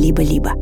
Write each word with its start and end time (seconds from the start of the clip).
либо-либо. 0.00 0.52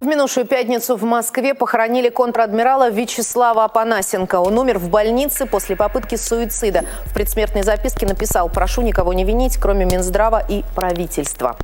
В 0.00 0.06
минувшую 0.06 0.46
пятницу 0.46 0.96
в 0.96 1.02
Москве 1.02 1.54
похоронили 1.54 2.08
контр-адмирала 2.08 2.88
Вячеслава 2.90 3.64
Апанасенко. 3.64 4.36
Он 4.36 4.58
умер 4.58 4.78
в 4.78 4.90
больнице 4.90 5.44
после 5.46 5.74
попытки 5.74 6.14
суицида. 6.14 6.84
В 7.06 7.14
предсмертной 7.14 7.62
записке 7.62 8.06
написал 8.06 8.48
«Прошу 8.48 8.82
никого 8.82 9.12
не 9.12 9.24
винить, 9.24 9.56
кроме 9.56 9.86
Минздрава 9.86 10.38
и 10.38 10.62
правительства». 10.76 11.56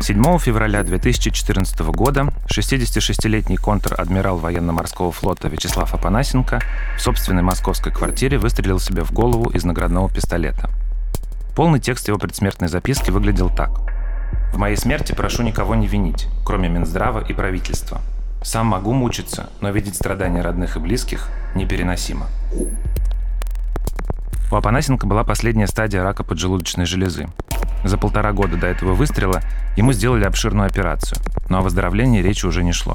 7 0.00 0.38
февраля 0.38 0.82
2014 0.84 1.80
года 1.80 2.28
66-летний 2.46 3.56
контр-адмирал 3.56 4.36
военно-морского 4.36 5.10
флота 5.10 5.48
Вячеслав 5.48 5.92
Апанасенко 5.94 6.60
в 6.96 7.00
собственной 7.00 7.42
московской 7.42 7.92
квартире 7.92 8.38
выстрелил 8.38 8.78
себе 8.78 9.02
в 9.02 9.12
голову 9.12 9.50
из 9.50 9.64
наградного 9.64 10.08
пистолета. 10.08 10.70
Полный 11.58 11.78
текст 11.78 12.08
его 12.08 12.16
предсмертной 12.16 12.68
записки 12.68 13.10
выглядел 13.10 13.50
так– 13.50 13.70
в 14.52 14.56
моей 14.56 14.76
смерти 14.76 15.12
прошу 15.12 15.42
никого 15.42 15.74
не 15.74 15.86
винить, 15.86 16.26
кроме 16.44 16.68
Минздрава 16.68 17.20
и 17.20 17.32
правительства. 17.32 18.00
Сам 18.42 18.66
могу 18.66 18.92
мучиться, 18.92 19.50
но 19.60 19.70
видеть 19.70 19.94
страдания 19.94 20.40
родных 20.40 20.76
и 20.76 20.80
близких 20.80 21.28
непереносимо. 21.54 22.26
У 24.50 24.56
Апанасенко 24.56 25.06
была 25.06 25.24
последняя 25.24 25.66
стадия 25.66 26.02
рака 26.02 26.24
поджелудочной 26.24 26.86
железы. 26.86 27.28
За 27.84 27.98
полтора 27.98 28.32
года 28.32 28.56
до 28.56 28.66
этого 28.66 28.94
выстрела 28.94 29.42
ему 29.76 29.92
сделали 29.92 30.24
обширную 30.24 30.66
операцию, 30.66 31.20
но 31.48 31.58
о 31.58 31.62
выздоровлении 31.62 32.22
речи 32.22 32.46
уже 32.46 32.64
не 32.64 32.72
шло. 32.72 32.94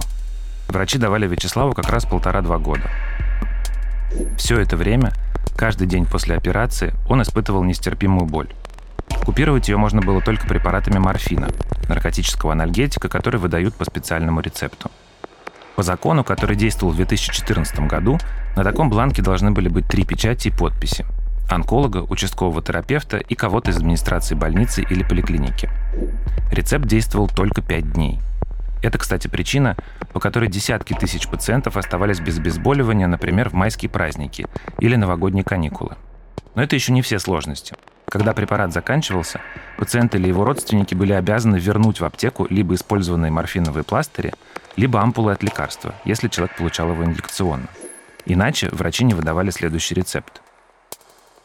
Врачи 0.68 0.98
давали 0.98 1.28
Вячеславу 1.28 1.74
как 1.74 1.90
раз 1.90 2.06
полтора-два 2.06 2.58
года. 2.58 2.90
Все 4.38 4.60
это 4.60 4.76
время, 4.76 5.14
каждый 5.56 5.88
день 5.88 6.06
после 6.06 6.36
операции, 6.36 6.94
он 7.08 7.22
испытывал 7.22 7.64
нестерпимую 7.64 8.26
боль. 8.26 8.50
Купировать 9.26 9.70
ее 9.70 9.78
можно 9.78 10.02
было 10.02 10.22
только 10.22 10.48
препаратами 10.48 10.98
морфина, 10.98 11.50
наркотического 11.88 12.54
анальгетика, 12.54 13.10
который 13.10 13.40
выдают 13.40 13.76
по 13.76 13.86
специальному 13.86 14.42
рецепту. 14.42 14.92
По 15.76 15.84
закону, 15.84 16.24
который 16.24 16.56
действовал 16.56 16.94
в 16.94 16.98
2014 16.98 17.80
году, 17.82 18.20
на 18.56 18.64
таком 18.64 18.90
бланке 18.90 19.22
должны 19.22 19.52
были 19.52 19.70
быть 19.70 19.88
три 19.88 20.06
печати 20.06 20.50
и 20.50 20.52
подписи– 20.52 21.06
онколога, 21.50 21.98
участкового 21.98 22.62
терапевта 22.62 23.18
и 23.18 23.36
кого-то 23.36 23.72
из 23.72 23.78
администрации 23.78 24.36
больницы 24.36 24.82
или 24.82 25.04
поликлиники. 25.04 25.70
Рецепт 26.52 26.86
действовал 26.86 27.28
только 27.28 27.62
5 27.62 27.94
дней. 27.94 28.20
Это, 28.82 28.98
кстати, 28.98 29.28
причина, 29.28 29.78
по 30.14 30.20
которой 30.20 30.50
десятки 30.50 30.94
тысяч 30.94 31.28
пациентов 31.28 31.76
оставались 31.76 32.20
без 32.20 32.38
обезболивания, 32.38 33.08
например, 33.08 33.50
в 33.50 33.54
майские 33.54 33.90
праздники 33.90 34.46
или 34.80 34.96
новогодние 34.96 35.44
каникулы. 35.44 35.98
Но 36.56 36.64
это 36.64 36.76
еще 36.76 36.92
не 36.92 37.02
все 37.02 37.20
сложности– 37.20 37.76
когда 38.14 38.34
препарат 38.34 38.72
заканчивался, 38.72 39.42
пациент 39.76 40.14
или 40.14 40.28
его 40.28 40.46
родственники 40.46 40.94
были 40.94 41.14
обязаны 41.14 41.56
вернуть 41.56 42.00
в 42.00 42.06
аптеку 42.06 42.46
либо 42.48 42.76
использованные 42.76 43.32
морфиновые 43.32 43.84
пластыри, 43.84 44.34
либо 44.76 45.02
ампулы 45.02 45.32
от 45.32 45.42
лекарства, 45.42 45.96
если 46.06 46.28
человек 46.28 46.56
получал 46.56 46.92
его 46.92 47.04
инъекционно. 47.04 47.66
Иначе 48.28 48.70
врачи 48.72 49.04
не 49.04 49.16
выдавали 49.16 49.50
следующий 49.50 49.96
рецепт. 49.96 50.44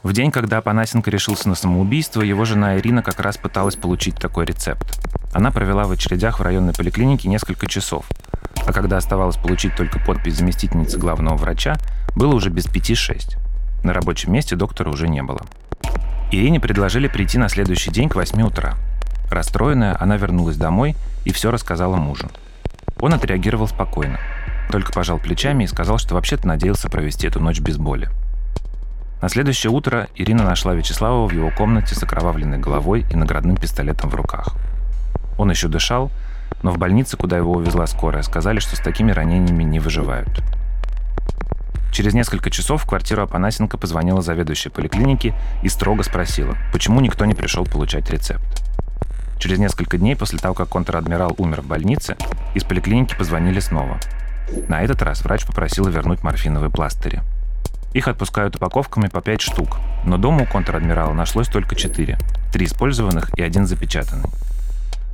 В 0.03 0.13
день, 0.13 0.31
когда 0.31 0.61
Панасенко 0.61 1.11
решился 1.11 1.49
на 1.49 1.55
самоубийство, 1.55 2.21
его 2.21 2.45
жена 2.45 2.77
Ирина 2.77 3.03
как 3.03 3.19
раз 3.19 3.39
пыталась 3.39 3.77
получить 3.77 4.17
такой 4.17 4.45
рецепт. 4.45 5.01
Она 5.33 5.51
провела 5.51 5.85
в 5.85 5.93
очередях 5.93 6.39
в 6.39 6.43
районной 6.43 6.75
поликлинике 6.75 7.31
несколько 7.31 7.67
часов, 7.67 8.05
а 8.69 8.73
когда 8.75 8.99
оставалось 8.99 9.39
получить 9.39 9.75
только 9.75 9.99
подпись 9.99 10.37
заместительницы 10.37 10.99
главного 10.99 11.37
врача, 11.37 11.79
было 12.15 12.35
уже 12.35 12.51
без 12.51 12.67
пяти 12.67 12.95
шесть. 12.95 13.39
На 13.83 13.95
рабочем 13.95 14.31
месте 14.31 14.57
доктора 14.57 14.91
уже 14.91 15.09
не 15.09 15.23
было. 15.23 15.41
Ирине 16.31 16.61
предложили 16.61 17.09
прийти 17.09 17.39
на 17.39 17.49
следующий 17.49 17.91
день 17.91 18.11
к 18.11 18.15
8 18.15 18.43
утра. 18.43 18.75
Расстроенная, 19.31 19.97
она 19.99 20.19
вернулась 20.19 20.59
домой 20.59 20.97
и 21.25 21.33
все 21.33 21.51
рассказала 21.51 21.97
мужу. 21.97 22.29
Он 23.01 23.15
отреагировал 23.15 23.69
спокойно, 23.69 24.21
только 24.71 24.93
пожал 24.93 25.19
плечами 25.19 25.65
и 25.65 25.69
сказал, 25.69 25.97
что 25.97 26.15
вообще-то 26.15 26.47
надеялся 26.47 26.91
провести 26.91 27.27
эту 27.27 27.41
ночь 27.41 27.61
без 27.61 27.79
боли. 27.79 28.11
На 29.23 29.31
следующее 29.31 29.71
утро 29.71 30.09
Ирина 30.15 30.45
нашла 30.45 30.75
Вячеслава 30.75 31.27
в 31.27 31.33
его 31.33 31.51
комнате 31.51 31.95
с 31.95 32.03
окровавленной 32.03 32.59
головой 32.59 33.07
и 33.11 33.17
наградным 33.17 33.57
пистолетом 33.57 34.11
в 34.11 34.15
руках. 34.15 34.57
Он 35.39 35.49
еще 35.49 35.69
дышал, 35.69 36.11
но 36.63 36.73
в 36.73 36.79
больнице, 36.79 37.17
куда 37.17 37.37
его 37.37 37.53
увезла 37.53 37.87
скорая, 37.87 38.23
сказали, 38.23 38.59
что 38.59 38.77
с 38.77 38.81
такими 38.81 39.13
ранениями 39.13 39.65
не 39.65 39.81
выживают. 39.81 40.43
Через 41.93 42.15
несколько 42.15 42.51
часов 42.51 42.83
в 42.83 42.87
квартиру 42.87 43.23
Апанасенко 43.23 43.77
позвонила 43.77 44.23
заведующая 44.23 44.71
поликлиники 44.71 45.35
и 45.63 45.69
строго 45.69 46.03
спросила, 46.03 46.57
почему 46.73 47.01
никто 47.01 47.25
не 47.25 47.35
пришел 47.35 47.65
получать 47.65 48.11
рецепт. 48.11 48.63
Через 49.39 49.59
несколько 49.59 49.99
дней 49.99 50.17
после 50.17 50.39
того, 50.39 50.55
как 50.55 50.69
контр-адмирал 50.69 51.35
умер 51.39 51.63
в 51.63 51.67
больнице, 51.67 52.17
из 52.55 52.65
поликлиники 52.65 53.17
позвонили 53.17 53.61
снова. 53.61 53.99
На 54.69 54.83
этот 54.83 55.03
раз 55.03 55.23
врач 55.23 55.47
попросила 55.47 55.89
вернуть 55.89 56.23
морфиновые 56.23 56.71
пластыри. 56.71 57.23
Их 57.95 58.07
отпускают 58.07 58.57
упаковками 58.57 59.09
по 59.09 59.21
5 59.21 59.41
штук, 59.41 59.79
но 60.05 60.19
дома 60.19 60.43
у 60.43 60.47
контр-адмирала 60.47 61.13
нашлось 61.13 61.49
только 61.49 61.75
4. 61.75 62.19
Три 62.53 62.67
использованных 62.67 63.37
и 63.39 63.43
один 63.43 63.67
запечатанный. 63.67 64.29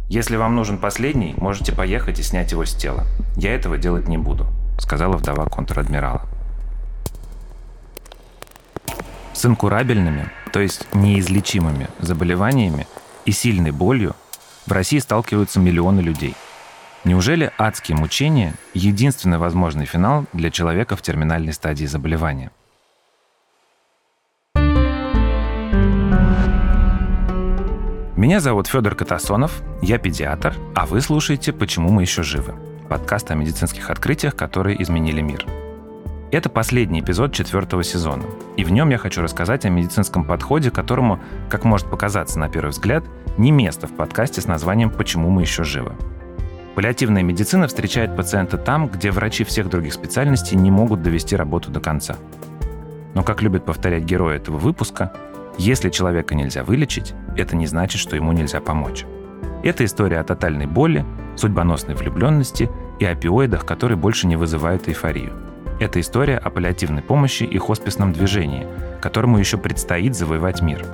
«Если 0.08 0.36
вам 0.36 0.54
нужен 0.54 0.78
последний, 0.78 1.34
можете 1.36 1.72
поехать 1.72 2.18
и 2.18 2.22
снять 2.22 2.52
его 2.52 2.64
с 2.64 2.74
тела. 2.74 3.04
Я 3.36 3.54
этого 3.54 3.78
делать 3.78 4.08
не 4.08 4.18
буду»,— 4.18 4.46
сказала 4.78 5.16
вдова 5.16 5.46
контр-адмирала. 5.46 6.22
С 9.32 9.44
инкурабельными, 9.44 10.30
то 10.52 10.60
есть 10.60 10.86
неизлечимыми 10.94 11.88
заболеваниями 11.98 12.86
и 13.24 13.32
сильной 13.32 13.72
болью 13.72 14.14
в 14.66 14.72
России 14.72 14.98
сталкиваются 14.98 15.58
миллионы 15.60 16.00
людей. 16.00 16.34
Неужели 17.04 17.52
адские 17.58 17.98
мучения– 17.98 18.54
единственный 18.74 19.38
возможный 19.38 19.84
финал 19.84 20.24
для 20.32 20.50
человека 20.50 20.96
в 20.96 21.02
терминальной 21.02 21.52
стадии 21.52 21.84
заболевания? 21.84 22.50
Меня 28.16 28.40
зовут 28.40 28.68
Федор 28.68 28.94
Катасонов, 28.94 29.62
я 29.82 29.98
педиатр, 29.98 30.54
а 30.74 30.86
вы 30.86 31.00
слушаете 31.00 31.52
«Почему 31.52 31.90
мы 31.90 32.02
еще 32.02 32.22
живы»– 32.22 32.54
подкаст 32.88 33.30
о 33.30 33.34
медицинских 33.34 33.90
открытиях, 33.90 34.36
которые 34.36 34.80
изменили 34.82 35.20
мир– 35.20 35.44
это 36.36 36.48
последний 36.48 36.98
эпизод 36.98 37.32
четвертого 37.32 37.84
сезона, 37.84 38.24
и 38.56 38.64
в 38.64 38.72
нем 38.72 38.88
я 38.90 38.98
хочу 38.98 39.22
рассказать 39.22 39.64
о 39.66 39.68
медицинском 39.68 40.24
подходе, 40.24 40.72
которому, 40.72 41.20
как 41.48 41.62
может 41.62 41.88
показаться 41.88 42.40
на 42.40 42.48
первый 42.48 42.70
взгляд, 42.70 43.04
не 43.38 43.52
место 43.52 43.86
в 43.86 43.92
подкасте 43.92 44.40
с 44.40 44.48
названием 44.48 44.90
«Почему 44.90 45.30
мы 45.30 45.42
еще 45.42 45.62
живы». 45.62 45.92
Паллиативная 46.74 47.22
медицина 47.22 47.68
встречает 47.68 48.16
пациента 48.16 48.58
там, 48.58 48.88
где 48.88 49.12
врачи 49.12 49.44
всех 49.44 49.68
других 49.68 49.92
специальностей 49.92 50.56
не 50.56 50.72
могут 50.72 51.02
довести 51.02 51.36
работу 51.36 51.70
до 51.70 51.78
конца. 51.78 52.16
Но, 53.14 53.22
как 53.22 53.40
любят 53.40 53.64
повторять 53.64 54.02
герои 54.02 54.34
этого 54.34 54.56
выпуска, 54.56 55.12
если 55.58 55.90
человека 55.90 56.34
нельзя 56.34 56.64
вылечить, 56.64 57.14
это 57.36 57.54
не 57.56 57.66
значит, 57.66 58.00
что 58.00 58.16
ему 58.16 58.32
нельзя 58.32 58.60
помочь. 58.60 59.04
Это 59.62 59.84
история 59.84 60.20
о 60.20 60.24
тотальной 60.24 60.66
боли, 60.66 61.04
судьбоносной 61.36 61.94
влюбленности 61.94 62.70
и 62.98 63.04
опиоидах, 63.04 63.64
которые 63.64 63.96
больше 63.96 64.26
не 64.26 64.36
вызывают 64.36 64.88
эйфорию. 64.88 65.32
Это 65.80 66.00
история 66.00 66.38
о 66.38 66.50
паллиативной 66.50 67.02
помощи 67.02 67.44
и 67.44 67.58
хосписном 67.58 68.12
движении, 68.12 68.66
которому 69.00 69.38
еще 69.38 69.58
предстоит 69.58 70.14
завоевать 70.14 70.60
мир. 70.60 70.84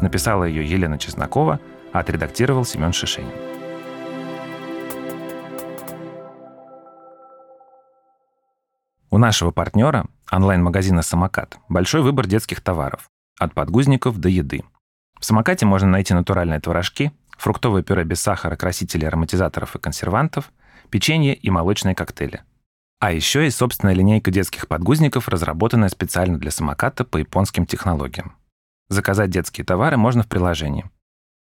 Написала 0.00 0.44
ее 0.44 0.64
Елена 0.64 0.98
Чеснокова, 0.98 1.60
а 1.92 2.00
отредактировал 2.00 2.64
Семен 2.64 2.92
Шишенин. 2.92 3.30
У 9.10 9.18
нашего 9.18 9.50
партнера, 9.50 10.06
онлайн-магазина 10.30 11.02
«Самокат», 11.02 11.58
большой 11.68 12.02
выбор 12.02 12.26
детских 12.26 12.60
товаров, 12.60 13.08
от 13.38 13.54
подгузников 13.54 14.18
до 14.18 14.28
еды. 14.28 14.64
В 15.18 15.24
«Самокате» 15.24 15.66
можно 15.66 15.88
найти 15.88 16.14
натуральные 16.14 16.60
творожки, 16.60 17.12
фруктовое 17.38 17.82
пюре 17.82 18.04
без 18.04 18.20
сахара, 18.20 18.56
красителей, 18.56 19.08
ароматизаторов 19.08 19.76
и 19.76 19.78
консервантов, 19.78 20.52
печенье 20.90 21.34
и 21.34 21.50
молочные 21.50 21.94
коктейли– 21.94 22.42
а 22.98 23.12
еще 23.12 23.46
и 23.46 23.50
собственная 23.50 23.94
линейка 23.94 24.30
детских 24.30 24.68
подгузников, 24.68 25.28
разработанная 25.28 25.90
специально 25.90 26.38
для 26.38 26.50
самоката 26.50 27.04
по 27.04 27.18
японским 27.18 27.66
технологиям. 27.66 28.36
Заказать 28.88 29.30
детские 29.30 29.66
товары 29.66 29.98
можно 29.98 30.22
в 30.22 30.28
приложении. 30.28 30.90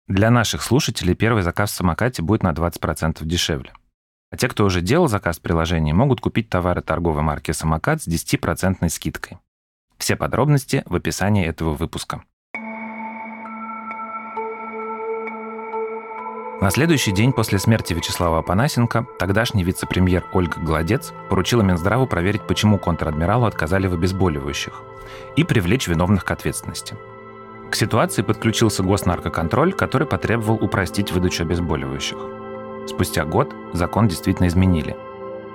Для 0.08 0.32
наших 0.32 0.62
слушателей 0.62 1.14
первый 1.14 1.44
заказ 1.44 1.72
в 1.72 1.76
самокате 1.76 2.22
будет 2.22 2.44
на 2.44 2.52
20% 2.52 3.26
дешевле. 3.26 3.74
А 4.32 4.38
те, 4.38 4.48
кто 4.48 4.64
уже 4.64 4.82
делал 4.82 5.10
заказ 5.10 5.40
в 5.40 5.42
приложении, 5.42 5.92
могут 5.92 6.22
купить 6.22 6.50
товары 6.50 6.82
торговой 6.82 7.22
марки 7.22 7.52
«Самокат» 7.52 8.02
с 8.02 8.08
10% 8.08 8.88
скидкой. 8.88 9.40
Все 10.02 10.16
подробности 10.16 10.82
в 10.88 10.96
описании 10.96 11.46
этого 11.46 11.76
выпуска. 11.76 12.24
На 16.60 16.72
следующий 16.72 17.12
день 17.12 17.32
после 17.32 17.60
смерти 17.60 17.94
Вячеслава 17.94 18.40
Апанасенко 18.40 19.06
тогдашний 19.20 19.64
вице-премьер 19.64 20.26
Ольга 20.34 20.60
Гладец 20.60 21.14
поручила 21.30 21.62
Минздраву 21.62 22.08
проверить, 22.08 22.48
почему 22.48 22.80
контр-адмиралу 22.80 23.46
отказали 23.46 23.86
в 23.86 23.94
обезболивающих, 23.94 24.82
и 25.36 25.44
привлечь 25.44 25.88
виновных 25.88 26.26
к 26.26 26.32
ответственности. 26.32 26.96
К 27.70 27.76
ситуации 27.76 28.24
подключился 28.24 28.82
госнаркоконтроль, 28.82 29.72
который 29.72 30.08
потребовал 30.08 30.56
упростить 30.56 31.12
выдачу 31.12 31.44
обезболивающих. 31.44 32.18
Спустя 32.88 33.24
год 33.24 33.54
закон 33.74 34.08
действительно 34.08 34.48
изменили. 34.48 34.98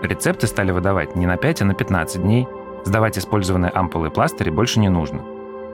Рецепты 0.03 0.47
стали 0.47 0.71
выдавать 0.71 1.17
не 1.17 1.27
на 1.27 1.37
5, 1.37 1.63
а 1.63 1.65
на 1.65 1.75
15 1.75 2.23
дней. 2.23 2.47
Сдавать 2.87 3.19
использованные 3.19 3.73
ампулы 3.73 4.06
и 4.06 4.11
пластыри 4.11 4.50
больше 4.50 4.79
не 4.79 4.88
нужно. 4.88 5.21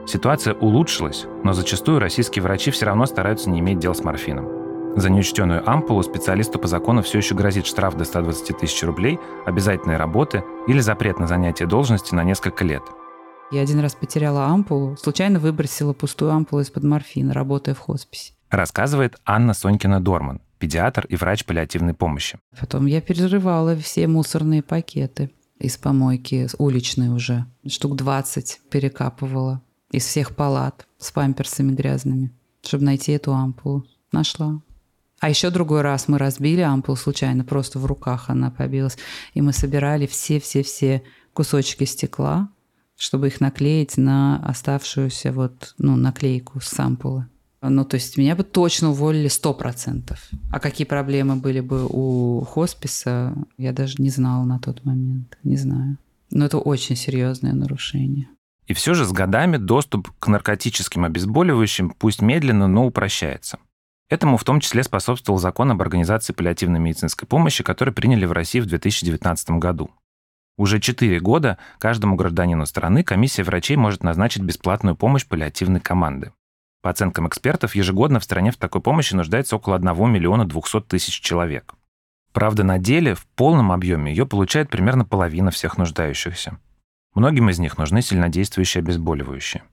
Ситуация 0.07 0.55
улучшилась, 0.55 1.27
но 1.43 1.53
зачастую 1.53 1.99
российские 1.99 2.41
врачи 2.41 2.71
все 2.71 2.87
равно 2.87 3.05
стараются 3.05 3.51
не 3.51 3.59
иметь 3.59 3.77
дел 3.77 3.93
с 3.93 4.03
морфином. 4.03 4.97
За 4.99 5.11
неучтенную 5.11 5.61
ампулу 5.69 6.01
специалисту 6.01 6.57
по 6.57 6.67
закону 6.67 7.03
все 7.03 7.19
еще 7.19 7.35
грозит 7.35 7.67
штраф 7.67 7.95
до 7.95 8.03
120 8.03 8.57
тысяч 8.57 8.81
рублей, 8.81 9.19
обязательные 9.45 9.97
работы 9.97 10.43
или 10.67 10.79
запрет 10.79 11.19
на 11.19 11.27
занятие 11.27 11.67
должности 11.67 12.15
на 12.15 12.23
несколько 12.23 12.65
лет. 12.65 12.81
Я 13.51 13.61
один 13.61 13.79
раз 13.79 13.93
потеряла 13.93 14.45
ампулу, 14.45 14.97
случайно 14.97 15.37
выбросила 15.37 15.93
пустую 15.93 16.31
ампулу 16.31 16.63
из-под 16.63 16.83
морфина, 16.83 17.35
работая 17.35 17.75
в 17.75 17.79
хосписе. 17.79 18.33
Рассказывает 18.49 19.17
Анна 19.23 19.51
Сонькина-Дорман, 19.51 20.41
педиатр 20.57 21.05
и 21.09 21.15
врач 21.15 21.45
паллиативной 21.45 21.93
помощи. 21.93 22.39
Потом 22.59 22.87
я 22.87 23.01
перерывала 23.01 23.75
все 23.75 24.07
мусорные 24.07 24.63
пакеты 24.63 25.29
из 25.63 25.77
помойки, 25.77 26.47
уличные 26.57 27.11
уже. 27.11 27.45
Штук 27.65 27.95
20 27.95 28.61
перекапывала 28.69 29.61
из 29.91 30.05
всех 30.05 30.35
палат 30.35 30.85
с 30.97 31.11
памперсами 31.11 31.73
грязными, 31.73 32.31
чтобы 32.61 32.83
найти 32.83 33.13
эту 33.13 33.33
ампулу. 33.33 33.85
Нашла. 34.11 34.61
А 35.19 35.29
еще 35.29 35.49
другой 35.49 35.81
раз 35.81 36.09
мы 36.09 36.17
разбили 36.17 36.59
ампулу 36.59 36.97
случайно, 36.97 37.45
просто 37.45 37.79
в 37.79 37.85
руках 37.85 38.29
она 38.29 38.51
побилась. 38.51 38.97
И 39.33 39.41
мы 39.41 39.53
собирали 39.53 40.05
все-все-все 40.05 41.01
кусочки 41.33 41.85
стекла, 41.85 42.49
чтобы 42.97 43.27
их 43.27 43.39
наклеить 43.39 43.95
на 43.95 44.45
оставшуюся 44.45 45.31
вот, 45.31 45.75
ну, 45.77 45.95
наклейку 45.95 46.59
с 46.59 46.77
ампулы. 46.77 47.27
Ну, 47.69 47.85
то 47.85 47.95
есть 47.95 48.17
меня 48.17 48.35
бы 48.35 48.43
точно 48.43 48.89
уволили 48.89 49.29
сто 49.29 49.53
процентов. 49.53 50.29
А 50.51 50.59
какие 50.59 50.85
проблемы 50.85 51.37
были 51.37 51.61
бы 51.61 51.87
у 51.89 52.41
хосписа, 52.41 53.33
я 53.57 53.71
даже 53.71 53.95
не 53.99 54.09
знала 54.09 54.43
на 54.43 54.59
тот 54.59 54.83
момент. 54.83 55.37
Не 55.43 55.55
знаю. 55.55 55.97
Но 56.29 56.45
это 56.45 56.57
очень 56.57 56.97
серьезное 56.97 57.53
нарушение. 57.53 58.27
И 58.67 58.73
все 58.73 58.93
же 58.93 59.05
с 59.05 59.11
годами 59.11 59.57
доступ 59.57 60.11
к 60.19 60.27
наркотическим 60.27 61.05
обезболивающим, 61.05 61.91
пусть 61.91 62.21
медленно, 62.21 62.67
но 62.67 62.85
упрощается. 62.85 63.59
Этому 64.09 64.37
в 64.37 64.43
том 64.43 64.59
числе 64.59 64.83
способствовал 64.83 65.39
закон 65.39 65.71
об 65.71 65.81
организации 65.81 66.33
паллиативной 66.33 66.79
медицинской 66.79 67.27
помощи, 67.27 67.63
который 67.63 67.93
приняли 67.93 68.25
в 68.25 68.33
России 68.33 68.59
в 68.59 68.65
2019 68.65 69.51
году. 69.51 69.89
Уже 70.57 70.79
4 70.79 71.19
года 71.19 71.57
каждому 71.79 72.15
гражданину 72.15 72.65
страны 72.65 73.03
комиссия 73.03 73.43
врачей 73.43 73.77
может 73.77 74.03
назначить 74.03 74.43
бесплатную 74.43 74.95
помощь 74.95 75.25
паллиативной 75.25 75.79
команды. 75.79 76.31
По 76.83 76.89
оценкам 76.89 77.29
экспертов, 77.29 77.75
ежегодно 77.75 78.19
в 78.19 78.25
стране 78.25 78.51
в 78.51 78.57
такой 78.57 78.81
помощи 78.81 79.15
нуждается 79.15 79.55
около 79.55 79.77
1 79.77 80.11
миллиона 80.11 80.45
200 80.45 80.81
тысяч 80.81 81.21
человек. 81.21 81.75
Правда, 82.33 82.65
на 82.65 82.77
деле 82.77 83.15
в 83.15 83.25
полном 83.25 83.71
объеме 83.71 84.11
ее 84.11 84.25
получает 84.25 84.69
примерно 84.69 85.05
половина 85.05 85.49
всех 85.49 85.77
нуждающихся. 85.77 86.59
Многим 87.15 87.49
из 87.49 87.57
них 87.57 87.77
нужны 87.77 88.01
сильнодействующие 88.01 88.81
обезболивающие. 88.81 89.63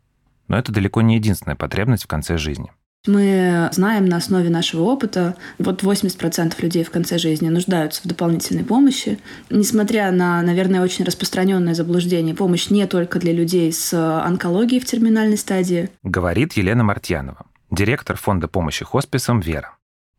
Но 0.47 0.57
это 0.57 0.71
далеко 0.71 1.03
не 1.03 1.17
единственная 1.17 1.57
потребность 1.57 2.05
в 2.05 2.07
конце 2.07 2.39
жизни. 2.39 2.71
Мы 3.07 3.71
знаем 3.73 4.05
на 4.05 4.17
основе 4.17 4.51
нашего 4.51 4.83
опыта, 4.83 5.35
вот 5.59 5.83
80% 5.83 6.55
людей 6.61 6.85
в 6.85 6.91
конце 6.91 7.17
жизни 7.17 7.49
нуждаются 7.49 8.03
в 8.03 8.07
дополнительной 8.07 8.63
помощи. 8.63 9.19
Несмотря 9.49 10.11
на, 10.13 10.43
наверное, 10.43 10.83
очень 10.83 11.07
распространенное 11.07 11.73
заблуждение, 11.75 12.35
помощь 12.35 12.69
не 12.69 12.87
только 12.87 13.19
для 13.19 13.33
людей 13.33 13.73
с 13.73 13.95
онкологией 13.95 14.83
в 14.83 14.85
терминальной 14.85 15.39
стадии. 15.39 15.89
Говорит 16.03 16.53
Елена 16.55 16.85
Мартьянова, 16.85 17.47
директор 17.71 18.17
фонда 18.17 18.49
помощи 18.49 18.85
хосписам 18.85 19.41
«Вера». 19.41 19.77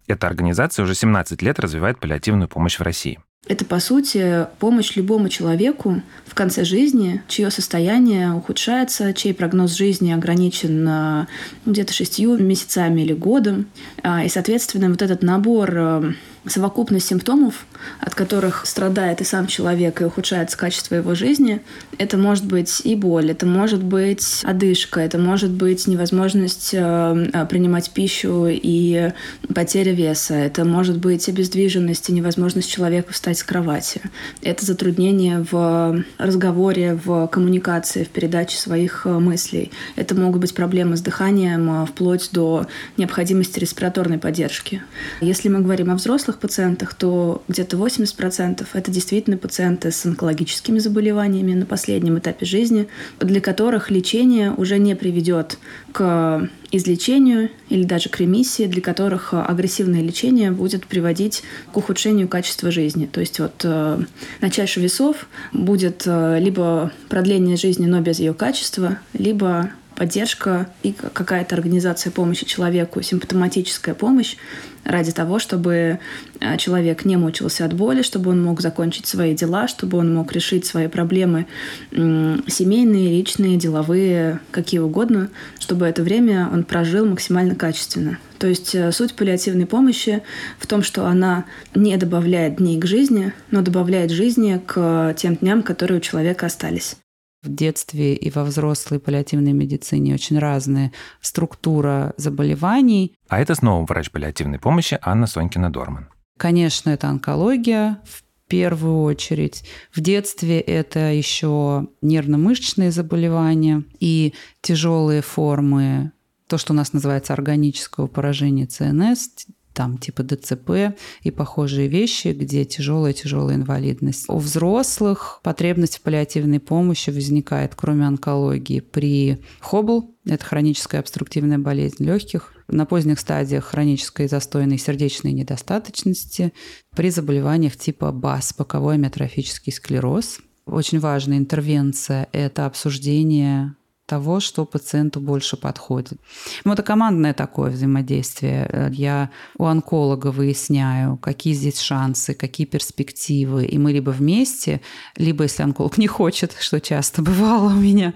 Эта 0.08 0.26
организация 0.26 0.84
уже 0.84 0.96
17 0.96 1.42
лет 1.44 1.60
развивает 1.60 2.00
паллиативную 2.00 2.48
помощь 2.48 2.80
в 2.80 2.82
России. 2.82 3.20
Это, 3.48 3.66
по 3.66 3.80
сути, 3.80 4.48
помощь 4.60 4.96
любому 4.96 5.28
человеку 5.28 6.04
в 6.28 6.36
конце 6.36 6.64
жизни, 6.64 7.24
чье 7.28 7.50
состояние 7.50 8.32
ухудшается, 8.34 9.14
чей 9.14 9.34
прогноз 9.34 9.76
жизни 9.76 10.12
ограничен 10.12 10.84
ну, 10.84 11.26
где-то 11.66 11.92
шестью 11.92 12.38
месяцами 12.38 13.02
или 13.02 13.14
годом. 13.14 13.66
А, 14.04 14.24
и, 14.24 14.30
соответственно, 14.30 14.90
вот 14.90 15.02
этот 15.02 15.24
набор 15.24 15.72
э, 15.74 16.14
совокупность 16.46 17.08
симптомов, 17.08 17.66
от 18.00 18.16
которых 18.16 18.66
страдает 18.66 19.22
и 19.22 19.24
сам 19.24 19.48
человек, 19.48 20.02
и 20.02 20.06
ухудшается 20.06 20.58
качество 20.58 20.96
его 20.96 21.16
жизни, 21.16 21.62
это 21.98 22.18
может 22.18 22.46
быть 22.46 22.82
и 22.84 22.96
боль, 22.96 23.32
это 23.32 23.46
может 23.46 23.84
быть 23.84 24.42
одышка, 24.44 25.00
это 25.00 25.18
может 25.18 25.52
быть 25.52 25.88
невозможность 25.88 26.74
э, 26.74 27.30
э, 27.34 27.46
принимать 27.46 27.92
пищу 27.92 28.48
и 28.50 29.12
потеря 29.54 29.94
веса, 29.94 30.34
это 30.34 30.66
может 30.66 30.98
быть 30.98 31.28
обездвиженность 31.30 32.10
и 32.10 32.14
невозможность 32.14 32.72
человека 32.72 33.14
встать 33.14 33.38
с 33.38 33.44
кровати, 33.44 34.02
это 34.42 34.66
затруднение 34.66 35.46
в 35.52 36.04
разговоре, 36.18 37.00
в 37.04 37.28
коммуникации, 37.28 38.04
в 38.04 38.10
передаче 38.10 38.58
своих 38.58 39.06
э, 39.06 39.10
мыслей, 39.10 39.72
это 39.96 40.16
могут 40.16 40.42
быть 40.42 40.54
проблемы 40.54 40.98
с 40.98 41.02
дыханием, 41.02 41.86
вплоть 41.86 42.30
до 42.32 42.68
необходимости 42.98 43.60
респираторной 43.60 44.18
поддержки. 44.18 44.82
Если 45.22 45.50
мы 45.50 45.60
говорим 45.60 45.92
о 45.92 45.96
взрослых 45.96 46.40
пациентах, 46.40 46.94
то 46.94 47.44
где-то 47.48 47.71
80% 47.78 48.66
это 48.74 48.92
действительно 48.92 49.38
пациенты 49.38 49.92
с 49.92 50.06
онкологическими 50.06 50.80
заболеваниями 50.80 51.54
на 51.54 51.66
последнем 51.66 52.20
этапе 52.20 52.46
жизни, 52.46 52.88
для 53.20 53.42
которых 53.42 53.92
лечение 53.92 54.52
уже 54.52 54.78
не 54.78 54.96
приведет 54.96 55.58
к 55.92 56.50
излечению 56.72 57.50
или 57.70 57.84
даже 57.84 58.10
к 58.10 58.20
ремиссии, 58.20 58.66
для 58.66 58.82
которых 58.82 59.34
агрессивное 59.34 60.02
лечение 60.02 60.52
будет 60.52 60.88
приводить 60.88 61.44
к 61.72 61.78
ухудшению 61.78 62.28
качества 62.28 62.72
жизни. 62.72 63.08
То 63.12 63.20
есть 63.20 63.40
вот 63.40 63.62
э, 63.64 64.00
на 64.40 64.50
чаше 64.50 64.80
весов 64.80 65.28
будет 65.52 66.04
э, 66.06 66.40
либо 66.40 66.92
продление 67.10 67.58
жизни, 67.58 67.86
но 67.88 68.00
без 68.00 68.20
ее 68.20 68.34
качества, 68.34 69.00
либо 69.14 69.72
поддержка 70.02 70.68
и 70.82 70.94
какая-то 70.94 71.56
организация 71.56 72.10
помощи 72.10 72.44
человеку, 72.44 73.04
симптоматическая 73.04 73.94
помощь 73.94 74.36
ради 74.84 75.12
того, 75.12 75.38
чтобы 75.38 76.00
э, 76.40 76.58
человек 76.58 77.06
не 77.06 77.18
мучился 77.18 77.66
от 77.66 77.74
боли, 77.74 78.02
чтобы 78.02 78.32
он 78.32 78.44
мог 78.44 78.62
закончить 78.62 79.06
свои 79.06 79.36
дела, 79.36 79.68
чтобы 79.68 80.00
он 80.00 80.12
мог 80.12 80.32
решить 80.34 80.66
свои 80.66 80.88
проблемы 80.88 81.46
семейные, 81.92 83.10
личные, 83.10 83.58
деловые, 83.58 84.40
какие 84.50 84.80
угодно, 84.80 85.30
чтобы 85.60 85.86
это 85.86 86.02
время 86.02 86.50
он 86.52 86.64
прожил 86.64 87.06
максимально 87.06 87.54
качественно. 87.54 88.18
То 88.40 88.48
есть 88.48 88.74
э, 88.74 88.92
суть 88.92 89.14
паллиативной 89.14 89.68
помощи 89.68 90.24
в 90.58 90.66
том, 90.66 90.82
что 90.82 91.06
она 91.06 91.46
не 91.76 91.96
добавляет 91.98 92.56
дней 92.56 92.80
к 92.80 92.88
жизни, 92.88 93.34
но 93.52 93.62
добавляет 93.62 94.10
жизни 94.10 94.60
к 94.66 95.14
тем 95.16 95.36
дням, 95.36 95.62
которые 95.62 96.00
у 96.00 96.02
человека 96.02 96.48
остались 96.48 96.96
в 97.42 97.50
детстве 97.50 98.14
и 98.16 98.30
во 98.30 98.44
взрослой 98.44 99.00
паллиативной 99.00 99.54
медицине 99.54 100.14
очень 100.14 100.40
разная 100.40 100.92
структура 101.22 102.14
заболеваний. 102.18 103.16
А 103.28 103.40
это 103.40 103.56
снова 103.56 103.86
врач 103.86 104.12
паллиативной 104.12 104.60
помощи 104.60 105.00
Анна 105.02 105.26
Сонькина-Дорман. 105.26 106.08
Конечно, 106.38 106.90
это 106.92 107.08
онкология 107.08 108.00
в 108.06 108.24
первую 108.48 109.04
очередь. 109.04 109.64
В 109.94 110.02
детстве 110.02 110.60
это 110.60 111.12
еще 111.12 111.88
нервно-мышечные 112.02 112.92
заболевания 112.92 113.84
и 114.00 114.34
тяжелые 114.62 115.22
формы 115.22 116.12
то, 116.48 116.58
что 116.58 116.74
у 116.74 116.76
нас 116.76 116.92
называется 116.92 117.32
органического 117.32 118.08
поражения 118.08 118.66
ЦНС, 118.66 119.30
там 119.74 119.98
типа 119.98 120.24
ДЦП 120.24 120.98
и 121.24 121.32
похожие 121.32 121.88
вещи, 121.88 122.30
где 122.30 122.66
тяжелая-тяжелая 122.66 123.56
инвалидность. 123.56 124.26
У 124.28 124.38
взрослых 124.38 125.40
потребность 125.44 125.98
в 125.98 126.02
паллиативной 126.02 126.60
помощи 126.60 127.10
возникает, 127.10 127.76
кроме 127.76 128.06
онкологии, 128.06 128.80
при 128.80 129.42
ХОБЛ, 129.62 130.16
это 130.26 130.46
хроническая 130.46 131.02
обструктивная 131.02 131.58
болезнь 131.58 132.04
легких, 132.04 132.54
на 132.68 132.86
поздних 132.86 133.20
стадиях 133.20 133.66
хронической 133.66 134.28
застойной 134.28 134.78
сердечной 134.78 135.34
недостаточности, 135.34 136.54
при 136.96 137.10
заболеваниях 137.10 137.76
типа 137.76 138.12
БАС, 138.12 138.54
боковой 138.58 138.96
амиотрофический 138.96 139.74
склероз. 139.74 140.40
Очень 140.66 141.00
важная 141.00 141.38
интервенция– 141.38 142.30
это 142.32 142.66
обсуждение 142.66 143.76
того, 144.12 144.42
что 144.42 144.66
пациенту 144.66 145.22
больше 145.22 145.56
подходит. 145.56 146.20
Ну, 146.66 146.74
это 146.74 146.84
командное 146.84 147.34
такое 147.34 147.72
взаимодействие. 147.72 148.92
Я 148.92 149.30
у 149.58 149.64
онколога 149.64 150.32
выясняю, 150.32 151.16
какие 151.16 151.54
здесь 151.54 151.80
шансы, 151.80 152.34
какие 152.34 152.68
перспективы. 152.68 153.66
И 153.66 153.78
мы 153.78 153.94
либо 153.94 154.10
вместе, 154.10 154.82
либо, 155.16 155.44
если 155.44 155.64
онколог 155.64 155.98
не 155.98 156.08
хочет, 156.08 156.58
что 156.60 156.82
часто 156.82 157.22
бывало 157.22 157.70
у 157.70 157.80
меня, 157.80 158.14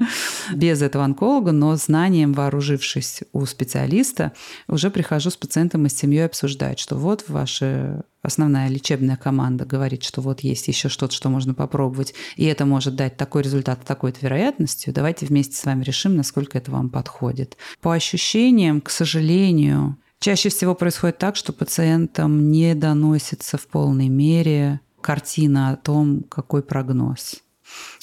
без 0.54 0.82
этого 0.82 1.06
онколога, 1.06 1.54
но 1.54 1.78
знанием, 1.78 2.34
вооружившись 2.34 3.24
у 3.32 3.46
специалиста, 3.46 4.34
уже 4.68 4.90
прихожу 4.90 5.30
с 5.30 5.38
пациентом 5.38 5.86
и 5.86 5.90
с 5.90 5.96
семьей 5.96 6.26
обсуждать, 6.26 6.78
что 6.80 6.98
вот 6.98 7.30
ваши 7.30 8.04
основная 8.26 8.68
лечебная 8.70 9.18
команда 9.18 9.66
говорит, 9.66 10.04
что 10.04 10.22
вот 10.22 10.42
есть 10.42 10.68
еще 10.68 10.90
что-то, 10.90 11.14
что 11.14 11.30
можно 11.30 11.54
попробовать, 11.54 12.14
и 12.36 12.46
это 12.46 12.66
может 12.66 12.96
дать 12.96 13.18
такой 13.18 13.44
результат 13.44 13.86
такой-то 13.86 14.20
вероятностью, 14.22 14.94
давайте 14.94 15.26
вместе 15.26 15.56
с 15.56 15.64
вами 15.64 15.84
решим, 15.86 16.16
насколько 16.16 16.58
это 16.58 16.72
вам 16.72 16.90
подходит. 16.90 17.58
По 17.82 17.94
ощущениям, 17.94 18.82
к 18.82 18.90
сожалению, 18.90 19.98
чаще 20.20 20.50
всего 20.50 20.76
происходит 20.76 21.18
так, 21.18 21.36
что 21.36 21.54
пациентам 21.54 22.52
не 22.52 22.76
доносится 22.76 23.58
в 23.58 23.68
полной 23.68 24.10
мере 24.10 24.82
картина 25.02 25.70
о 25.70 25.76
том, 25.78 26.24
какой 26.24 26.64
прогноз. 26.64 27.44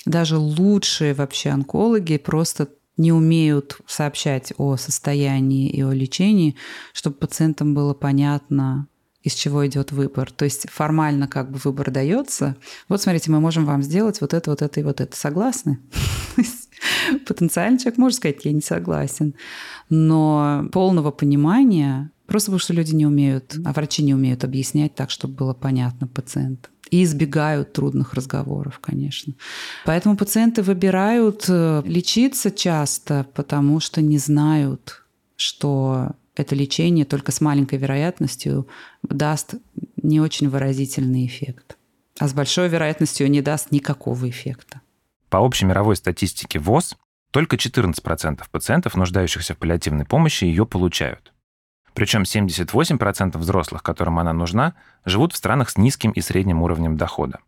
Даже 0.07 0.39
лучшие 0.39 1.15
вообще 1.15 1.51
онкологи 1.51 2.17
просто 2.17 2.69
не 2.97 3.13
умеют 3.13 3.79
сообщать 3.87 4.53
о 4.59 4.77
состоянии 4.77 5.69
и 5.69 5.83
о 5.83 5.93
лечении, 5.93 6.57
чтобы 6.93 7.17
пациентам 7.17 7.75
было 7.75 7.95
понятно, 7.95 8.87
из 9.23 9.35
чего 9.35 9.67
идет 9.67 9.93
выбор. 9.93 10.31
То 10.31 10.45
есть 10.45 10.69
формально 10.69 11.29
как 11.29 11.51
бы 11.51 11.59
выбор 11.63 11.91
дается. 11.91 12.57
Вот 12.89 13.01
смотрите, 13.01 13.31
мы 13.31 13.41
можем 13.41 13.65
вам 13.65 13.83
сделать 13.83 14.21
вот 14.21 14.35
это, 14.35 14.51
вот 14.51 14.63
это 14.63 14.81
и 14.81 14.83
вот 14.83 15.01
это. 15.01 15.17
Согласны? 15.17 15.79
Потенциальный 17.27 17.79
человек 17.79 17.99
может 17.99 18.19
сказать, 18.19 18.45
я 18.45 18.53
не 18.53 18.61
согласен. 18.61 19.35
Но 19.89 20.69
полного 20.73 21.11
понимания, 21.11 22.11
просто 22.27 22.47
потому 22.47 22.61
что 22.61 22.73
люди 22.73 22.95
не 22.95 23.07
умеют, 23.07 23.57
а 23.65 23.73
врачи 23.73 24.03
не 24.03 24.15
умеют 24.15 24.45
объяснять 24.45 24.95
так, 24.95 25.11
чтобы 25.11 25.35
было 25.35 25.55
понятно 25.55 26.07
пациенту 26.07 26.69
и 26.91 27.05
избегают 27.05 27.73
трудных 27.73 28.13
разговоров, 28.13 28.79
конечно. 28.79 29.33
Поэтому 29.87 30.15
пациенты 30.15 30.63
выбирают 30.63 31.47
э, 31.49 31.83
лечиться 31.87 32.51
часто, 32.51 33.27
потому 33.35 33.81
что 33.81 34.03
не 34.03 34.19
знают, 34.19 35.03
что 35.37 36.11
это 36.37 36.55
лечение 36.55 37.07
только 37.07 37.33
с 37.33 37.41
маленькой 37.41 37.79
вероятностью 37.79 38.69
даст 39.03 39.55
не 40.03 40.21
очень 40.21 40.51
выразительный 40.51 41.27
эффект, 41.27 41.79
а 42.19 42.29
с 42.29 42.35
большой 42.35 42.69
вероятностью 42.69 43.31
не 43.31 43.41
даст 43.41 43.71
никакого 43.71 44.29
эффекта. 44.29 44.83
По 45.33 45.39
общей 45.39 45.65
мировой 45.65 45.97
статистике 45.97 46.59
ВОЗ 46.59 46.99
только 47.31 47.57
14% 47.57 48.43
пациентов, 48.51 48.97
нуждающихся 48.97 49.55
в 49.55 49.57
паллиативной 49.57 50.05
помощи, 50.05 50.45
ее 50.45 50.67
получают. 50.67 51.33
Причем 51.95 52.25
78% 52.25 53.39
взрослых, 53.39 53.83
которым 53.83 54.19
она 54.19 54.35
нужна, 54.35 54.75
живут 55.07 55.33
в 55.33 55.37
странах 55.39 55.71
с 55.71 55.79
низким 55.79 56.11
и 56.11 56.21
средним 56.21 56.61
уровнем 56.61 56.99
дохода. 56.99 57.39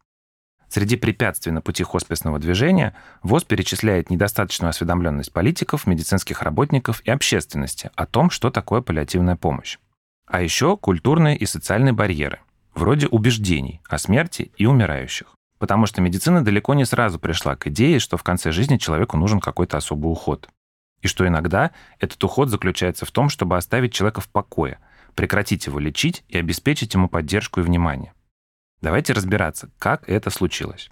Среди 0.71 0.97
препятствий 0.97 1.53
на 1.53 1.61
пути 1.61 1.85
хосписного 1.85 2.39
движения 2.39 2.97
ВОЗ 3.23 3.45
перечисляет 3.45 4.09
недостаточную 4.09 4.71
осведомленность 4.71 5.35
политиков, 5.35 5.87
медицинских 5.87 6.41
работников 6.41 7.03
и 7.05 7.11
общественности 7.11 7.91
о 7.97 8.07
том, 8.07 8.31
что 8.31 8.49
такое 8.49 8.81
паллиативная 8.81 9.37
помощь. 9.37 9.77
А 10.27 10.41
еще 10.41 10.79
культурные 10.79 11.37
и 11.37 11.45
социальные 11.45 11.93
барьеры, 11.93 12.41
вроде 12.75 13.09
убеждений 13.09 13.83
о 13.91 13.99
смерти 13.99 14.53
и 14.57 14.65
умирающих. 14.65 15.35
Потому 15.59 15.87
что 15.87 16.01
медицина 16.01 16.45
далеко 16.45 16.75
не 16.75 16.85
сразу 16.85 17.19
пришла 17.19 17.57
к 17.57 17.67
идее, 17.69 17.99
что 17.99 18.17
в 18.17 18.23
конце 18.23 18.53
жизни 18.53 18.77
человеку 18.77 19.17
нужен 19.17 19.41
какой-то 19.41 19.77
особый 19.77 20.11
уход 20.11 20.49
и 21.05 21.07
что 21.07 21.29
иногда 21.29 21.71
этот 22.01 22.25
уход 22.25 22.49
заключается 22.49 23.05
в 23.05 23.11
том, 23.11 23.29
чтобы 23.29 23.59
оставить 23.59 23.93
человека 23.93 24.23
в 24.23 24.29
покое, 24.29 24.79
прекратить 25.15 25.67
его 25.67 25.79
лечить 25.79 26.25
и 26.29 26.39
обеспечить 26.39 26.95
ему 26.95 27.11
поддержку 27.11 27.61
и 27.61 27.63
внимание. 27.63 28.15
Давайте 28.81 29.13
разбираться, 29.13 29.71
как 29.79 30.09
это 30.09 30.31
случилось. 30.31 30.89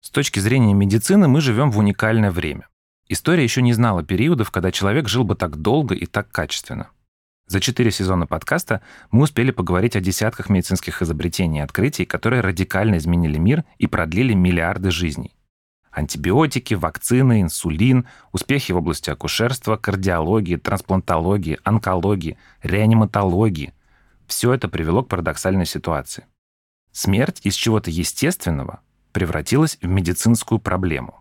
С 0.00 0.10
точки 0.10 0.38
зрения 0.38 0.72
медицины 0.72 1.26
мы 1.26 1.40
живем 1.40 1.72
в 1.72 1.78
уникальное 1.78 2.30
время. 2.30 2.68
История 3.08 3.42
еще 3.42 3.62
не 3.62 3.72
знала 3.72 4.04
периодов, 4.04 4.52
когда 4.52 4.70
человек 4.70 5.08
жил 5.08 5.24
бы 5.24 5.34
так 5.34 5.56
долго 5.56 5.96
и 5.96 6.06
так 6.06 6.30
качественно– 6.30 6.90
за 7.50 7.58
четыре 7.58 7.90
сезона 7.90 8.28
подкаста 8.28 8.80
мы 9.10 9.24
успели 9.24 9.50
поговорить 9.50 9.96
о 9.96 10.00
десятках 10.00 10.50
медицинских 10.50 11.02
изобретений 11.02 11.58
и 11.58 11.62
открытий, 11.62 12.04
которые 12.04 12.42
радикально 12.42 12.98
изменили 12.98 13.38
мир 13.38 13.64
и 13.76 13.88
продлили 13.88 14.34
миллиарды 14.34 14.92
жизней. 14.92 15.34
Антибиотики, 15.90 16.74
вакцины, 16.74 17.42
инсулин, 17.42 18.06
успехи 18.30 18.70
в 18.70 18.76
области 18.76 19.10
акушерства, 19.10 19.76
кардиологии, 19.76 20.54
трансплантологии, 20.54 21.58
онкологии, 21.64 22.38
реаниматологии. 22.62 23.74
Все 24.28 24.52
это 24.52 24.68
привело 24.68 25.02
к 25.02 25.08
парадоксальной 25.08 25.66
ситуации. 25.66 26.26
Смерть 26.92 27.40
из 27.42 27.54
чего-то 27.54 27.90
естественного 27.90 28.78
превратилась 29.10 29.76
в 29.82 29.88
медицинскую 29.88 30.60
проблему. 30.60 31.19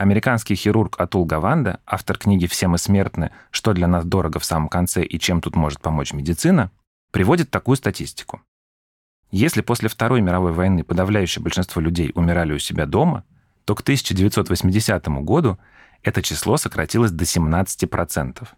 Американский 0.00 0.54
хирург 0.54 0.98
Атул 0.98 1.26
Гаванда, 1.26 1.80
автор 1.84 2.16
книги 2.16 2.46
«Все 2.46 2.68
мы 2.68 2.78
смертны. 2.78 3.32
Что 3.50 3.74
для 3.74 3.86
нас 3.86 4.06
дорого 4.06 4.38
в 4.38 4.46
самом 4.46 4.70
конце 4.70 5.04
и 5.04 5.18
чем 5.18 5.42
тут 5.42 5.56
может 5.56 5.82
помочь 5.82 6.14
медицина», 6.14 6.70
приводит 7.10 7.50
такую 7.50 7.76
статистику. 7.76 8.40
Если 9.30 9.60
после 9.60 9.90
Второй 9.90 10.22
мировой 10.22 10.52
войны 10.52 10.84
подавляющее 10.84 11.42
большинство 11.42 11.82
людей 11.82 12.12
умирали 12.14 12.54
у 12.54 12.58
себя 12.58 12.86
дома, 12.86 13.24
то 13.66 13.74
к 13.74 13.82
1980 13.82 15.06
году 15.22 15.58
это 16.02 16.22
число 16.22 16.56
сократилось 16.56 17.10
до 17.10 17.24
17%. 17.24 18.48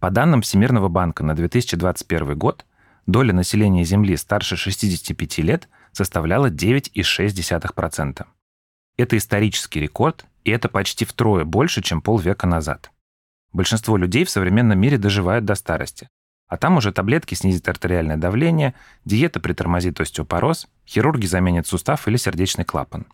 По 0.00 0.10
данным 0.10 0.40
Всемирного 0.40 0.88
банка 0.88 1.22
на 1.22 1.36
2021 1.36 2.38
год, 2.38 2.64
доля 3.04 3.34
населения 3.34 3.84
Земли 3.84 4.16
старше 4.16 4.56
65 4.56 5.38
лет 5.40 5.68
составляла 5.92 6.48
9,6%. 6.48 8.26
Это 8.96 9.18
исторический 9.18 9.80
рекорд 9.80 10.24
и 10.46 10.50
это 10.52 10.68
почти 10.68 11.04
втрое 11.04 11.44
больше, 11.44 11.82
чем 11.82 12.00
полвека 12.00 12.46
назад. 12.46 12.92
Большинство 13.52 13.96
людей 13.96 14.24
в 14.24 14.30
современном 14.30 14.78
мире 14.78 14.96
доживают 14.96 15.44
до 15.44 15.56
старости. 15.56 16.08
А 16.46 16.56
там 16.56 16.76
уже 16.76 16.92
таблетки 16.92 17.34
снизят 17.34 17.68
артериальное 17.68 18.16
давление, 18.16 18.74
диета 19.04 19.40
притормозит 19.40 20.00
остеопороз, 20.00 20.68
хирурги 20.86 21.26
заменят 21.26 21.66
сустав 21.66 22.06
или 22.06 22.16
сердечный 22.16 22.64
клапан. 22.64 23.06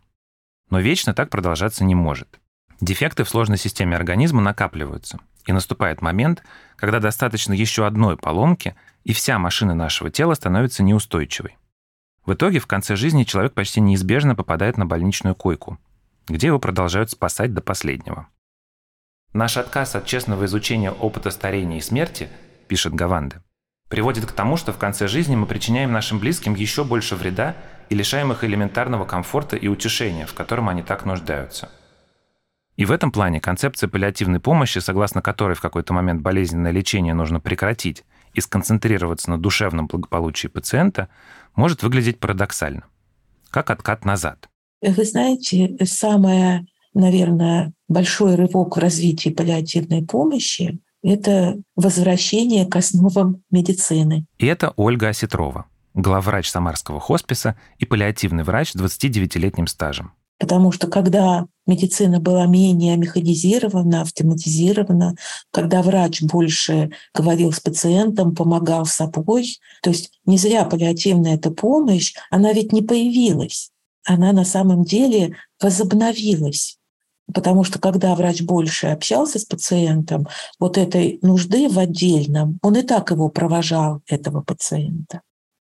Но 0.69 0.81
вечно 0.81 1.15
так 1.15 1.31
продолжаться 1.31 1.85
не 1.85 1.95
может. 1.95 2.39
Дефекты 2.83 3.25
в 3.25 3.31
сложной 3.31 3.57
системе 3.57 3.97
организма 3.97 4.43
накапливаются, 4.43 5.19
и 5.47 5.53
наступает 5.53 6.03
момент, 6.03 6.43
когда 6.77 7.01
достаточно 7.01 7.55
еще 7.55 7.87
одной 7.87 8.19
поломки, 8.19 8.77
и 9.05 9.15
вся 9.15 9.39
машина 9.39 9.75
нашего 9.75 10.11
тела 10.11 10.35
становится 10.35 10.83
неустойчивой. 10.83 11.57
В 12.27 12.35
итоге 12.35 12.59
в 12.59 12.67
конце 12.67 12.95
жизни 12.95 13.25
человек 13.25 13.55
почти 13.55 13.81
неизбежно 13.81 14.35
попадает 14.35 14.77
на 14.77 14.85
больничную 14.85 15.35
койку, 15.35 15.79
где 16.29 16.49
его 16.49 16.59
продолжают 16.59 17.11
спасать 17.11 17.55
до 17.55 17.61
последнего. 17.61 18.29
Наш 19.33 19.57
отказ 19.57 19.95
от 19.95 20.07
честного 20.07 20.45
изучения 20.45 20.91
опыта 20.91 21.31
старения 21.31 21.79
и 21.79 21.81
смерти, 21.81 22.29
пишет 22.69 22.95
Гаванде, 22.95 23.43
приводит 23.88 24.26
к 24.26 24.33
тому, 24.33 24.57
что 24.57 24.73
в 24.73 24.79
конце 24.79 25.09
жизни 25.09 25.37
мы 25.37 25.47
причиняем 25.47 25.93
нашим 25.93 26.19
близким 26.19 26.55
еще 26.55 26.85
больше 26.85 27.17
вреда 27.17 27.57
и 27.88 27.95
лишаем 27.95 28.33
их 28.33 28.45
элементарного 28.45 29.05
комфорта 29.05 29.57
и 29.57 29.69
утешения, 29.69 30.26
в 30.26 30.35
котором 30.35 30.69
они 30.69 30.83
так 30.83 31.05
нуждаются. 31.05 31.71
И 32.76 32.85
в 32.85 32.91
этом 32.91 33.12
плане 33.12 33.41
концепция 33.41 33.88
паллиативной 33.88 34.41
помощи, 34.41 34.79
согласно 34.79 35.21
которой 35.21 35.55
в 35.55 35.61
какой-то 35.61 35.93
момент 35.93 36.23
болезненное 36.23 36.71
лечение 36.71 37.12
нужно 37.12 37.38
прекратить 37.38 38.05
и 38.33 38.41
сконцентрироваться 38.41 39.31
на 39.31 39.38
душевном 39.38 39.87
благополучии 39.87 40.49
пациента, 40.49 41.09
может 41.55 41.83
выглядеть 41.83 42.19
парадоксально, 42.19 42.85
как 43.50 43.71
откат 43.71 44.05
назад. 44.07 44.49
Вы 44.83 45.05
знаете, 45.05 45.77
самое, 45.85 46.67
наверное, 46.93 47.73
большой 47.89 48.35
рывок 48.35 48.77
в 48.77 48.81
развитии 48.81 49.29
паллиативной 49.29 50.05
помощи— 50.05 50.81
это 51.05 51.57
возвращение 51.77 52.67
к 52.67 52.75
основам 52.75 53.43
медицины. 53.51 54.27
И 54.39 54.47
это 54.47 54.73
Ольга 54.77 55.09
Осетрова, 55.11 55.67
главврач 55.95 56.51
Самарского 56.51 56.99
хосписа 56.99 57.57
и 57.79 57.85
паллиативный 57.85 58.43
врач 58.43 58.73
с 58.73 58.77
29-летним 58.77 59.69
стажем. 59.69 60.12
Потому 60.41 60.73
что 60.73 60.89
когда 60.89 61.47
медицина 61.69 62.19
была 62.19 62.47
менее 62.47 62.97
механизирована, 62.97 64.01
автоматизирована, 64.01 65.15
когда 65.53 65.83
врач 65.83 66.23
больше 66.23 66.91
говорил 67.15 67.53
с 67.53 67.61
пациентом, 67.61 68.35
помогал 68.35 68.85
собой, 68.85 69.61
то 69.83 69.91
есть 69.91 70.11
не 70.27 70.39
зря 70.39 70.65
паллиативная 70.65 71.37
эта 71.37 71.53
помощь, 71.53 72.15
она 72.31 72.53
ведь 72.53 72.73
не 72.73 72.83
появилась 72.83 73.72
она 74.04 74.32
на 74.32 74.44
самом 74.44 74.85
деле 74.85 75.37
возобновилась. 75.61 76.78
Потому 77.32 77.64
что 77.64 77.78
когда 77.78 78.14
врач 78.14 78.42
больше 78.42 78.88
общался 78.88 79.38
с 79.38 79.44
пациентом, 79.44 80.26
вот 80.59 80.76
этой 80.76 81.18
нужды 81.23 81.68
в 81.68 81.78
отдельном, 81.78 82.59
он 82.62 82.76
и 82.76 82.82
так 82.82 83.11
его 83.11 83.28
провожал, 83.28 84.02
этого 84.06 84.42
пациента. 84.42 85.21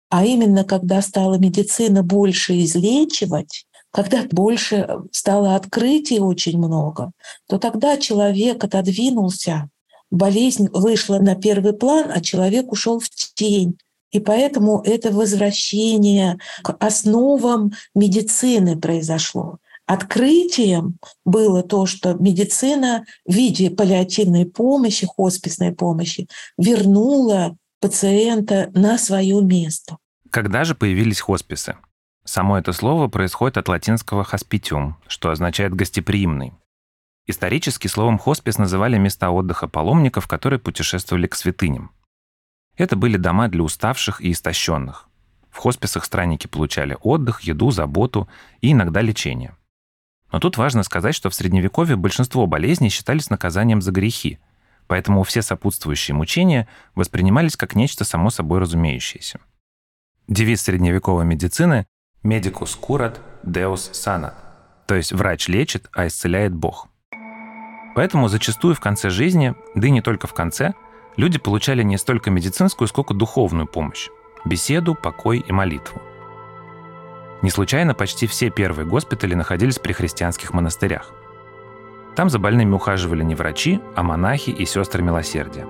А 0.10 0.25
именно 0.25 0.63
когда 0.63 1.01
стала 1.01 1.36
медицина 1.36 2.03
больше 2.03 2.60
излечивать, 2.63 3.65
когда 3.91 4.24
больше 4.31 4.88
стало 5.12 5.55
открытий 5.55 6.19
очень 6.19 6.57
много, 6.57 7.12
то 7.48 7.57
тогда 7.57 7.98
человек 7.98 8.63
отодвинулся, 8.63 9.69
болезнь 10.10 10.67
вышла 10.74 11.19
на 11.19 11.36
первый 11.36 11.74
план, 11.74 12.12
а 12.13 12.21
человек 12.21 12.71
ушел 12.71 13.00
в 13.00 13.10
тень. 13.10 13.77
И 14.12 14.20
поэтому 14.20 14.82
это 14.86 15.12
возвращение 15.12 16.38
к 16.63 16.75
основам 16.80 17.72
медицины 17.96 18.77
произошло. 18.77 19.58
Открытием 19.86 20.98
было 21.25 21.63
то, 21.63 21.86
что 21.86 22.13
медицина 22.13 23.06
в 23.25 23.34
виде 23.34 23.70
паллиативной 23.70 24.46
помощи, 24.46 25.06
хосписной 25.06 25.74
помощи 25.74 26.27
вернула 26.58 27.58
пациента 27.80 28.70
на 28.74 28.98
свое 28.98 29.41
место. 29.41 29.98
Когда 30.30 30.63
же 30.63 30.75
появились 30.75 31.20
хосписы? 31.20 31.75
Само 32.24 32.58
это 32.58 32.72
слово 32.72 33.08
происходит 33.08 33.58
от 33.58 33.68
латинского 33.68 34.24
«hospitium», 34.24 34.94
что 35.08 35.32
означает 35.32 35.74
«гостеприимный». 35.74 36.53
Исторически 37.27 37.88
словом 37.88 38.18
«хоспис» 38.20 38.58
называли 38.58 38.98
места 38.98 39.32
отдыха 39.32 39.68
паломников, 39.68 40.27
которые 40.27 40.60
путешествовали 40.60 41.27
к 41.27 41.36
святыням. 41.36 41.91
Это 42.81 42.95
были 42.95 43.15
дома 43.15 43.47
для 43.47 43.61
уставших 43.61 44.21
и 44.21 44.31
истощенных. 44.31 45.07
В 45.51 45.57
хосписах 45.57 46.03
странники 46.03 46.47
получали 46.47 46.97
отдых, 47.01 47.41
еду, 47.41 47.69
заботу 47.69 48.27
и 48.59 48.71
иногда 48.71 49.01
лечение. 49.01 49.55
Но 50.31 50.39
тут 50.39 50.57
важно 50.57 50.81
сказать, 50.81 51.13
что 51.13 51.29
в 51.29 51.35
Средневековье 51.35 51.95
большинство 51.95 52.47
болезней 52.47 52.89
считались 52.89 53.29
наказанием 53.29 53.83
за 53.83 53.91
грехи, 53.91 54.39
поэтому 54.88 55.21
все 55.21 55.43
сопутствующие 55.43 56.15
мучения 56.15 56.67
воспринимались 56.95 57.55
как 57.55 57.75
нечто 57.75 58.03
само 58.03 58.31
собой 58.31 58.57
разумеющееся. 58.57 59.39
Девиз 60.27 60.63
средневековой 60.63 61.23
медицины 61.23 61.85
«Medicus 62.23 62.75
curat, 62.81 63.19
Deus 63.43 63.91
sanat», 63.91 64.33
то 64.88 64.95
есть 64.95 65.11
врач 65.11 65.50
лечит, 65.50 65.88
а 65.93 66.07
исцеляет 66.07 66.55
Бог. 66.55 66.88
Поэтому 67.93 68.27
зачастую 68.27 68.73
в 68.73 68.79
конце 68.79 69.11
жизни, 69.11 69.53
да 69.75 69.88
и 69.88 69.91
не 69.91 70.01
только 70.01 70.25
в 70.25 70.33
конце, 70.33 70.73
люди 71.18 71.39
получали 71.39 71.84
не 71.84 71.98
столько 71.98 72.32
медицинскую, 72.32 72.88
сколько 72.88 73.13
духовную 73.13 73.68
помощь– 73.68 74.10
беседу, 74.46 74.96
покой 74.96 75.44
и 75.46 75.51
молитву. 75.51 76.01
Не 77.41 77.50
случайно 77.50 77.94
почти 77.94 78.27
все 78.27 78.50
первые 78.50 78.86
госпитали 78.86 79.34
находились 79.34 79.80
при 79.80 79.94
христианских 79.94 80.53
монастырях. 80.53 81.12
Там 82.15 82.30
за 82.30 82.39
больными 82.39 82.74
ухаживали 82.74 83.24
не 83.24 83.36
врачи, 83.36 83.80
а 83.96 84.03
монахи 84.03 84.51
и 84.51 84.65
сестры 84.65 85.01
милосердия. 85.01 85.65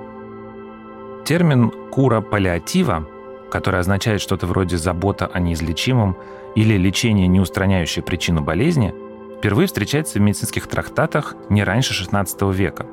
Термин 1.23 1.71
«кура 1.91 2.19
паллиатива», 2.19 3.07
который 3.51 3.79
означает 3.79 4.21
что-то 4.21 4.47
вроде 4.47 4.77
«забота 4.77 5.27
о 5.27 5.39
неизлечимом» 5.39 6.17
или 6.55 6.75
«лечение, 6.77 7.27
не 7.27 7.39
устраняющее 7.39 8.03
причину 8.03 8.41
болезни», 8.41 8.93
впервые 9.37 9.67
встречается 9.67 10.19
в 10.19 10.21
медицинских 10.21 10.67
трактатах 10.67 11.35
не 11.49 11.63
раньше 11.63 11.93
XVI 11.93 12.53
века. 12.53 12.85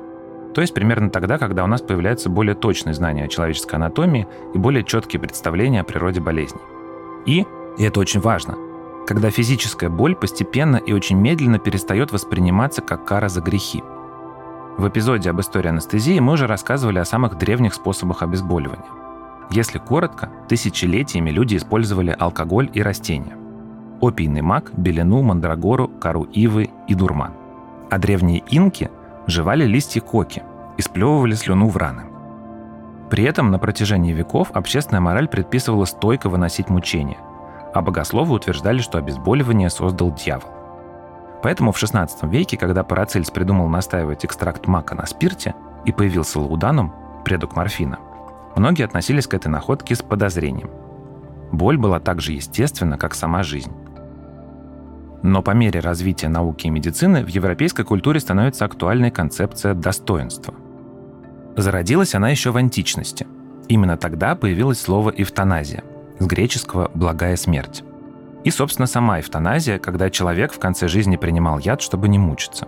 То 0.53 0.61
есть 0.61 0.73
примерно 0.73 1.09
тогда, 1.09 1.37
когда 1.37 1.63
у 1.63 1.67
нас 1.67 1.81
появляются 1.81 2.29
более 2.29 2.55
точные 2.55 2.93
знания 2.93 3.25
о 3.25 3.27
человеческой 3.27 3.75
анатомии 3.75 4.27
и 4.53 4.57
более 4.57 4.83
четкие 4.83 5.19
представления 5.19 5.81
о 5.81 5.83
природе 5.83 6.19
болезней. 6.21 6.61
И, 7.25 7.45
и 7.77 7.83
это 7.83 7.99
очень 7.99 8.19
важно, 8.19 8.57
когда 9.05 9.29
физическая 9.29 9.89
боль 9.89 10.15
постепенно 10.15 10.77
и 10.77 10.93
очень 10.93 11.17
медленно 11.17 11.59
перестает 11.59 12.11
восприниматься 12.11 12.81
как 12.81 13.05
кара 13.05 13.29
за 13.29 13.41
грехи. 13.41 13.83
В 14.77 14.87
эпизоде 14.87 15.29
об 15.29 15.39
истории 15.41 15.67
анестезии 15.67 16.19
мы 16.19 16.33
уже 16.33 16.47
рассказывали 16.47 16.99
о 16.99 17.05
самых 17.05 17.37
древних 17.37 17.73
способах 17.73 18.23
обезболивания. 18.23 18.85
Если 19.51 19.77
коротко, 19.77 20.29
тысячелетиями 20.47 21.31
люди 21.31 21.57
использовали 21.57 22.15
алкоголь 22.17 22.69
и 22.73 22.81
растения. 22.81 23.35
Опийный 24.01 24.41
мак, 24.41 24.71
белину, 24.77 25.21
мандрагору, 25.21 25.87
кору 25.87 26.23
ивы 26.23 26.69
и 26.87 26.95
дурман. 26.95 27.33
А 27.89 27.97
древние 27.97 28.43
инки 28.51 28.89
жевали 29.29 29.65
листья 29.65 30.01
коки 30.01 30.43
и 30.77 30.81
сплевывали 30.81 31.33
слюну 31.33 31.67
в 31.67 31.77
раны. 31.77 32.03
При 33.09 33.23
этом 33.23 33.51
на 33.51 33.59
протяжении 33.59 34.13
веков 34.13 34.51
общественная 34.53 35.01
мораль 35.01 35.27
предписывала 35.27 35.85
стойко 35.85 36.29
выносить 36.29 36.69
мучения, 36.69 37.17
а 37.73 37.81
богословы 37.81 38.35
утверждали, 38.35 38.79
что 38.79 38.97
обезболивание 38.97 39.69
создал 39.69 40.13
дьявол. 40.13 40.49
Поэтому 41.41 41.71
в 41.71 41.81
XVI 41.81 42.09
веке, 42.29 42.57
когда 42.57 42.83
Парацельс 42.83 43.31
придумал 43.31 43.67
настаивать 43.67 44.25
экстракт 44.25 44.67
мака 44.67 44.93
на 44.95 45.05
спирте 45.05 45.55
и 45.85 45.91
появился 45.91 46.39
лауданум, 46.39 46.93
предок 47.23 47.55
морфина, 47.55 47.99
многие 48.55 48.83
относились 48.83 49.27
к 49.27 49.33
этой 49.33 49.47
находке 49.47 49.95
с 49.95 50.01
подозрением. 50.01 50.69
Боль 51.51 51.77
была 51.77 51.99
так 51.99 52.21
же 52.21 52.33
естественна, 52.33 52.97
как 52.97 53.15
сама 53.15 53.41
жизнь. 53.41 53.71
Но 55.21 55.41
по 55.41 55.51
мере 55.51 55.79
развития 55.79 56.29
науки 56.29 56.67
и 56.67 56.69
медицины 56.69 57.23
в 57.23 57.27
европейской 57.27 57.83
культуре 57.83 58.19
становится 58.19 58.65
актуальной 58.65 59.11
концепция 59.11 59.73
достоинства. 59.73 60.53
Зародилась 61.57 62.15
она 62.15 62.29
еще 62.29 62.51
в 62.51 62.57
античности. 62.57 63.27
Именно 63.67 63.97
тогда 63.97 64.35
появилось 64.35 64.79
слово 64.79 65.13
«эвтаназия», 65.15 65.83
с 66.19 66.25
греческого 66.25 66.89
«благая 66.93 67.35
смерть». 67.35 67.83
И, 68.45 68.51
собственно, 68.51 68.87
сама 68.87 69.19
эвтаназия, 69.19 69.77
когда 69.77 70.09
человек 70.09 70.53
в 70.53 70.59
конце 70.59 70.87
жизни 70.87 71.17
принимал 71.17 71.59
яд, 71.59 71.81
чтобы 71.81 72.07
не 72.07 72.17
мучиться. 72.17 72.67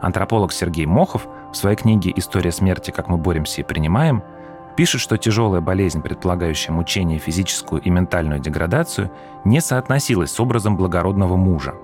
Антрополог 0.00 0.52
Сергей 0.52 0.86
Мохов 0.86 1.28
в 1.52 1.56
своей 1.56 1.76
книге 1.76 2.12
«История 2.16 2.52
смерти. 2.52 2.90
Как 2.90 3.08
мы 3.08 3.18
боремся 3.18 3.60
и 3.60 3.64
принимаем» 3.64 4.22
пишет, 4.76 5.00
что 5.00 5.16
тяжелая 5.16 5.60
болезнь, 5.60 6.02
предполагающая 6.02 6.72
мучение, 6.72 7.18
физическую 7.18 7.82
и 7.82 7.90
ментальную 7.90 8.40
деградацию, 8.40 9.10
не 9.44 9.60
соотносилась 9.60 10.30
с 10.30 10.40
образом 10.40 10.76
благородного 10.76 11.36
мужа, 11.36 11.74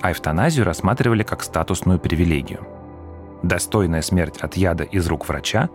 а 0.00 0.12
эвтаназию 0.12 0.64
рассматривали 0.64 1.22
как 1.22 1.42
статусную 1.42 1.98
привилегию. 1.98 2.66
Достойная 3.42 4.02
смерть 4.02 4.38
от 4.38 4.56
яда 4.56 4.84
из 4.84 5.06
рук 5.06 5.28
врача 5.28 5.68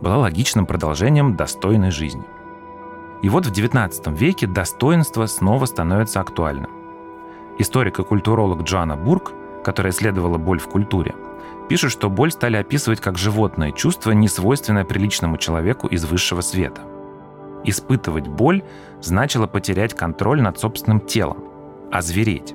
была 0.00 0.18
логичным 0.18 0.66
продолжением 0.66 1.36
достойной 1.36 1.90
жизни. 1.90 2.24
И 3.22 3.28
вот 3.28 3.46
в 3.46 3.52
XIX 3.52 4.14
веке 4.14 4.46
достоинство 4.46 5.24
снова 5.26 5.64
становится 5.64 6.20
актуальным. 6.20 6.70
Историк 7.58 7.98
и 7.98 8.04
культуролог 8.04 8.62
Джоанна 8.62 8.96
Бург, 8.96 9.32
которая 9.62 9.92
исследовала 9.92 10.36
боль 10.36 10.58
в 10.58 10.68
культуре, 10.68 11.14
пишет, 11.68 11.92
что 11.92 12.10
боль 12.10 12.30
стали 12.30 12.56
описывать 12.56 13.00
как 13.00 13.18
животное 13.18 13.72
чувство, 13.72 14.12
не 14.12 14.28
свойственное 14.28 14.84
приличному 14.84 15.36
человеку 15.36 15.86
из 15.86 16.04
высшего 16.04 16.40
света. 16.40 16.82
Испытывать 17.64 18.28
боль 18.28 18.62
значило 19.00 19.46
потерять 19.46 19.94
контроль 19.94 20.42
над 20.42 20.58
собственным 20.58 21.00
телом, 21.00 21.44
озвереть. 21.90 22.54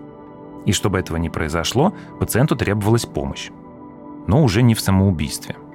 И 0.66 0.72
чтобы 0.72 1.00
этого 1.00 1.18
не 1.18 1.30
произошло, 1.30 1.94
пациенту 2.20 2.56
требовалась 2.56 3.06
помощь. 3.06 3.50
Но 4.28 4.44
уже 4.44 4.62
не 4.62 4.76
в 4.76 4.82
самоубийстве– 4.82 5.56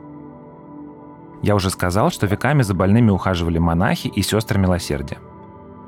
я 1.45 1.55
уже 1.55 1.69
сказал, 1.69 2.11
что 2.11 2.27
веками 2.27 2.63
за 2.63 2.73
больными 2.73 3.11
ухаживали 3.11 3.59
монахи 3.59 4.07
и 4.07 4.23
сестры 4.23 4.59
милосердия. 4.59 5.19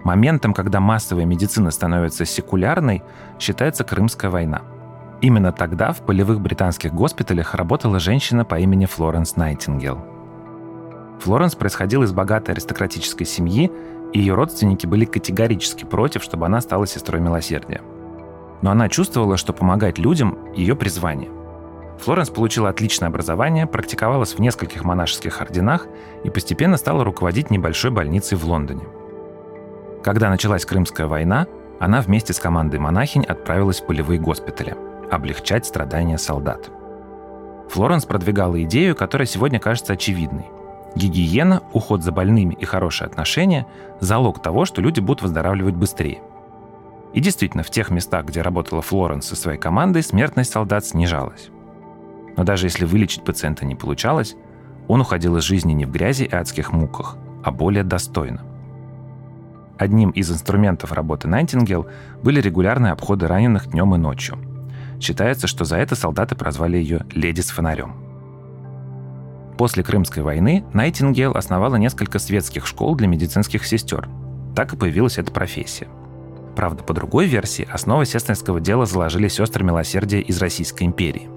Моментом, 0.05 0.53
когда 0.53 0.81
массовая 0.81 1.25
медицина 1.25 1.71
становится 1.71 2.27
секулярной, 2.27 3.03
считается 3.41 3.83
Крымская 3.83 4.31
война. 4.31 4.61
Именно 5.23 5.51
тогда 5.51 5.93
в 5.93 6.03
полевых 6.03 6.41
британских 6.41 6.93
госпиталях 6.93 7.55
работала 7.55 7.99
женщина 7.99 8.45
по 8.45 8.59
имени 8.59 8.85
Флоренс 8.85 9.37
Найтингел. 9.37 9.99
Флоренс 11.21 11.55
происходила 11.55 12.05
из 12.05 12.13
богатой 12.13 12.55
аристократической 12.55 13.27
семьи, 13.27 13.73
и 14.13 14.19
ее 14.19 14.35
родственники 14.35 14.87
были 14.87 15.07
категорически 15.07 15.85
против, 15.85 16.23
чтобы 16.23 16.47
она 16.47 16.61
стала 16.61 16.87
сестрой 16.87 17.21
милосердия. 17.21 17.81
Но 18.61 18.71
она 18.71 18.89
чувствовала, 18.89 19.37
что 19.39 19.53
помогать 19.53 19.99
людям– 19.99 20.39
ее 20.55 20.77
призвание. 20.77 21.31
Флоренс 22.01 22.29
получила 22.29 22.69
отличное 22.69 23.09
образование, 23.09 23.67
практиковалась 23.67 24.35
в 24.35 24.39
нескольких 24.39 24.85
монашеских 24.85 25.41
орденах 25.41 25.87
и 26.25 26.31
постепенно 26.31 26.77
стала 26.77 27.05
руководить 27.05 27.51
небольшой 27.51 27.91
больницей 27.91 28.37
в 28.37 28.45
Лондоне. 28.45 28.85
Когда 30.05 30.29
началась 30.29 30.67
Крымская 30.67 31.07
война, 31.07 31.47
она 31.81 32.03
вместе 32.03 32.35
с 32.35 32.39
командой 32.39 32.79
монахинь 32.79 33.25
отправилась 33.25 33.81
в 33.81 33.87
полевые 33.87 34.21
госпитали– 34.21 34.77
облегчать 35.11 35.67
страдания 35.67 36.19
солдат. 36.19 36.71
Флоренс 37.71 38.05
продвигала 38.05 38.63
идею, 38.65 38.95
которая 38.95 39.27
сегодня 39.27 39.59
кажется 39.59 39.95
очевидной. 39.95 40.47
Гигиена, 40.95 41.63
уход 41.73 42.03
за 42.03 42.13
больными 42.13 42.55
и 42.55 42.65
хорошие 42.65 43.07
отношения– 43.07 43.67
залог 44.01 44.41
того, 44.41 44.65
что 44.65 44.81
люди 44.81 45.01
будут 45.01 45.23
выздоравливать 45.23 45.75
быстрее. 45.75 46.23
И 47.13 47.21
действительно, 47.21 47.63
в 47.63 47.71
тех 47.71 47.91
местах, 47.91 48.27
где 48.27 48.43
работала 48.43 48.83
Флоренс 48.83 49.27
со 49.27 49.37
своей 49.37 49.59
командой, 49.59 50.03
смертность 50.03 50.53
солдат 50.53 50.85
снижалась. 50.85 51.51
Но 52.37 52.45
даже 52.45 52.67
если 52.67 52.85
вылечить 52.85 53.25
пациента 53.25 53.65
не 53.65 53.75
получалось, 53.75 54.37
он 54.89 55.01
уходил 55.01 55.37
из 55.37 55.43
жизни 55.43 55.73
не 55.73 55.85
в 55.85 55.91
грязи 55.91 56.25
и 56.25 56.35
адских 56.35 56.73
муках, 56.73 57.17
а 57.43 57.51
более 57.51 57.85
достойно. 57.85 58.43
Одним 59.79 60.11
из 60.11 60.31
инструментов 60.31 60.93
работы 60.93 61.29
Найтингел 61.29 61.87
были 62.23 62.41
регулярные 62.41 62.93
обходы 62.93 63.27
раненых 63.27 63.69
днем 63.69 63.95
и 63.95 63.99
ночью. 63.99 64.39
Считается, 65.01 65.47
что 65.47 65.65
за 65.65 65.77
это 65.77 65.95
солдаты 65.95 66.35
прозвали 66.35 66.77
ее 66.77 67.07
«леди 67.13 67.41
с 67.41 67.51
фонарем». 67.51 68.07
После 69.59 69.83
Крымской 69.83 70.23
войны 70.23 70.65
Найтингел 70.75 71.33
основала 71.33 71.77
несколько 71.77 72.19
светских 72.19 72.67
школ 72.67 72.95
для 72.95 73.09
медицинских 73.09 73.65
сестер. 73.67 74.09
Так 74.55 74.73
и 74.73 74.77
появилась 74.77 75.19
эта 75.19 75.33
профессия. 75.33 75.89
Правда, 76.55 76.83
по 76.83 76.95
другой 76.95 77.27
версии, 77.27 77.69
основы 77.71 78.07
сестринского 78.07 78.61
дела 78.61 78.87
заложили 78.87 79.29
сестры 79.29 79.65
милосердия 79.65 80.21
из 80.21 80.41
Российской 80.41 80.85
империи. 80.85 81.29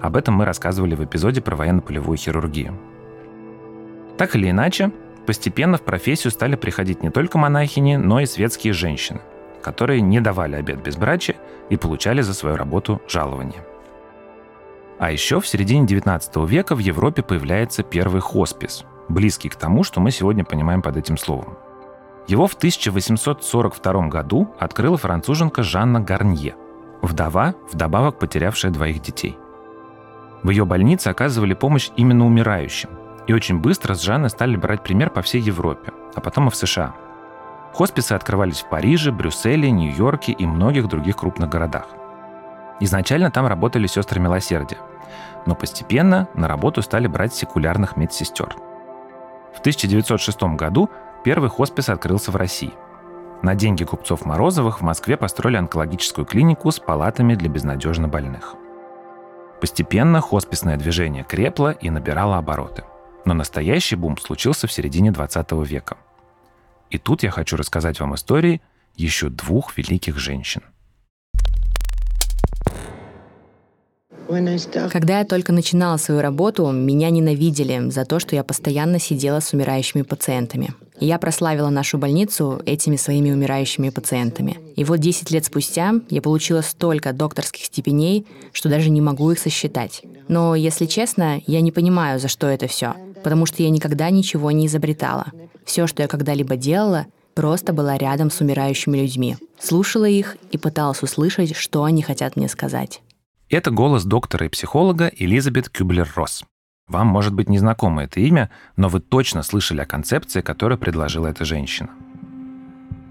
Об 0.00 0.16
этом 0.16 0.34
мы 0.34 0.44
рассказывали 0.44 0.94
в 0.94 1.04
эпизоде 1.04 1.40
про 1.40 1.56
военно-полевую 1.56 2.16
хирургию. 2.16 2.78
Так 4.18 4.36
или 4.36 4.50
иначе, 4.50 4.92
постепенно 5.26 5.76
в 5.76 5.82
профессию 5.82 6.30
стали 6.30 6.56
приходить 6.56 7.02
не 7.02 7.10
только 7.10 7.38
монахини, 7.38 7.96
но 7.96 8.20
и 8.20 8.26
светские 8.26 8.72
женщины, 8.72 9.20
которые 9.64 10.02
не 10.02 10.20
давали 10.20 10.56
обед 10.56 10.82
безбрачия 10.82 11.36
и 11.70 11.76
получали 11.78 12.20
за 12.20 12.34
свою 12.34 12.56
работу 12.56 13.00
жалование. 13.08 13.64
А 14.98 15.10
еще 15.10 15.40
в 15.40 15.46
середине 15.46 15.86
19 15.86 16.36
века 16.48 16.76
в 16.76 16.78
Европе 16.78 17.22
появляется 17.22 17.82
первый 17.82 18.20
хоспис, 18.20 18.84
близкий 19.08 19.48
к 19.48 19.56
тому, 19.56 19.82
что 19.82 20.00
мы 20.00 20.10
сегодня 20.10 20.44
понимаем 20.44 20.82
под 20.82 20.98
этим 20.98 21.16
словом. 21.16 21.56
Его 22.28 22.46
в 22.46 22.54
1842 22.54 24.08
году 24.08 24.54
открыла 24.58 24.98
француженка 24.98 25.62
Жанна 25.62 26.00
Гарнье, 26.00 26.54
вдова, 27.02 27.54
вдобавок 27.72 28.18
потерявшая 28.18 28.70
двоих 28.70 29.00
детей. 29.00 29.36
В 30.42 30.50
ее 30.50 30.66
больнице 30.66 31.08
оказывали 31.08 31.54
помощь 31.54 31.90
именно 31.96 32.26
умирающим, 32.26 32.90
и 33.26 33.32
очень 33.32 33.60
быстро 33.60 33.94
с 33.94 34.02
Жанны 34.02 34.28
стали 34.28 34.56
брать 34.56 34.82
пример 34.82 35.08
по 35.08 35.22
всей 35.22 35.40
Европе, 35.40 35.92
а 36.14 36.20
потом 36.20 36.48
и 36.48 36.50
в 36.50 36.54
США. 36.54 36.94
Хосписы 37.74 38.12
открывались 38.12 38.60
в 38.60 38.68
Париже, 38.68 39.10
Брюсселе, 39.10 39.70
Нью-Йорке 39.70 40.30
и 40.30 40.46
многих 40.46 40.86
других 40.86 41.16
крупных 41.16 41.48
городах. 41.48 41.88
Изначально 42.78 43.32
там 43.32 43.48
работали 43.48 43.88
сестры 43.88 44.20
милосердия, 44.20 44.78
но 45.44 45.56
постепенно 45.56 46.28
на 46.34 46.46
работу 46.46 46.82
стали 46.82 47.08
брать 47.08 47.34
секулярных 47.34 47.96
медсестер. 47.96 48.56
В 49.54 49.60
1906 49.60 50.42
году 50.56 50.88
первый 51.24 51.50
хоспис 51.50 51.88
открылся 51.88 52.30
в 52.30 52.36
России. 52.36 52.72
На 53.42 53.56
деньги 53.56 53.84
купцов 53.84 54.24
Морозовых 54.24 54.80
в 54.80 54.84
Москве 54.84 55.16
построили 55.16 55.56
онкологическую 55.56 56.24
клинику 56.24 56.70
с 56.70 56.78
палатами 56.78 57.34
для 57.34 57.48
безнадежно 57.48 58.06
больных. 58.06 58.54
Постепенно 59.60 60.20
хосписное 60.20 60.76
движение 60.76 61.24
крепло 61.24 61.72
и 61.72 61.90
набирало 61.90 62.36
обороты. 62.36 62.84
Но 63.24 63.34
настоящий 63.34 63.96
бум 63.96 64.16
случился 64.18 64.66
в 64.66 64.72
середине 64.72 65.10
20 65.10 65.52
века. 65.66 65.96
И 66.90 66.98
тут 66.98 67.22
я 67.22 67.30
хочу 67.30 67.56
рассказать 67.56 68.00
вам 68.00 68.14
истории 68.14 68.60
еще 68.96 69.28
двух 69.28 69.76
великих 69.76 70.18
женщин. 70.18 70.62
Когда 74.90 75.18
я 75.18 75.24
только 75.24 75.52
начинала 75.52 75.96
свою 75.96 76.20
работу, 76.20 76.70
меня 76.70 77.10
ненавидели 77.10 77.90
за 77.90 78.04
то, 78.04 78.18
что 78.18 78.34
я 78.34 78.44
постоянно 78.44 78.98
сидела 78.98 79.40
с 79.40 79.52
умирающими 79.52 80.02
пациентами. 80.02 80.74
Я 81.00 81.18
прославила 81.18 81.70
нашу 81.70 81.98
больницу 81.98 82.62
этими 82.64 82.96
своими 82.96 83.32
умирающими 83.32 83.90
пациентами. 83.90 84.58
И 84.76 84.84
вот 84.84 85.00
10 85.00 85.30
лет 85.32 85.44
спустя 85.44 85.94
я 86.08 86.22
получила 86.22 86.60
столько 86.60 87.12
докторских 87.12 87.64
степеней, 87.64 88.26
что 88.52 88.68
даже 88.68 88.90
не 88.90 89.00
могу 89.00 89.30
их 89.32 89.38
сосчитать. 89.38 90.02
Но, 90.28 90.54
если 90.54 90.86
честно, 90.86 91.40
я 91.46 91.60
не 91.60 91.72
понимаю, 91.72 92.20
за 92.20 92.28
что 92.28 92.46
это 92.46 92.68
все, 92.68 92.94
потому 93.22 93.44
что 93.46 93.62
я 93.62 93.70
никогда 93.70 94.10
ничего 94.10 94.50
не 94.52 94.66
изобретала. 94.66 95.26
Все, 95.64 95.86
что 95.86 96.02
я 96.02 96.08
когда-либо 96.08 96.56
делала, 96.56 97.06
просто 97.34 97.72
была 97.72 97.98
рядом 97.98 98.30
с 98.30 98.40
умирающими 98.40 98.98
людьми, 98.98 99.36
слушала 99.58 100.04
их 100.04 100.36
и 100.52 100.58
пыталась 100.58 101.02
услышать, 101.02 101.56
что 101.56 101.84
они 101.84 102.02
хотят 102.02 102.36
мне 102.36 102.48
сказать. 102.48 103.00
Это 103.54 103.70
голос 103.70 104.04
доктора 104.04 104.46
и 104.46 104.48
психолога 104.48 105.12
Элизабет 105.16 105.68
Кюблер-Росс. 105.68 106.42
Вам 106.88 107.06
может 107.06 107.32
быть 107.32 107.48
незнакомо 107.48 108.02
это 108.02 108.18
имя, 108.18 108.50
но 108.74 108.88
вы 108.88 108.98
точно 108.98 109.44
слышали 109.44 109.80
о 109.80 109.86
концепции, 109.86 110.40
которую 110.40 110.76
предложила 110.76 111.28
эта 111.28 111.44
женщина. 111.44 111.90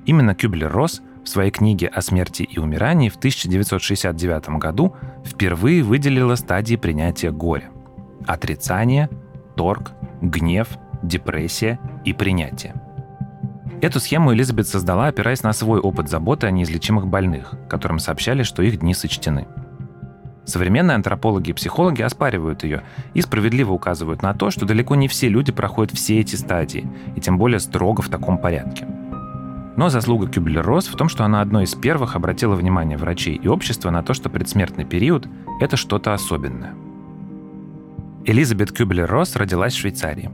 Именно 0.05 0.35
Кюблер-Росс 0.35 1.01
в 1.23 1.29
своей 1.29 1.49
книге 1.49 1.87
«О 1.87 2.01
смерти 2.01 2.43
и 2.43 2.59
умирании» 2.59 3.07
в 3.07 3.15
1969 3.15 4.59
году 4.59 4.97
впервые 5.23 5.81
выделила 5.81 6.35
стадии 6.35 6.75
принятия 6.75 7.31
горя. 7.31 7.69
Отрицание, 8.27 9.09
торг, 9.55 9.93
гнев, 10.19 10.67
депрессия 11.03 11.79
и 12.03 12.11
принятие. 12.11 12.75
Эту 13.81 14.01
схему 14.01 14.33
Элизабет 14.33 14.67
создала, 14.67 15.07
опираясь 15.07 15.43
на 15.43 15.53
свой 15.53 15.79
опыт 15.79 16.09
заботы 16.09 16.47
о 16.47 16.51
неизлечимых 16.51 17.07
больных, 17.07 17.53
которым 17.69 17.99
сообщали, 17.99 18.43
что 18.43 18.61
их 18.61 18.79
дни 18.81 18.93
сочтены– 18.93 19.47
Современные 20.45 20.95
антропологи 20.95 21.51
и 21.51 21.53
психологи 21.53 22.01
оспаривают 22.01 22.63
ее 22.63 22.83
и 23.13 23.21
справедливо 23.21 23.71
указывают 23.71 24.21
на 24.21 24.33
то, 24.33 24.51
что 24.51 24.65
далеко 24.65 24.95
не 24.95 25.07
все 25.07 25.29
люди 25.29 25.51
проходят 25.53 25.93
все 25.93 26.19
эти 26.19 26.35
стадии, 26.35 26.89
и 27.15 27.21
тем 27.21 27.37
более 27.37 27.59
строго 27.59 28.01
в 28.01 28.09
таком 28.09 28.37
порядке. 28.37 28.85
Но 29.75 29.89
заслуга 29.89 30.27
Кюблер-Росс 30.27 30.87
в 30.87 30.95
том, 30.95 31.09
что 31.09 31.23
она 31.23 31.41
одной 31.41 31.63
из 31.63 31.73
первых 31.73 32.15
обратила 32.15 32.55
внимание 32.55 32.97
врачей 32.97 33.35
и 33.35 33.47
общества 33.47 33.89
на 33.89 34.03
то, 34.03 34.13
что 34.13 34.29
предсмертный 34.29 34.85
период– 34.85 35.27
это 35.61 35.77
что-то 35.77 36.13
особенное. 36.13 36.73
Элизабет 38.25 38.71
Кюблер-Росс 38.71 39.35
родилась 39.35 39.73
в 39.73 39.79
Швейцарии. 39.79 40.29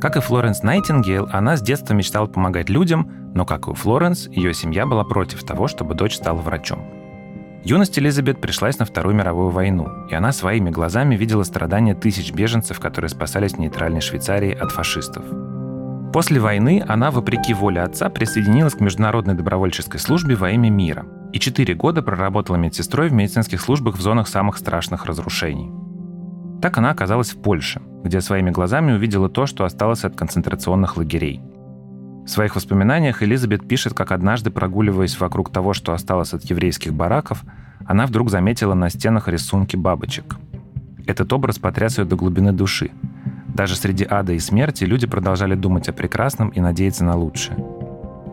Как 0.00 0.16
и 0.16 0.20
Флоренс 0.20 0.62
Найтингейл, 0.62 1.28
она 1.32 1.56
с 1.56 1.62
детства 1.62 1.92
мечтала 1.92 2.26
помогать 2.26 2.70
людям, 2.70 3.10
но, 3.34 3.44
как 3.44 3.66
и 3.66 3.70
у 3.70 3.74
Флоренс, 3.74 4.28
ее 4.28 4.54
семья 4.54 4.86
была 4.86 5.04
против 5.04 5.42
того, 5.42 5.66
чтобы 5.66 5.94
дочь 5.94 6.14
стала 6.14 6.40
врачом– 6.40 6.86
Юность 7.64 7.98
Элизабет 7.98 8.40
пришлась 8.40 8.78
на 8.78 8.84
Вторую 8.84 9.16
мировую 9.16 9.50
войну, 9.50 10.06
и 10.08 10.14
она 10.14 10.32
своими 10.32 10.70
глазами 10.70 11.16
видела 11.16 11.42
страдания 11.42 11.94
тысяч 11.94 12.32
беженцев, 12.32 12.80
которые 12.80 13.08
спасались 13.08 13.54
в 13.54 13.58
нейтральной 13.58 14.00
Швейцарии 14.00 14.54
от 14.54 14.70
фашистов. 14.70 15.24
После 16.12 16.40
войны 16.40 16.82
она, 16.88 17.10
вопреки 17.10 17.52
воле 17.52 17.82
отца, 17.82 18.08
присоединилась 18.08 18.74
к 18.74 18.80
Международной 18.80 19.34
добровольческой 19.34 19.98
службе 19.98 20.36
во 20.36 20.50
имя 20.50 20.70
мира 20.70 21.04
и 21.32 21.38
четыре 21.38 21.74
года 21.74 22.00
проработала 22.00 22.56
медсестрой 22.56 23.08
в 23.10 23.12
медицинских 23.12 23.60
службах 23.60 23.96
в 23.96 24.00
зонах 24.00 24.28
самых 24.28 24.56
страшных 24.56 25.04
разрушений. 25.04 25.70
Так 26.62 26.78
она 26.78 26.90
оказалась 26.90 27.32
в 27.32 27.42
Польше, 27.42 27.82
где 28.02 28.20
своими 28.20 28.50
глазами 28.50 28.92
увидела 28.92 29.28
то, 29.28 29.46
что 29.46 29.64
осталось 29.64 30.04
от 30.04 30.16
концентрационных 30.16 30.96
лагерей. 30.96 31.42
В 32.28 32.30
своих 32.30 32.56
воспоминаниях 32.56 33.22
Элизабет 33.22 33.66
пишет, 33.66 33.94
как 33.94 34.12
однажды, 34.12 34.50
прогуливаясь 34.50 35.18
вокруг 35.18 35.50
того, 35.50 35.72
что 35.72 35.94
осталось 35.94 36.34
от 36.34 36.44
еврейских 36.44 36.92
бараков, 36.92 37.42
она 37.86 38.06
вдруг 38.06 38.28
заметила 38.28 38.74
на 38.74 38.90
стенах 38.90 39.28
рисунки 39.28 39.76
бабочек. 39.76 40.36
Этот 41.06 41.32
образ 41.32 41.58
потряс 41.58 41.96
ее 41.96 42.04
до 42.04 42.16
глубины 42.16 42.52
души. 42.52 42.90
Даже 43.46 43.76
среди 43.76 44.06
ада 44.08 44.34
и 44.34 44.38
смерти 44.40 44.84
люди 44.84 45.06
продолжали 45.06 45.54
думать 45.54 45.88
о 45.88 45.94
прекрасном 45.94 46.50
и 46.50 46.60
надеяться 46.60 47.02
на 47.02 47.16
лучшее. 47.16 47.56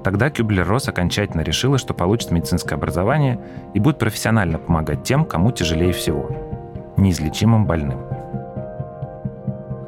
Тогда 0.03 0.29
Кюблер-Росс 0.29 0.89
окончательно 0.89 1.39
решила, 1.39 1.77
что 1.77 1.93
получит 1.93 2.31
медицинское 2.31 2.75
образование 2.75 3.39
и 3.73 3.79
будет 3.79 3.97
профессионально 3.97 4.57
помогать 4.57 5.03
тем, 5.03 5.23
кому 5.23 5.53
тяжелее 5.53 5.93
всего– 5.93 6.93
неизлечимым 6.97 7.65
больным. 7.65 8.01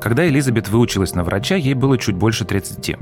Когда 0.01 0.25
Элизабет 0.25 0.69
выучилась 0.69 1.13
на 1.13 1.25
врача, 1.25 1.55
ей 1.55 1.73
было 1.73 1.97
чуть 1.97 2.15
больше 2.15 2.45
30. 2.45 2.95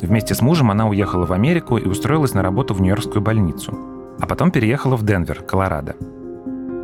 Вместе 0.00 0.34
с 0.34 0.40
мужем 0.40 0.70
она 0.70 0.88
уехала 0.88 1.26
в 1.26 1.32
Америку 1.32 1.76
и 1.76 1.86
устроилась 1.86 2.34
на 2.34 2.42
работу 2.42 2.74
в 2.74 2.80
Нью-Йоркскую 2.80 3.20
больницу. 3.20 3.76
А 4.20 4.26
потом 4.26 4.50
переехала 4.50 4.96
в 4.96 5.04
Денвер, 5.04 5.42
Колорадо. 5.42 5.96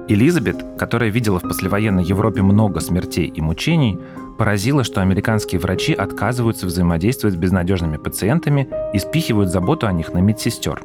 Элизабет, 0.07 0.63
которая 0.79 1.11
видела 1.11 1.39
в 1.39 1.43
послевоенной 1.43 2.05
Европе 2.05 2.43
много 2.43 2.81
смертей 2.81 3.27
и 3.27 3.41
мучений, 3.41 3.99
поразила, 4.37 4.85
что 4.85 5.01
американские 5.01 5.61
врачи 5.61 5.95
отказываются 5.95 6.67
взаимодействовать 6.67 7.37
с 7.37 7.39
безнадежными 7.39 7.97
пациентами 7.97 8.69
и 8.93 8.99
спихивают 8.99 9.51
заботу 9.51 9.87
о 9.87 9.93
них 9.93 10.13
на 10.13 10.19
медсестер. 10.19 10.83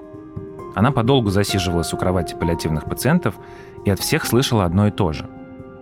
Она 0.75 0.91
подолгу 0.91 1.31
засиживалась 1.31 1.93
у 1.93 1.97
кровати 1.97 2.35
паллиативных 2.39 2.85
пациентов 2.85 3.35
и 3.83 3.89
от 3.89 3.99
всех 3.99 4.25
слышала 4.25 4.65
одно 4.65 4.87
и 4.87 4.91
то 4.91 5.11
же. 5.11 5.27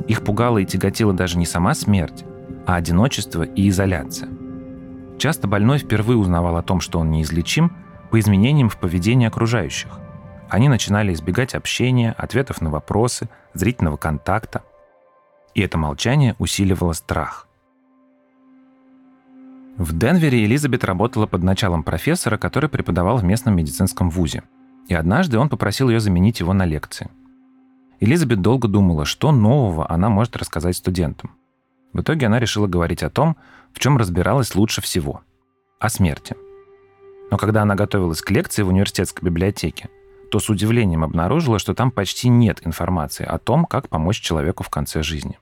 Их 0.08 0.24
пугала 0.24 0.58
и 0.58 0.66
тяготила 0.66 1.14
даже 1.14 1.38
не 1.38 1.46
сама 1.46 1.76
смерть, 1.76 2.26
а 2.66 2.76
одиночество 2.76 3.44
и 3.44 3.70
изоляция. 3.70 4.30
Часто 5.18 5.48
больной 5.48 5.80
впервые 5.80 6.18
узнавал 6.18 6.58
о 6.58 6.64
том, 6.64 6.80
что 6.80 7.00
он 7.00 7.10
неизлечим, 7.10 7.72
по 8.12 8.20
изменениям 8.20 8.70
в 8.70 8.78
поведении 8.78 9.28
окружающих. 9.28 10.00
Они 10.50 10.70
начинали 10.70 11.12
избегать 11.14 11.56
общения, 11.56 12.14
ответов 12.18 12.62
на 12.62 12.70
вопросы, 12.70 13.28
зрительного 13.54 13.98
контакта. 13.98 14.64
И 15.56 15.62
это 15.62 15.78
молчание 15.78 16.36
усиливало 16.40 16.94
страх. 16.94 17.48
В 19.76 19.98
Денвере 19.98 20.46
Элизабет 20.46 20.84
работала 20.84 21.28
под 21.28 21.44
началом 21.44 21.84
профессора, 21.84 22.38
который 22.38 22.70
преподавал 22.70 23.18
в 23.18 23.24
местном 23.24 23.56
медицинском 23.56 24.10
вузе. 24.10 24.44
И 24.88 24.94
однажды 24.94 25.38
он 25.38 25.50
попросил 25.50 25.90
ее 25.90 26.00
заменить 26.00 26.40
его 26.40 26.54
на 26.54 26.66
лекции. 26.66 27.10
Элизабет 28.00 28.42
долго 28.42 28.68
думала, 28.68 29.06
что 29.06 29.32
нового 29.32 29.90
она 29.92 30.10
может 30.10 30.38
рассказать 30.38 30.78
студентам. 30.78 31.32
В 31.94 32.02
итоге 32.02 32.28
она 32.28 32.40
решила 32.40 32.68
говорить 32.68 33.04
о 33.04 33.10
том, 33.10 33.38
в 33.78 33.80
чем 33.80 33.96
разбиралась 33.96 34.56
лучше 34.56 34.82
всего– 34.82 35.22
о 35.80 35.90
смерти. 35.90 36.36
Но 37.30 37.38
когда 37.38 37.62
она 37.62 37.76
готовилась 37.76 38.24
к 38.24 38.32
лекции 38.32 38.64
в 38.64 38.70
университетской 38.70 39.24
библиотеке, 39.24 39.88
то 40.32 40.40
с 40.40 40.50
удивлением 40.50 41.04
обнаружила, 41.04 41.60
что 41.60 41.76
там 41.76 41.92
почти 41.92 42.28
нет 42.28 42.66
информации 42.66 43.24
о 43.24 43.38
том, 43.38 43.66
как 43.66 43.88
помочь 43.88 44.20
человеку 44.20 44.64
в 44.64 44.70
конце 44.72 45.04
жизни. 45.04 45.38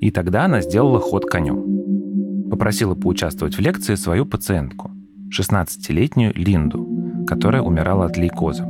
И 0.00 0.10
тогда 0.10 0.46
она 0.46 0.62
сделала 0.62 0.98
ход 0.98 1.26
конем. 1.26 2.50
Попросила 2.50 2.96
поучаствовать 2.96 3.54
в 3.54 3.60
лекции 3.60 3.94
свою 3.94 4.26
пациентку, 4.26 4.90
16-летнюю 5.32 6.34
Линду, 6.34 7.24
которая 7.24 7.62
умирала 7.62 8.06
от 8.06 8.16
лейкоза. 8.16 8.64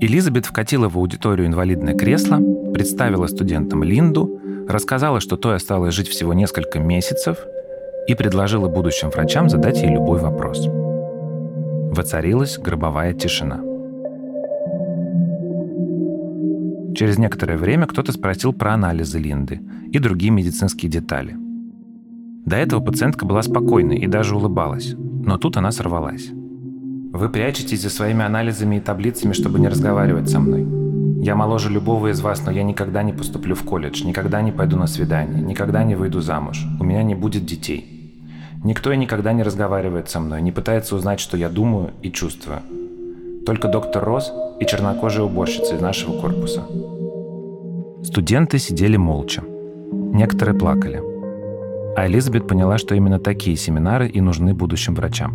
Элизабет 0.00 0.46
вкатила 0.46 0.88
в 0.88 0.96
аудиторию 0.96 1.46
инвалидное 1.46 1.94
кресло, 1.94 2.40
представила 2.72 3.26
студентам 3.26 3.84
Линду 3.84 4.40
рассказала, 4.72 5.20
что 5.20 5.36
той 5.36 5.56
осталось 5.56 5.94
жить 5.94 6.08
всего 6.08 6.34
несколько 6.34 6.78
месяцев 6.78 7.38
и 8.06 8.14
предложила 8.14 8.68
будущим 8.68 9.10
врачам 9.10 9.48
задать 9.48 9.82
ей 9.82 9.90
любой 9.92 10.20
вопрос. 10.20 10.66
Воцарилась 11.92 12.58
гробовая 12.58 13.12
тишина. 13.14 13.60
Через 16.94 17.18
некоторое 17.18 17.56
время 17.56 17.86
кто-то 17.86 18.12
спросил 18.12 18.52
про 18.52 18.74
анализы 18.74 19.18
Линды 19.18 19.60
и 19.92 19.98
другие 19.98 20.32
медицинские 20.32 20.90
детали. 20.90 21.36
До 22.44 22.56
этого 22.56 22.80
пациентка 22.80 23.24
была 23.26 23.42
спокойной 23.42 23.98
и 23.98 24.06
даже 24.06 24.34
улыбалась, 24.34 24.94
но 24.96 25.38
тут 25.38 25.56
она 25.56 25.70
сорвалась. 25.70 26.30
Вы 27.12 27.28
прячетесь 27.28 27.82
за 27.82 27.90
своими 27.90 28.24
анализами 28.24 28.76
и 28.76 28.80
таблицами, 28.80 29.32
чтобы 29.32 29.58
не 29.58 29.68
разговаривать 29.68 30.30
со 30.30 30.40
мной. 30.40 30.79
Я 31.22 31.34
моложе 31.34 31.68
любого 31.68 32.10
из 32.10 32.22
вас, 32.22 32.46
но 32.46 32.50
я 32.50 32.62
никогда 32.62 33.02
не 33.02 33.12
поступлю 33.12 33.54
в 33.54 33.62
колледж, 33.62 34.04
никогда 34.04 34.40
не 34.40 34.52
пойду 34.52 34.78
на 34.78 34.86
свидание, 34.86 35.42
никогда 35.42 35.84
не 35.84 35.94
выйду 35.94 36.22
замуж. 36.22 36.64
У 36.80 36.84
меня 36.84 37.02
не 37.02 37.14
будет 37.14 37.44
детей. 37.44 37.84
Никто 38.64 38.90
и 38.90 38.96
никогда 38.96 39.34
не 39.34 39.42
разговаривает 39.42 40.08
со 40.08 40.18
мной, 40.18 40.40
не 40.40 40.50
пытается 40.50 40.96
узнать, 40.96 41.20
что 41.20 41.36
я 41.36 41.50
думаю 41.50 41.90
и 42.00 42.10
чувствую. 42.10 42.60
Только 43.44 43.68
доктор 43.68 44.02
Росс 44.02 44.32
и 44.60 44.64
чернокожая 44.64 45.26
уборщица 45.26 45.76
из 45.76 45.82
нашего 45.82 46.18
корпуса. 46.18 46.62
Студенты 48.02 48.58
сидели 48.58 48.96
молча. 48.96 49.42
Некоторые 49.92 50.58
плакали. 50.58 51.02
А 51.96 52.06
Элизабет 52.06 52.48
поняла, 52.48 52.78
что 52.78 52.94
именно 52.94 53.18
такие 53.18 53.58
семинары 53.58 54.08
и 54.08 54.22
нужны 54.22 54.54
будущим 54.54 54.94
врачам. 54.94 55.32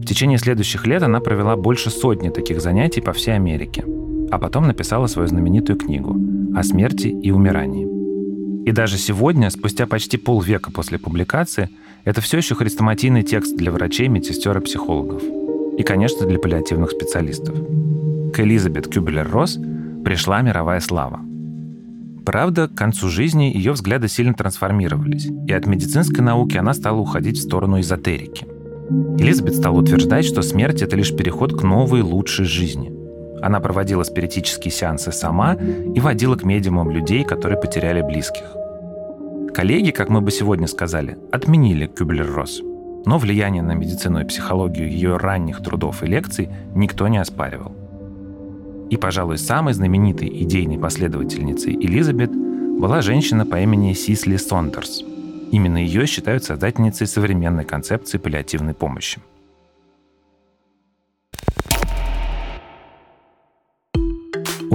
В 0.00 0.06
течение 0.06 0.38
следующих 0.38 0.86
лет 0.86 1.02
она 1.02 1.20
провела 1.20 1.56
больше 1.56 1.90
сотни 1.90 2.30
таких 2.30 2.62
занятий 2.62 3.02
по 3.02 3.12
всей 3.12 3.34
Америке, 3.34 3.84
а 4.30 4.38
потом 4.38 4.66
написала 4.66 5.06
свою 5.06 5.28
знаменитую 5.28 5.78
книгу 5.78 6.16
о 6.56 6.62
смерти 6.62 7.08
и 7.08 7.30
умирании. 7.30 7.86
И 8.68 8.72
даже 8.72 8.98
сегодня, 8.98 9.50
спустя 9.50 9.86
почти 9.86 10.16
полвека 10.16 10.70
после 10.70 10.98
публикации, 10.98 11.70
это 12.04 12.20
все 12.20 12.38
еще 12.38 12.54
хрестоматийный 12.54 13.22
текст 13.22 13.56
для 13.56 13.72
врачей, 13.72 14.08
медсестер 14.08 14.58
и 14.58 14.60
психологов. 14.60 15.22
И, 15.78 15.82
конечно, 15.82 16.26
для 16.26 16.38
паллиативных 16.38 16.90
специалистов. 16.90 17.54
К 18.34 18.40
Элизабет 18.40 18.88
Кюбелер-Росс 18.88 19.58
пришла 20.04 20.42
мировая 20.42 20.80
слава. 20.80 21.20
Правда, 22.26 22.68
к 22.68 22.74
концу 22.74 23.08
жизни 23.08 23.52
ее 23.54 23.72
взгляды 23.72 24.08
сильно 24.08 24.34
трансформировались, 24.34 25.28
и 25.46 25.52
от 25.52 25.66
медицинской 25.66 26.22
науки 26.22 26.56
она 26.56 26.74
стала 26.74 26.98
уходить 26.98 27.38
в 27.38 27.42
сторону 27.42 27.80
эзотерики– 27.80 28.46
Элизабет 29.18 29.56
стала 29.56 29.78
утверждать, 29.78 30.24
что 30.24 30.40
смерть— 30.40 30.80
это 30.82 30.96
лишь 30.96 31.14
переход 31.14 31.52
к 31.52 31.62
новой, 31.62 32.00
лучшей 32.00 32.46
жизни. 32.46 32.90
Она 33.42 33.60
проводила 33.60 34.02
спиритические 34.02 34.72
сеансы 34.72 35.12
сама 35.12 35.54
и 35.54 36.00
водила 36.00 36.36
к 36.36 36.44
медиумам 36.44 36.90
людей, 36.90 37.24
которые 37.24 37.60
потеряли 37.60 38.02
близких. 38.02 38.44
Коллеги, 39.54 39.90
как 39.90 40.08
мы 40.08 40.20
бы 40.20 40.30
сегодня 40.30 40.66
сказали, 40.66 41.18
отменили 41.32 41.86
Кюблер-Росс. 41.86 42.60
Но 43.06 43.18
влияние 43.18 43.62
на 43.62 43.72
медицину 43.72 44.20
и 44.20 44.24
психологию 44.24 44.90
ее 44.90 45.16
ранних 45.16 45.62
трудов 45.62 46.02
и 46.02 46.06
лекций 46.06 46.48
никто 46.74 47.08
не 47.08 47.18
оспаривал. 47.18 47.72
И, 48.90 48.96
пожалуй, 48.96 49.38
самой 49.38 49.74
знаменитой 49.74 50.28
идейной 50.28 50.78
последовательницей 50.78 51.74
Элизабет 51.74 52.30
была 52.32 53.02
женщина 53.02 53.46
по 53.46 53.60
имени 53.60 53.92
Сисли 53.92 54.36
Сондерс– 54.36 55.02
Именно 55.50 55.78
ее 55.78 56.06
считают 56.06 56.44
создательницей 56.44 57.06
современной 57.06 57.64
концепции 57.64 58.18
паллиативной 58.18 58.74
помощи. 58.74 59.20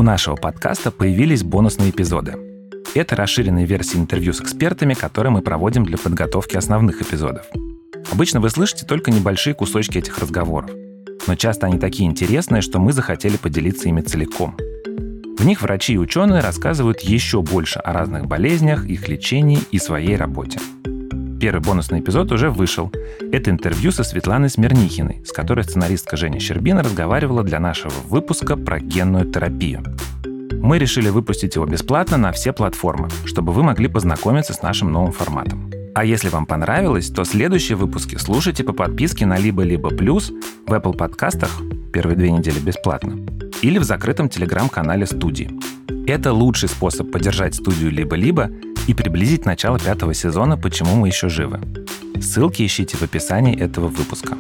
Нашего 0.04 0.36
подкаста 0.36 0.92
появились 0.92 1.44
бонусные 1.44 1.92
эпизоды. 1.92 2.36
Это 2.94 3.16
расширенные 3.16 3.66
версии 3.66 3.98
интервью 3.98 4.34
с 4.34 4.42
экспертами, 4.42 4.96
которые 4.96 5.32
мы 5.32 5.42
проводим 5.42 5.86
для 5.86 5.98
подготовки 5.98 6.58
основных 6.58 7.02
эпизодов. 7.02 7.46
Обычно 8.12 8.42
вы 8.42 8.50
слышите 8.50 8.86
только 8.86 9.12
небольшие 9.12 9.54
кусочки 9.54 10.00
этих 10.00 10.20
разговоров, 10.20 10.72
но 11.26 11.36
часто 11.36 11.68
они 11.68 11.80
такие 11.80 12.10
интересные, 12.10 12.62
что 12.62 12.80
мы 12.80 12.92
захотели 12.92 13.38
поделиться 13.38 13.88
ими 13.88 14.02
целиком– 14.02 14.58
в 15.38 15.46
них 15.46 15.62
врачи 15.62 15.94
и 15.94 15.98
ученые 15.98 16.40
рассказывают 16.40 17.02
еще 17.02 17.42
больше 17.42 17.80
о 17.80 17.92
разных 17.92 18.28
болезнях, 18.28 18.86
их 18.86 19.10
лечении 19.10 19.60
и 19.72 19.78
своей 19.78 20.16
работе. 20.16 20.60
Первый 21.44 21.60
бонусный 21.60 22.00
эпизод 22.00 22.32
уже 22.32 22.50
вышел. 22.50 22.90
Это 23.34 23.50
интервью 23.50 23.92
со 23.92 24.06
Светланой 24.06 24.50
Смирнихиной, 24.50 25.26
с 25.26 25.34
которой 25.34 25.66
сценаристка 25.66 26.16
Женя 26.16 26.40
Щербина 26.40 26.82
разговаривала 26.82 27.44
для 27.44 27.60
нашего 27.60 27.92
выпуска 28.08 28.56
про 28.56 28.80
генную 28.80 29.30
терапию. 29.30 29.84
Мы 30.62 30.80
решили 30.80 31.10
выпустить 31.10 31.56
его 31.56 31.66
бесплатно 31.66 32.16
на 32.16 32.32
все 32.32 32.54
платформы, 32.54 33.10
чтобы 33.26 33.52
вы 33.52 33.62
могли 33.62 33.90
познакомиться 33.90 34.54
с 34.54 34.62
нашим 34.62 34.94
новым 34.94 35.12
форматом. 35.12 35.70
А 35.94 36.06
если 36.06 36.30
вам 36.30 36.46
понравилось, 36.46 37.10
то 37.10 37.26
следующие 37.26 37.76
выпуски 37.76 38.16
слушайте 38.16 38.64
по 38.64 38.72
подписке 38.72 39.26
на 39.26 39.38
либо-либо 39.38 39.90
плюс 39.90 40.32
в 40.66 40.72
Apple 40.72 40.96
подкастах 40.96 41.52
первые 41.92 42.16
две 42.16 42.32
недели 42.32 42.60
бесплатно 42.60 43.20
или 43.62 43.80
в 43.80 43.84
закрытом 43.84 44.30
телеграм-канале 44.30 45.06
студии. 45.06 45.52
Это 46.08 46.32
лучший 46.32 46.70
способ 46.70 47.12
поддержать 47.12 47.56
студию 47.56 47.92
либо-либо 47.92 48.50
и 48.88 48.94
приблизить 48.94 49.46
начало 49.46 49.80
пятого 49.80 50.14
сезона 50.14 50.58
«Почему 50.58 50.96
мы 50.96 51.08
еще 51.08 51.30
живы». 51.30 51.62
Ссылки 52.22 52.66
ищите 52.66 52.98
в 52.98 53.02
описании 53.02 53.58
этого 53.60 53.88
выпуска. 53.88 54.38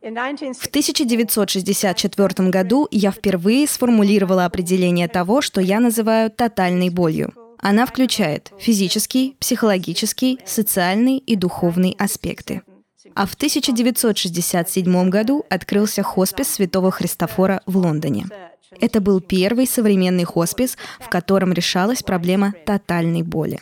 В 0.00 0.66
1964 0.66 2.50
году 2.50 2.88
я 2.90 3.10
впервые 3.10 3.66
сформулировала 3.66 4.44
определение 4.44 5.08
того, 5.08 5.40
что 5.40 5.60
я 5.60 5.80
называю 5.80 6.30
тотальной 6.30 6.90
болью. 6.90 7.32
Она 7.58 7.86
включает 7.86 8.52
физический, 8.58 9.36
психологический, 9.40 10.38
социальный 10.44 11.16
и 11.16 11.36
духовный 11.36 11.96
аспекты. 11.98 12.62
А 13.14 13.26
в 13.26 13.34
1967 13.34 15.08
году 15.08 15.44
открылся 15.48 16.02
хоспис 16.02 16.48
Святого 16.48 16.90
Христофора 16.90 17.62
в 17.64 17.78
Лондоне. 17.78 18.26
Это 18.80 19.00
был 19.00 19.20
первый 19.20 19.66
современный 19.66 20.24
хоспис, 20.24 20.76
в 21.00 21.08
котором 21.08 21.52
решалась 21.52 22.02
проблема 22.02 22.54
тотальной 22.66 23.22
боли. 23.22 23.58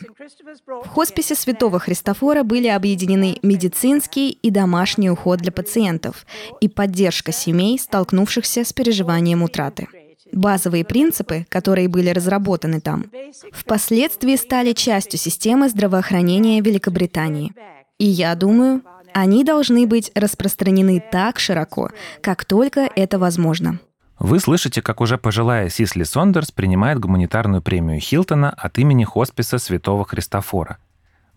В 0.67 0.87
хосписе 0.87 1.35
Святого 1.35 1.79
Христофора 1.79 2.43
были 2.43 2.67
объединены 2.67 3.37
медицинский 3.41 4.31
и 4.31 4.49
домашний 4.49 5.09
уход 5.09 5.39
для 5.39 5.51
пациентов 5.51 6.25
и 6.61 6.67
поддержка 6.67 7.31
семей, 7.31 7.79
столкнувшихся 7.79 8.63
с 8.63 8.73
переживанием 8.73 9.43
утраты. 9.43 9.87
Базовые 10.31 10.83
принципы, 10.83 11.45
которые 11.49 11.87
были 11.87 12.09
разработаны 12.09 12.81
там, 12.81 13.05
впоследствии 13.51 14.35
стали 14.35 14.73
частью 14.73 15.19
системы 15.19 15.69
здравоохранения 15.69 16.59
Великобритании. 16.59 17.53
И 17.99 18.05
я 18.05 18.33
думаю, 18.33 18.81
они 19.13 19.43
должны 19.43 19.85
быть 19.85 20.11
распространены 20.15 21.03
так 21.11 21.39
широко, 21.39 21.91
как 22.21 22.45
только 22.45 22.89
это 22.95 23.19
возможно. 23.19 23.79
Вы 24.23 24.39
слышите, 24.39 24.81
как 24.81 25.01
уже 25.01 25.19
пожилая 25.19 25.69
Сисли 25.69 26.01
Сондерс 26.01 26.49
принимает 26.49 26.97
гуманитарную 26.97 27.61
премию 27.61 27.99
Хилтона 27.99 28.49
от 28.49 28.79
имени 28.79 29.03
хосписа 29.03 29.59
Святого 29.59 30.03
Христофора, 30.03 30.79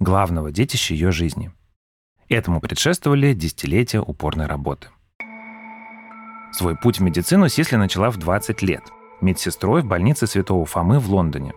главного 0.00 0.50
детища 0.50 0.94
ее 0.94 1.12
жизни. 1.12 1.52
Этому 2.30 2.62
предшествовали 2.62 3.34
десятилетия 3.34 4.00
упорной 4.00 4.46
работы. 4.46 4.88
Свой 6.52 6.74
путь 6.76 6.98
в 6.98 7.02
медицину 7.02 7.48
Сисли 7.48 7.76
начала 7.76 8.10
в 8.10 8.16
20 8.16 8.62
лет, 8.62 8.84
медсестрой 9.20 9.82
в 9.82 9.84
больнице 9.84 10.26
Святого 10.26 10.64
Фомы 10.64 10.98
в 10.98 11.10
Лондоне. 11.10 11.52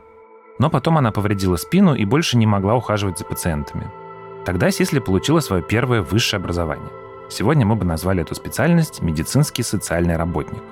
Но 0.60 0.70
потом 0.70 0.98
она 0.98 1.14
повредила 1.14 1.56
спину 1.56 1.96
и 1.96 2.04
больше 2.04 2.36
не 2.36 2.46
могла 2.46 2.76
ухаживать 2.76 3.18
за 3.18 3.24
пациентами– 3.24 3.90
Тогда 4.46 4.72
Сисли 4.72 5.00
получила 5.00 5.42
свое 5.42 5.62
первое 5.62 6.02
высшее 6.02 6.40
образование. 6.40 6.90
Сегодня 7.30 7.66
мы 7.66 7.76
бы 7.76 7.86
назвали 7.86 8.24
эту 8.24 8.34
специальность 8.36 9.02
медицинский 9.02 9.64
социальный 9.64 10.18
работник. 10.18 10.64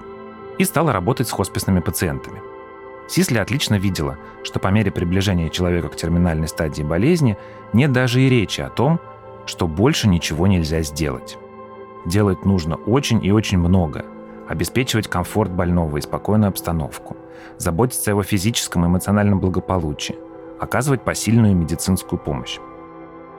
И 0.58 0.64
стала 0.64 0.92
работать 0.92 1.28
с 1.28 1.32
хосписными 1.32 1.80
пациентами. 1.80 2.42
Сисли 3.08 3.38
отлично 3.38 3.76
видела, 3.76 4.18
что 4.44 4.60
по 4.60 4.68
мере 4.68 4.92
приближения 4.92 5.50
человека 5.50 5.90
к 5.90 5.96
терминальной 5.96 6.48
стадии 6.48 6.84
болезни 6.84 7.38
нет 7.74 7.92
даже 7.92 8.22
и 8.22 8.30
речи 8.30 8.62
о 8.62 8.70
том, 8.70 9.00
что 9.46 9.68
больше 9.68 10.08
ничего 10.10 10.46
нельзя 10.48 10.82
сделать. 10.82 11.38
Делать 12.06 12.46
нужно 12.46 12.76
очень 12.76 13.24
и 13.24 13.32
очень 13.32 13.60
много. 13.60 14.06
Обеспечивать 14.48 15.08
комфорт 15.08 15.52
больного 15.52 15.98
и 15.98 16.02
спокойную 16.02 16.50
обстановку. 16.50 17.16
Заботиться 17.58 18.12
о 18.12 18.14
его 18.14 18.24
физическом 18.24 18.84
и 18.84 18.88
эмоциональном 18.88 19.40
благополучии. 19.40 20.16
Оказывать 20.60 21.04
посильную 21.04 21.56
медицинскую 21.56 22.20
помощь. 22.20 22.60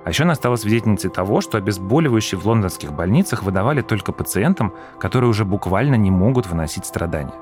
А 0.09 0.11
еще 0.11 0.23
она 0.23 0.35
стала 0.35 0.57
свидетельницей 0.57 1.11
того, 1.11 1.42
что 1.42 1.59
обезболивающие 1.59 2.40
в 2.40 2.47
лондонских 2.47 2.94
больницах 2.94 3.42
выдавали 3.42 3.83
только 3.83 4.11
пациентам, 4.11 4.73
которые 4.99 5.29
уже 5.29 5.44
буквально 5.44 5.97
не 5.97 6.11
могут 6.11 6.47
выносить 6.47 6.87
страдания. 6.87 7.35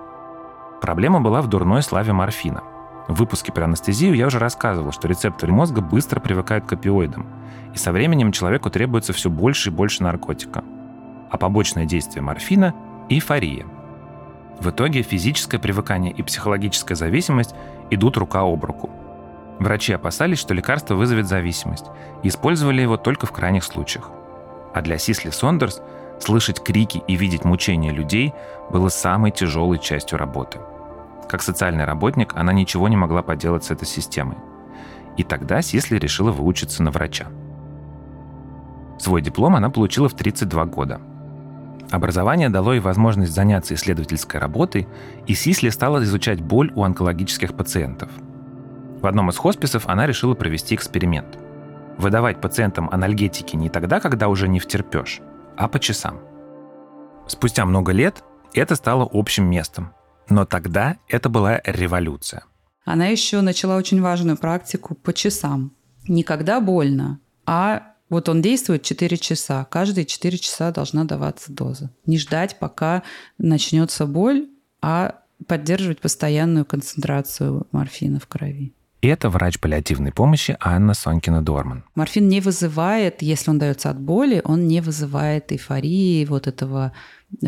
Проблема 0.81 1.21
была 1.21 1.43
в 1.43 1.47
дурной 1.47 1.85
славе 1.85 2.13
морфина. 2.13 2.65
В 3.07 3.15
выпуске 3.15 3.53
про 3.53 3.67
анестезию 3.67 4.17
я 4.17 4.27
уже 4.27 4.41
рассказывал, 4.41 4.91
что 4.91 5.07
рецепторы 5.07 5.53
мозга 5.53 5.81
быстро 5.81 6.19
привыкают 6.19 6.67
к 6.67 6.73
опиоидам, 6.73 7.29
и 7.73 7.79
со 7.79 7.93
временем 7.93 8.33
человеку 8.33 8.69
требуется 8.69 9.13
все 9.13 9.31
больше 9.31 9.71
и 9.71 9.73
больше 9.73 10.03
наркотика. 10.03 10.65
А 11.31 11.39
побочное 11.39 11.85
действие 11.85 12.23
морфина– 12.23 12.75
эйфория. 13.09 13.65
В 14.59 14.71
итоге 14.71 15.03
физическое 15.03 15.61
привыкание 15.61 16.13
и 16.13 16.21
психологическая 16.21 16.97
зависимость 16.97 17.55
идут 17.91 18.17
рука 18.17 18.41
об 18.41 18.65
руку– 18.65 18.91
Врачи 19.59 19.93
опасались, 19.93 20.39
что 20.39 20.55
лекарство 20.55 20.95
вызовет 20.95 21.27
зависимость, 21.27 21.87
и 22.23 22.29
использовали 22.29 22.83
его 22.83 22.97
только 22.97 23.27
в 23.27 23.33
крайних 23.33 23.65
случаях. 23.65 24.11
А 24.75 24.83
для 24.83 24.99
Сисли 24.99 25.31
Сондерс 25.31 25.81
слышать 26.21 26.63
крики 26.63 27.03
и 27.09 27.17
видеть 27.17 27.45
мучения 27.45 27.91
людей 27.91 28.35
было 28.71 28.89
самой 28.89 29.31
тяжелой 29.31 29.79
частью 29.79 30.19
работы. 30.19 30.59
Как 31.29 31.43
социальный 31.43 31.85
работник 31.85 32.35
она 32.37 32.53
ничего 32.53 32.89
не 32.89 32.97
могла 32.97 33.23
поделать 33.23 33.65
с 33.65 33.71
этой 33.71 33.87
системой. 33.87 34.37
И 35.17 35.25
тогда 35.25 35.63
Сисли 35.63 35.99
решила 35.99 36.31
выучиться 36.31 36.83
на 36.83 36.91
врача. 36.91 37.27
Свой 38.99 39.23
диплом 39.23 39.57
она 39.57 39.71
получила 39.71 40.09
в 40.09 40.15
32 40.15 40.67
года. 40.67 41.01
Образование 41.91 42.49
дало 42.49 42.75
ей 42.75 42.81
возможность 42.81 43.33
заняться 43.33 43.75
исследовательской 43.75 44.41
работой, 44.41 44.89
и 45.27 45.35
Сисли 45.35 45.71
стала 45.71 46.03
изучать 46.03 46.41
боль 46.41 46.73
у 46.75 46.83
онкологических 46.83 47.55
пациентов. 47.55 48.11
В 49.01 49.07
одном 49.07 49.31
из 49.31 49.37
хосписов 49.37 49.87
она 49.89 50.07
решила 50.07 50.35
провести 50.35 50.75
эксперимент. 50.75 51.39
Выдавать 51.99 52.41
пациентам 52.41 52.89
анальгетики 52.91 53.57
не 53.57 53.71
тогда, 53.71 54.01
когда 54.01 54.29
уже 54.29 54.49
не 54.49 54.61
втерпешь, 54.61 55.21
а 55.57 55.69
по 55.69 55.79
часам. 55.79 56.21
Спустя 57.27 57.65
много 57.65 57.93
лет 57.93 58.23
это 58.55 58.75
стало 58.75 59.09
общим 59.13 59.49
местом. 59.49 59.93
Но 60.29 60.45
тогда 60.45 60.97
это 61.09 61.29
была 61.29 61.61
революция. 61.65 62.45
Она 62.85 63.07
еще 63.07 63.41
начала 63.41 63.77
очень 63.77 64.01
важную 64.01 64.37
практику 64.37 64.95
по 64.95 65.13
часам. 65.13 65.73
Не 66.09 66.23
когда 66.23 66.61
больно, 66.61 67.21
а 67.45 67.95
вот 68.09 68.29
он 68.29 68.43
действует 68.43 68.83
4 68.83 69.17
часа. 69.17 69.65
Каждые 69.65 70.05
4 70.05 70.39
часа 70.39 70.71
должна 70.71 71.05
даваться 71.05 71.53
доза. 71.53 71.91
Не 72.07 72.19
ждать, 72.19 72.59
пока 72.59 73.03
начнется 73.39 74.07
боль, 74.07 74.49
а 74.81 75.21
поддерживать 75.47 76.01
постоянную 76.01 76.65
концентрацию 76.65 77.67
морфина 77.73 78.21
в 78.21 78.27
крови. 78.27 78.76
Это 79.09 79.31
врач 79.31 79.59
паллиативной 79.61 80.13
помощи 80.13 80.57
Анна 80.61 80.93
Сонкина-Дорман. 80.93 81.85
Морфин 81.95 82.29
не 82.29 82.41
вызывает, 82.41 83.23
если 83.23 83.51
он 83.51 83.59
дается 83.59 83.91
от 83.91 84.01
боли, 84.01 84.41
он 84.45 84.67
не 84.67 84.81
вызывает 84.81 85.53
эйфории, 85.53 86.25
вот 86.25 86.47
этого 86.47 86.93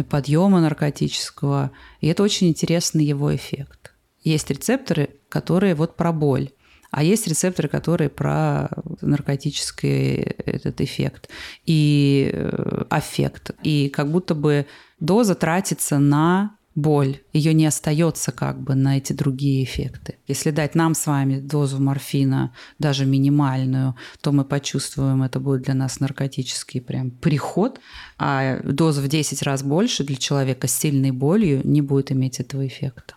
подъема 0.09 0.61
наркотического. 0.61 1.71
И 2.01 2.07
это 2.07 2.23
очень 2.23 2.49
интересный 2.49 3.05
его 3.05 3.35
эффект. 3.35 3.93
Есть 4.23 4.51
рецепторы, 4.51 5.11
которые 5.29 5.75
вот 5.75 5.97
про 5.97 6.13
боль. 6.13 6.51
А 6.91 7.03
есть 7.03 7.27
рецепторы, 7.27 7.69
которые 7.69 8.09
про 8.09 8.71
наркотический 9.01 10.15
этот 10.23 10.81
эффект 10.81 11.29
и 11.67 12.31
э, 12.33 12.85
аффект. 12.89 13.51
И 13.63 13.91
как 13.91 14.11
будто 14.11 14.35
бы 14.35 14.67
доза 14.99 15.35
тратится 15.35 15.99
на 15.99 16.58
боль, 16.79 17.21
ее 17.33 17.53
не 17.53 17.67
остается 17.67 18.33
как 18.33 18.61
бы 18.61 18.75
на 18.75 18.97
эти 18.97 19.13
другие 19.13 19.65
эффекты. 19.65 20.17
Если 20.27 20.51
дать 20.51 20.75
нам 20.75 20.95
с 20.95 21.07
вами 21.07 21.41
дозу 21.41 21.81
морфина, 21.81 22.55
даже 22.79 23.05
минимальную, 23.05 23.97
то 24.21 24.33
мы 24.33 24.45
почувствуем, 24.45 25.23
это 25.23 25.41
будет 25.41 25.63
для 25.63 25.75
нас 25.75 26.01
наркотический 26.01 26.81
прям 26.81 27.11
приход, 27.11 27.81
а 28.19 28.61
доза 28.63 29.03
в 29.03 29.09
10 29.09 29.43
раз 29.43 29.63
больше 29.63 30.05
для 30.05 30.17
человека 30.17 30.69
с 30.69 30.75
сильной 30.75 31.11
болью 31.11 31.61
не 31.65 31.83
будет 31.83 32.13
иметь 32.13 32.41
этого 32.41 32.67
эффекта. 32.67 33.15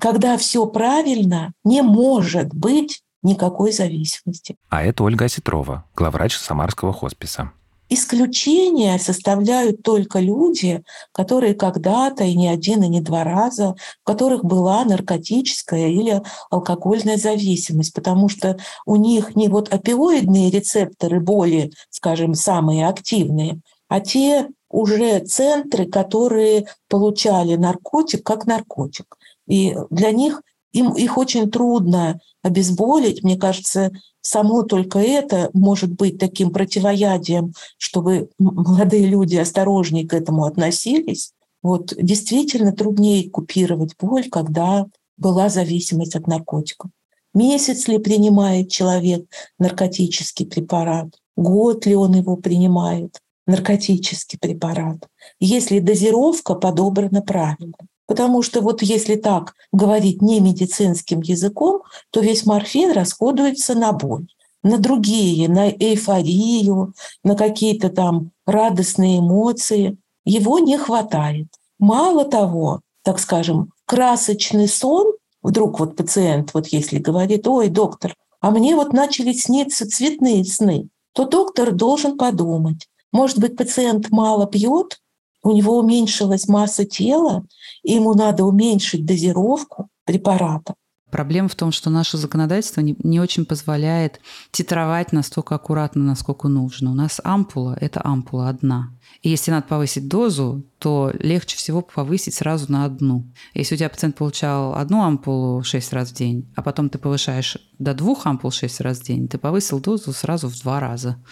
Когда 0.00 0.36
все 0.38 0.66
правильно, 0.66 1.52
не 1.64 1.82
может 1.82 2.54
быть 2.54 3.02
никакой 3.22 3.72
зависимости. 3.72 4.56
А 4.68 4.82
это 4.82 5.04
Ольга 5.04 5.26
Осетрова, 5.26 5.84
главврач 5.94 6.36
Самарского 6.36 6.92
хосписа. 6.92 7.52
Исключения 7.94 8.98
составляют 8.98 9.82
только 9.82 10.18
люди, 10.18 10.82
которые 11.12 11.52
когда-то 11.52 12.24
и 12.24 12.34
не 12.34 12.48
один, 12.48 12.82
и 12.82 12.88
не 12.88 13.02
два 13.02 13.22
раза, 13.22 13.74
в 14.00 14.04
которых 14.04 14.44
была 14.44 14.82
наркотическая 14.86 15.88
или 15.88 16.22
алкогольная 16.50 17.18
зависимость, 17.18 17.92
потому 17.92 18.30
что 18.30 18.56
у 18.86 18.96
них 18.96 19.36
не 19.36 19.48
вот 19.48 19.70
опиоидные 19.70 20.50
рецепторы 20.50 21.20
боли, 21.20 21.70
скажем, 21.90 22.34
самые 22.34 22.88
активные, 22.88 23.60
а 23.88 24.00
те 24.00 24.48
уже 24.70 25.20
центры, 25.20 25.84
которые 25.84 26.68
получали 26.88 27.56
наркотик 27.56 28.24
как 28.24 28.46
наркотик. 28.46 29.18
И 29.46 29.76
для 29.90 30.12
них 30.12 30.40
им, 30.72 30.92
их 30.92 31.18
очень 31.18 31.50
трудно 31.50 32.20
обезболить. 32.42 33.22
Мне 33.22 33.36
кажется, 33.36 33.92
само 34.20 34.62
только 34.62 34.98
это 34.98 35.50
может 35.52 35.92
быть 35.92 36.18
таким 36.18 36.50
противоядием, 36.50 37.52
чтобы 37.78 38.30
молодые 38.38 39.06
люди 39.06 39.36
осторожнее 39.36 40.08
к 40.08 40.14
этому 40.14 40.44
относились. 40.44 41.32
Вот 41.62 41.94
действительно 41.96 42.72
труднее 42.72 43.30
купировать 43.30 43.94
боль, 43.98 44.28
когда 44.28 44.86
была 45.16 45.48
зависимость 45.48 46.16
от 46.16 46.26
наркотиков. 46.26 46.90
Месяц 47.34 47.88
ли 47.88 47.98
принимает 47.98 48.70
человек 48.70 49.24
наркотический 49.58 50.46
препарат? 50.46 51.08
Год 51.36 51.86
ли 51.86 51.94
он 51.94 52.14
его 52.14 52.36
принимает? 52.36 53.20
Наркотический 53.46 54.38
препарат. 54.38 55.08
Если 55.40 55.78
дозировка 55.78 56.54
подобрана 56.54 57.22
правильно. 57.22 57.74
Потому 58.06 58.42
что 58.42 58.60
вот 58.60 58.82
если 58.82 59.16
так 59.16 59.54
говорить 59.72 60.22
не 60.22 60.40
медицинским 60.40 61.20
языком, 61.20 61.82
то 62.10 62.20
весь 62.20 62.44
морфин 62.44 62.92
расходуется 62.92 63.74
на 63.74 63.92
боль, 63.92 64.26
на 64.62 64.78
другие, 64.78 65.48
на 65.48 65.70
эйфорию, 65.70 66.94
на 67.24 67.36
какие-то 67.36 67.90
там 67.90 68.30
радостные 68.46 69.20
эмоции. 69.20 69.96
Его 70.24 70.58
не 70.58 70.76
хватает. 70.76 71.48
Мало 71.78 72.24
того, 72.24 72.80
так 73.02 73.18
скажем, 73.18 73.72
красочный 73.86 74.68
сон, 74.68 75.12
вдруг 75.42 75.80
вот 75.80 75.96
пациент, 75.96 76.54
вот 76.54 76.68
если 76.68 76.98
говорит, 76.98 77.46
ой, 77.46 77.68
доктор, 77.68 78.14
а 78.40 78.50
мне 78.50 78.74
вот 78.76 78.92
начали 78.92 79.32
сниться 79.32 79.88
цветные 79.88 80.44
сны, 80.44 80.88
то 81.12 81.26
доктор 81.26 81.72
должен 81.72 82.16
подумать, 82.16 82.88
может 83.12 83.38
быть, 83.38 83.56
пациент 83.56 84.10
мало 84.10 84.46
пьет, 84.46 85.01
у 85.42 85.52
него 85.52 85.78
уменьшилась 85.78 86.48
масса 86.48 86.84
тела, 86.84 87.44
и 87.82 87.92
ему 87.92 88.14
надо 88.14 88.44
уменьшить 88.44 89.04
дозировку 89.04 89.88
препарата. 90.04 90.74
Проблема 91.12 91.48
в 91.48 91.54
том, 91.54 91.72
что 91.72 91.90
наше 91.90 92.16
законодательство 92.16 92.80
не, 92.80 92.96
не 93.04 93.20
очень 93.20 93.44
позволяет 93.44 94.18
титровать 94.50 95.12
настолько 95.12 95.56
аккуратно, 95.56 96.02
насколько 96.02 96.48
нужно. 96.48 96.92
У 96.92 96.94
нас 96.94 97.20
ампула– 97.22 97.76
это 97.82 98.00
ампула 98.02 98.48
одна. 98.48 98.96
И 99.20 99.28
если 99.28 99.50
надо 99.50 99.66
повысить 99.66 100.08
дозу, 100.08 100.64
то 100.78 101.12
легче 101.18 101.58
всего 101.58 101.82
повысить 101.82 102.32
сразу 102.32 102.72
на 102.72 102.86
одну. 102.86 103.30
Если 103.52 103.74
у 103.74 103.78
тебя 103.78 103.90
пациент 103.90 104.16
получал 104.16 104.74
одну 104.74 105.02
ампулу 105.02 105.62
6 105.62 105.92
раз 105.92 106.08
в 106.08 106.14
день, 106.14 106.50
а 106.56 106.62
потом 106.62 106.88
ты 106.88 106.96
повышаешь 106.96 107.58
до 107.78 107.92
двух 107.92 108.24
ампул 108.24 108.50
6 108.50 108.80
раз 108.80 109.00
в 109.00 109.04
день, 109.04 109.28
ты 109.28 109.36
повысил 109.36 109.80
дозу 109.80 110.14
сразу 110.14 110.48
в 110.48 110.58
два 110.62 110.80
раза. 110.80 111.22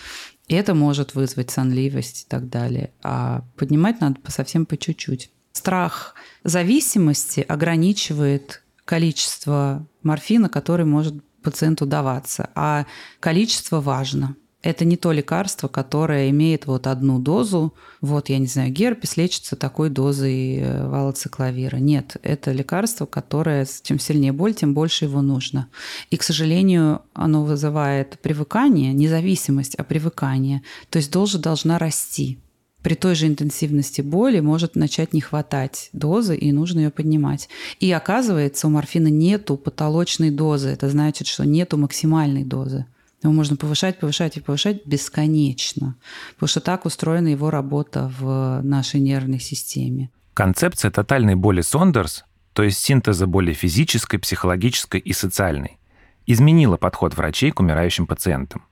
И 0.51 0.55
это 0.57 0.75
может 0.75 1.15
вызвать 1.15 1.53
сонливость 1.53 2.23
и 2.23 2.29
так 2.29 2.49
далее. 2.49 2.91
А 3.05 3.45
поднимать 3.57 4.01
надо 4.01 4.19
совсем 4.27 4.67
по 4.67 4.77
чуть-чуть. 4.77 5.31
Страх 5.53 6.17
зависимости 6.43 7.39
ограничивает 7.39 8.61
количество 8.85 9.87
морфина, 10.03 10.49
который 10.49 10.85
может 10.85 11.15
пациенту 11.45 11.87
даваться, 11.87 12.51
а 12.57 12.87
количество 13.21 13.81
важно. 13.81 14.35
Это 14.63 14.85
не 14.85 14.99
то 14.99 15.11
лекарство, 15.13 15.69
которое 15.69 16.29
имеет 16.31 16.67
вот 16.67 16.87
одну 16.87 17.19
дозу. 17.19 17.73
Вот, 18.03 18.29
я 18.29 18.39
не 18.39 18.47
знаю, 18.47 18.71
герпес 18.71 19.17
лечится 19.17 19.57
такой 19.57 19.89
дозой 19.89 20.57
э, 20.57 20.87
валоцикловира. 20.87 21.79
Нет, 21.79 22.19
это 22.23 22.53
лекарство, 22.53 23.07
которое, 23.07 23.67
чем 23.83 23.99
сильнее 23.99 24.33
боль, 24.33 24.53
тем 24.53 24.75
больше 24.75 25.07
его 25.07 25.23
нужно. 25.23 25.69
И, 26.11 26.19
к 26.19 26.23
сожалению, 26.23 27.01
оно 27.15 27.43
вызывает 27.43 28.19
привыкание, 28.21 28.93
не 28.93 29.09
зависимость, 29.09 29.77
а 29.77 29.85
привыкание. 29.85 30.63
То 30.91 30.99
есть 30.99 31.11
доза 31.11 31.39
должна 31.39 31.79
расти. 31.79 32.39
При 32.83 32.95
той 32.95 33.15
же 33.15 33.27
интенсивности 33.27 34.03
боли 34.03 34.41
может 34.41 34.75
начать 34.75 35.13
не 35.15 35.21
хватать 35.23 35.89
дозы, 35.93 36.37
и 36.37 36.53
нужно 36.53 36.81
ее 36.81 36.91
поднимать. 36.91 37.49
И 37.79 37.91
оказывается, 37.93 38.67
у 38.67 38.71
морфина 38.71 39.09
нету 39.09 39.57
потолочной 39.57 40.31
дозы. 40.31 40.69
Это 40.69 40.91
значит, 40.91 41.27
что 41.27 41.45
нету 41.45 41.77
максимальной 41.79 42.45
дозы. 42.45 42.87
Его 43.23 43.33
можно 43.33 43.57
повышать, 43.57 43.99
повышать 43.99 44.37
и 44.39 44.41
повышать 44.41 44.87
бесконечно, 44.87 45.97
потому 46.35 46.49
что 46.49 46.61
так 46.61 46.87
устроена 46.87 47.29
его 47.29 47.51
работа 47.51 48.11
в 48.19 48.63
нашей 48.63 49.01
нервной 49.01 49.41
системе. 49.41 50.11
Концепция 50.33 50.91
тотальной 50.91 51.35
боли 51.35 51.61
Сондерс, 51.61 52.25
то 52.55 52.63
есть 52.63 52.79
синтеза 52.79 53.27
боли 53.27 53.53
физической, 53.53 54.19
психологической 54.19 55.01
и 55.01 55.13
социальной, 55.13 55.79
изменила 56.27 56.79
подход 56.79 57.15
врачей 57.15 57.51
к 57.51 57.61
умирающим 57.61 58.07
пациентам. 58.07 58.65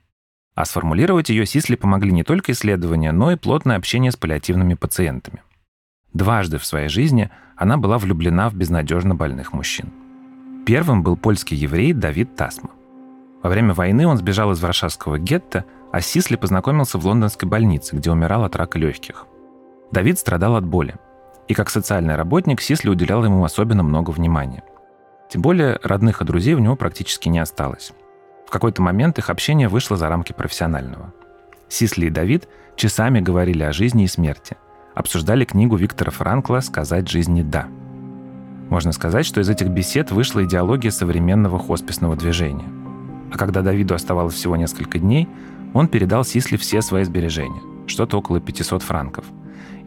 А 0.55 0.65
сформулировать 0.65 1.29
ее 1.29 1.45
Сисли 1.45 1.75
помогли 1.75 2.11
не 2.11 2.23
только 2.23 2.51
исследования, 2.51 3.11
но 3.11 3.31
и 3.31 3.35
плотное 3.35 3.77
общение 3.77 4.11
с 4.11 4.15
паллиативными 4.15 4.73
пациентами. 4.73 5.43
Дважды 6.13 6.57
в 6.57 6.65
своей 6.65 6.89
жизни 6.89 7.29
она 7.55 7.77
была 7.77 7.97
влюблена 7.99 8.49
в 8.49 8.55
безнадежно 8.55 9.13
больных 9.13 9.53
мужчин. 9.53 9.93
Первым 10.65 11.03
был 11.03 11.15
польский 11.17 11.55
еврей 11.55 11.93
Давид 11.93 12.35
Тасма. 12.35 12.71
Во 13.41 13.49
время 13.49 13.73
войны 13.73 14.05
он 14.05 14.17
сбежал 14.17 14.51
из 14.51 14.61
Варшавского 14.61 15.17
гетто, 15.17 15.65
а 15.91 16.01
Сисли 16.01 16.35
познакомился 16.35 16.97
в 16.97 17.05
лондонской 17.05 17.47
больнице, 17.47 17.95
где 17.95 18.11
умирал 18.11 18.43
от 18.43 18.55
рака 18.55 18.77
легких. 18.77 19.25
Давид 19.91 20.19
страдал 20.19 20.55
от 20.55 20.65
боли. 20.65 20.95
И 21.47 21.53
как 21.53 21.69
социальный 21.69 22.15
работник 22.15 22.61
Сисли 22.61 22.89
уделял 22.89 23.23
ему 23.23 23.43
особенно 23.43 23.81
много 23.81 24.11
внимания. 24.11 24.63
Тем 25.29 25.41
более 25.41 25.79
родных 25.81 26.21
и 26.21 26.25
друзей 26.25 26.53
у 26.53 26.59
него 26.59 26.75
практически 26.75 27.29
не 27.29 27.39
осталось. 27.39 27.93
В 28.45 28.51
какой-то 28.51 28.81
момент 28.81 29.17
их 29.17 29.29
общение 29.29 29.67
вышло 29.67 29.95
за 29.95 30.09
рамки 30.09 30.33
профессионального. 30.33 31.13
Сисли 31.69 32.07
и 32.07 32.09
Давид 32.11 32.47
часами 32.75 33.19
говорили 33.19 33.63
о 33.63 33.71
жизни 33.71 34.03
и 34.03 34.07
смерти, 34.07 34.57
обсуждали 34.95 35.45
книгу 35.45 35.75
Виктора 35.75 36.11
Франкла 36.11 36.59
«Сказать 36.59 37.07
жизни 37.07 37.41
да». 37.41 37.67
Можно 38.69 38.91
сказать, 38.91 39.25
что 39.25 39.41
из 39.41 39.49
этих 39.49 39.69
бесед 39.69 40.11
вышла 40.11 40.43
идеология 40.43 40.91
современного 40.91 41.57
хосписного 41.57 42.15
движения– 42.15 42.69
А 43.31 43.37
когда 43.37 43.61
Давиду 43.61 43.93
оставалось 43.93 44.33
всего 44.33 44.55
несколько 44.55 44.99
дней, 44.99 45.27
он 45.73 45.87
передал 45.87 46.23
Сисли 46.23 46.57
все 46.57 46.81
свои 46.81 47.03
сбережения, 47.03 47.61
что-то 47.87 48.17
около 48.17 48.39
500 48.39 48.81
франков, 48.81 49.25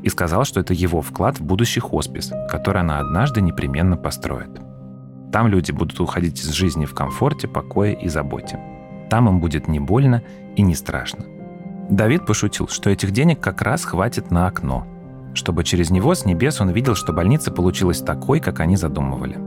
и 0.02 0.08
сказал, 0.08 0.44
что 0.44 0.60
это 0.60 0.74
его 0.74 1.00
вклад 1.00 1.38
в 1.38 1.44
будущий 1.44 1.80
хоспис, 1.80 2.32
который 2.50 2.82
она 2.82 2.98
однажды 2.98 3.40
непременно 3.40 3.96
построит. 3.96 4.60
Там 5.32 5.48
люди 5.48 5.72
будут 5.72 5.98
уходить 6.00 6.40
из 6.40 6.50
жизни 6.50 6.84
в 6.84 6.94
комфорте, 6.94 7.48
покое 7.48 7.98
и 7.98 8.08
заботе. 8.08 8.60
Там 9.08 9.28
им 9.28 9.40
будет 9.40 9.66
не 9.66 9.80
больно 9.80 10.22
и 10.56 10.62
не 10.62 10.74
страшно. 10.74 11.24
Давид 11.90 12.26
пошутил, 12.26 12.68
что 12.68 12.90
этих 12.90 13.10
денег 13.10 13.40
как 13.40 13.62
раз 13.62 13.84
хватит 13.84 14.30
на 14.30 14.46
окно, 14.46 14.86
чтобы 15.34 15.64
через 15.64 15.90
него 15.90 16.14
с 16.14 16.24
небес 16.24 16.60
он 16.60 16.70
видел, 16.70 16.94
что 16.94 17.12
больница 17.12 17.50
получилась 17.50 18.00
такой, 18.00 18.40
как 18.40 18.60
они 18.60 18.76
задумывали. 18.76 19.38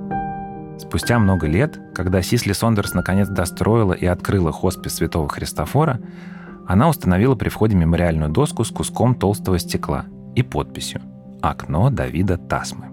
Спустя 0.77 1.19
много 1.19 1.47
лет, 1.47 1.79
когда 1.93 2.21
Сисли 2.21 2.53
Сондерс 2.53 2.93
наконец 2.93 3.27
достроила 3.27 3.93
и 3.93 4.05
открыла 4.05 4.51
хоспис 4.51 4.95
Святого 4.95 5.29
Христофора, 5.29 6.01
она 6.67 6.89
установила 6.89 7.35
при 7.35 7.49
входе 7.49 7.75
мемориальную 7.75 8.29
доску 8.29 8.63
с 8.63 8.71
куском 8.71 9.15
толстого 9.15 9.59
стекла 9.59 10.05
и 10.35 10.43
подписью 10.43 11.01
«Окно 11.41 11.89
Давида 11.89 12.37
Тасмы». 12.37 12.87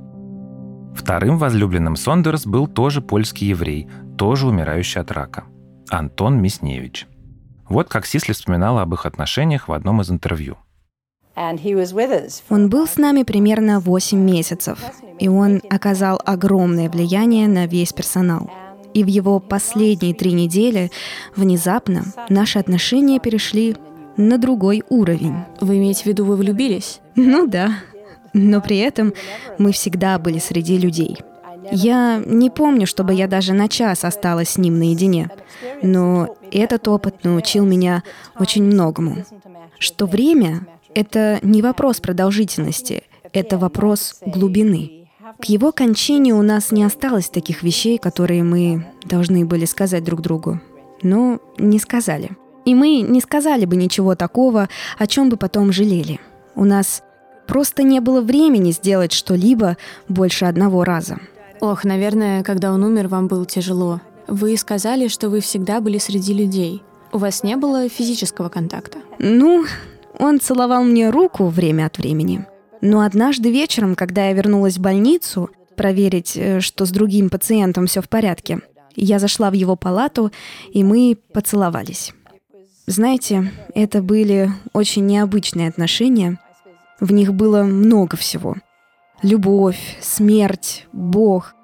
Вторым 0.94 1.38
возлюбленным 1.38 1.96
Сондерс 1.96 2.46
был 2.46 2.66
тоже 2.66 3.00
польский 3.00 3.48
еврей, 3.48 3.88
тоже 4.18 4.46
умирающий 4.46 5.00
от 5.00 5.10
рака– 5.10 5.44
Антон 5.88 6.40
Мясневич. 6.40 7.06
Вот 7.68 7.88
как 7.88 8.04
Сисли 8.04 8.32
вспоминала 8.32 8.82
об 8.82 8.92
их 8.92 9.06
отношениях 9.06 9.68
в 9.68 9.72
одном 9.72 10.02
из 10.02 10.10
интервью– 10.10 10.58
он 12.50 12.68
был 12.68 12.86
с 12.86 12.96
нами 12.96 13.22
примерно 13.22 13.80
8 13.80 14.18
месяцев, 14.18 14.78
и 15.18 15.28
он 15.28 15.62
оказал 15.70 16.20
огромное 16.24 16.90
влияние 16.90 17.48
на 17.48 17.66
весь 17.66 17.92
персонал. 17.92 18.50
И 18.94 19.02
в 19.02 19.06
его 19.06 19.40
последние 19.40 20.14
три 20.14 20.32
недели 20.32 20.90
внезапно 21.34 22.04
наши 22.28 22.58
отношения 22.58 23.18
перешли 23.18 23.76
на 24.16 24.36
другой 24.36 24.82
уровень. 24.90 25.36
Вы 25.60 25.78
имеете 25.78 26.04
в 26.04 26.06
виду, 26.06 26.26
вы 26.26 26.36
влюбились? 26.36 27.00
Ну 27.16 27.46
да. 27.46 27.78
Но 28.34 28.60
при 28.60 28.78
этом 28.78 29.14
мы 29.58 29.72
всегда 29.72 30.18
были 30.18 30.38
среди 30.38 30.76
людей. 30.76 31.18
Я 31.70 32.22
не 32.24 32.50
помню, 32.50 32.86
чтобы 32.86 33.14
я 33.14 33.28
даже 33.28 33.52
на 33.52 33.68
час 33.68 34.04
осталась 34.04 34.50
с 34.50 34.58
ним 34.58 34.78
наедине. 34.78 35.30
Но 35.82 36.36
этот 36.50 36.88
опыт 36.88 37.24
научил 37.24 37.64
меня 37.64 38.02
очень 38.38 38.64
многому. 38.64 39.24
Что 39.78 40.06
время 40.06 40.66
это 40.94 41.38
не 41.42 41.62
вопрос 41.62 42.00
продолжительности, 42.00 43.04
это 43.32 43.58
вопрос 43.58 44.16
глубины. 44.24 45.08
К 45.40 45.44
его 45.46 45.72
кончине 45.72 46.34
у 46.34 46.42
нас 46.42 46.72
не 46.72 46.84
осталось 46.84 47.28
таких 47.28 47.62
вещей, 47.62 47.98
которые 47.98 48.42
мы 48.42 48.86
должны 49.04 49.44
были 49.44 49.64
сказать 49.64 50.04
друг 50.04 50.20
другу. 50.20 50.60
Но 51.02 51.40
не 51.58 51.78
сказали. 51.78 52.30
И 52.64 52.74
мы 52.74 53.00
не 53.00 53.20
сказали 53.20 53.64
бы 53.64 53.76
ничего 53.76 54.14
такого, 54.14 54.68
о 54.98 55.06
чем 55.06 55.30
бы 55.30 55.36
потом 55.36 55.72
жалели. 55.72 56.20
У 56.54 56.64
нас 56.64 57.02
просто 57.46 57.82
не 57.82 58.00
было 58.00 58.20
времени 58.20 58.70
сделать 58.70 59.12
что-либо 59.12 59.76
больше 60.08 60.44
одного 60.44 60.84
раза. 60.84 61.18
Ох, 61.60 61.84
наверное, 61.84 62.42
когда 62.42 62.72
он 62.72 62.84
умер, 62.84 63.08
вам 63.08 63.28
было 63.28 63.46
тяжело. 63.46 64.00
Вы 64.28 64.56
сказали, 64.56 65.08
что 65.08 65.28
вы 65.28 65.40
всегда 65.40 65.80
были 65.80 65.98
среди 65.98 66.34
людей. 66.34 66.82
У 67.12 67.18
вас 67.18 67.42
не 67.42 67.56
было 67.56 67.88
физического 67.88 68.48
контакта? 68.48 68.98
Ну, 69.18 69.64
он 70.18 70.40
целовал 70.40 70.84
мне 70.84 71.10
руку 71.10 71.46
время 71.46 71.86
от 71.86 71.98
времени. 71.98 72.46
Но 72.80 73.00
однажды 73.00 73.50
вечером, 73.50 73.94
когда 73.94 74.26
я 74.26 74.32
вернулась 74.32 74.76
в 74.76 74.80
больницу, 74.80 75.50
проверить, 75.76 76.36
э, 76.36 76.60
что 76.60 76.84
с 76.84 76.90
другим 76.90 77.30
пациентом 77.30 77.86
все 77.86 78.02
в 78.02 78.08
порядке, 78.08 78.60
я 78.94 79.18
зашла 79.18 79.50
в 79.50 79.54
его 79.54 79.76
палату, 79.76 80.30
и 80.70 80.84
мы 80.84 81.16
поцеловались. 81.32 82.12
Знаете, 82.86 83.52
это 83.74 84.02
были 84.02 84.50
очень 84.72 85.06
необычные 85.06 85.68
отношения. 85.68 86.38
В 87.00 87.12
них 87.12 87.32
было 87.32 87.62
много 87.62 88.16
всего. 88.16 88.56
Любовь, 89.22 89.98
смерть, 90.00 90.86
Бог. 90.92 91.54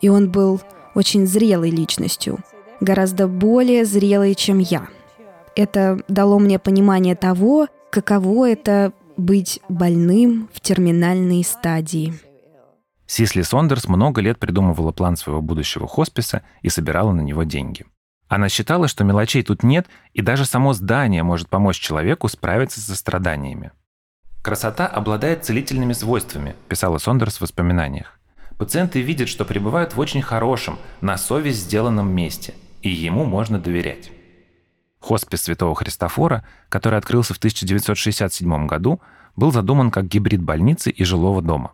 И 0.00 0.08
он 0.08 0.30
был 0.30 0.60
очень 0.94 1.26
зрелой 1.26 1.70
личностью, 1.70 2.38
гораздо 2.80 3.26
более 3.26 3.84
зрелой, 3.84 4.34
чем 4.34 4.58
я. 4.58 4.88
Это 5.56 6.00
дало 6.08 6.38
мне 6.38 6.58
понимание 6.58 7.16
того, 7.16 7.66
каково 7.90 8.50
это 8.50 8.92
быть 9.16 9.60
больным 9.68 10.48
в 10.52 10.60
терминальной 10.60 11.44
стадии. 11.44 12.14
Сисли 13.06 13.42
Сондерс 13.42 13.88
много 13.88 14.20
лет 14.20 14.38
придумывала 14.38 14.92
план 14.92 15.16
своего 15.16 15.42
будущего 15.42 15.88
хосписа 15.88 16.42
и 16.62 16.68
собирала 16.68 17.12
на 17.12 17.20
него 17.20 17.42
деньги. 17.42 17.84
Она 18.28 18.48
считала, 18.48 18.86
что 18.86 19.02
мелочей 19.02 19.42
тут 19.42 19.64
нет, 19.64 19.88
и 20.14 20.22
даже 20.22 20.44
само 20.44 20.72
здание 20.72 21.24
может 21.24 21.48
помочь 21.48 21.80
человеку 21.80 22.28
справиться 22.28 22.80
со 22.80 22.94
страданиями. 22.94 23.72
«Красота 24.42 24.86
обладает 24.86 25.44
целительными 25.44 25.92
свойствами»,– 25.92 26.54
писала 26.68 26.98
Сондерс 26.98 27.38
в 27.38 27.40
воспоминаниях. 27.40 28.18
«Пациенты 28.56 29.00
видят, 29.02 29.28
что 29.28 29.44
пребывают 29.44 29.94
в 29.94 29.98
очень 29.98 30.22
хорошем, 30.22 30.78
на 31.00 31.18
совесть 31.18 31.64
сделанном 31.64 32.10
месте, 32.14 32.54
и 32.82 32.88
ему 32.88 33.24
можно 33.24 33.58
доверять». 33.58 34.12
Хоспис 35.00 35.42
Святого 35.42 35.74
Христофора, 35.74 36.44
который 36.68 36.98
открылся 36.98 37.34
в 37.34 37.38
1967 37.38 38.66
году, 38.66 39.00
был 39.34 39.50
задуман 39.50 39.90
как 39.90 40.06
гибрид 40.06 40.42
больницы 40.42 40.90
и 40.90 41.04
жилого 41.04 41.42
дома. 41.42 41.72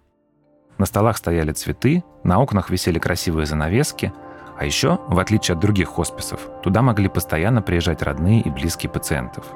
На 0.79 0.87
столах 0.87 1.17
стояли 1.17 1.53
цветы, 1.53 2.05
на 2.23 2.41
окнах 2.41 2.71
висели 2.71 2.99
красивые 2.99 3.47
занавески, 3.47 4.13
а 4.59 4.65
еще, 4.65 5.01
в 5.09 5.19
отличие 5.19 5.55
от 5.55 5.61
других 5.61 5.89
хосписов, 5.89 6.49
туда 6.63 6.83
могли 6.83 7.09
постоянно 7.09 7.63
приезжать 7.63 8.03
родные 8.03 8.41
и 8.41 8.51
близкие 8.51 8.91
пациентов. 8.91 9.47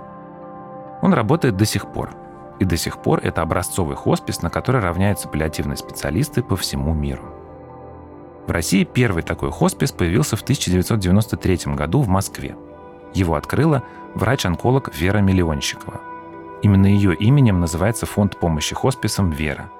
Он 1.00 1.14
работает 1.14 1.56
до 1.56 1.64
сих 1.64 1.90
пор. 1.92 2.14
И 2.58 2.64
до 2.66 2.76
сих 2.76 3.00
пор 3.00 3.20
это 3.22 3.40
образцовый 3.40 3.96
хоспис, 3.96 4.42
на 4.42 4.50
который 4.50 4.82
равняются 4.82 5.28
паллиативные 5.28 5.78
специалисты 5.78 6.42
по 6.42 6.56
всему 6.56 6.92
миру. 6.92 7.22
В 8.46 8.50
России 8.50 8.84
первый 8.84 9.22
такой 9.22 9.50
хоспис 9.50 9.92
появился 9.92 10.36
в 10.36 10.42
1993 10.42 11.74
году 11.74 12.02
в 12.02 12.08
Москве– 12.08 12.56
его 13.14 13.34
открыла 13.34 13.82
врач-онколог 14.14 14.94
Вера 14.94 15.18
Миллионщикова. 15.18 16.00
Именно 16.62 16.86
ее 16.86 17.14
именем 17.14 17.60
называется 17.60 18.06
фонд 18.06 18.38
помощи 18.38 18.74
хосписам 18.74 19.30
«Вера». 19.30 19.70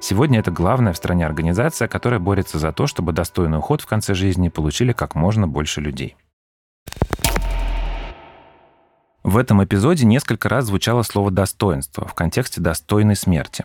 Сегодня 0.00 0.40
это 0.40 0.50
главная 0.50 0.92
в 0.92 0.96
стране 0.96 1.24
организация, 1.24 1.88
которая 1.88 2.20
борется 2.20 2.58
за 2.58 2.72
то, 2.72 2.86
чтобы 2.86 3.12
достойный 3.12 3.58
уход 3.58 3.80
в 3.80 3.86
конце 3.86 4.14
жизни 4.14 4.48
получили 4.48 4.92
как 4.92 5.14
можно 5.14 5.48
больше 5.48 5.80
людей. 5.80 6.16
В 9.22 9.38
этом 9.38 9.64
эпизоде 9.64 10.04
несколько 10.04 10.50
раз 10.50 10.66
звучало 10.66 11.02
слово 11.02 11.30
«достоинство» 11.30 12.06
в 12.06 12.12
контексте 12.12 12.60
достойной 12.60 13.16
смерти. 13.16 13.64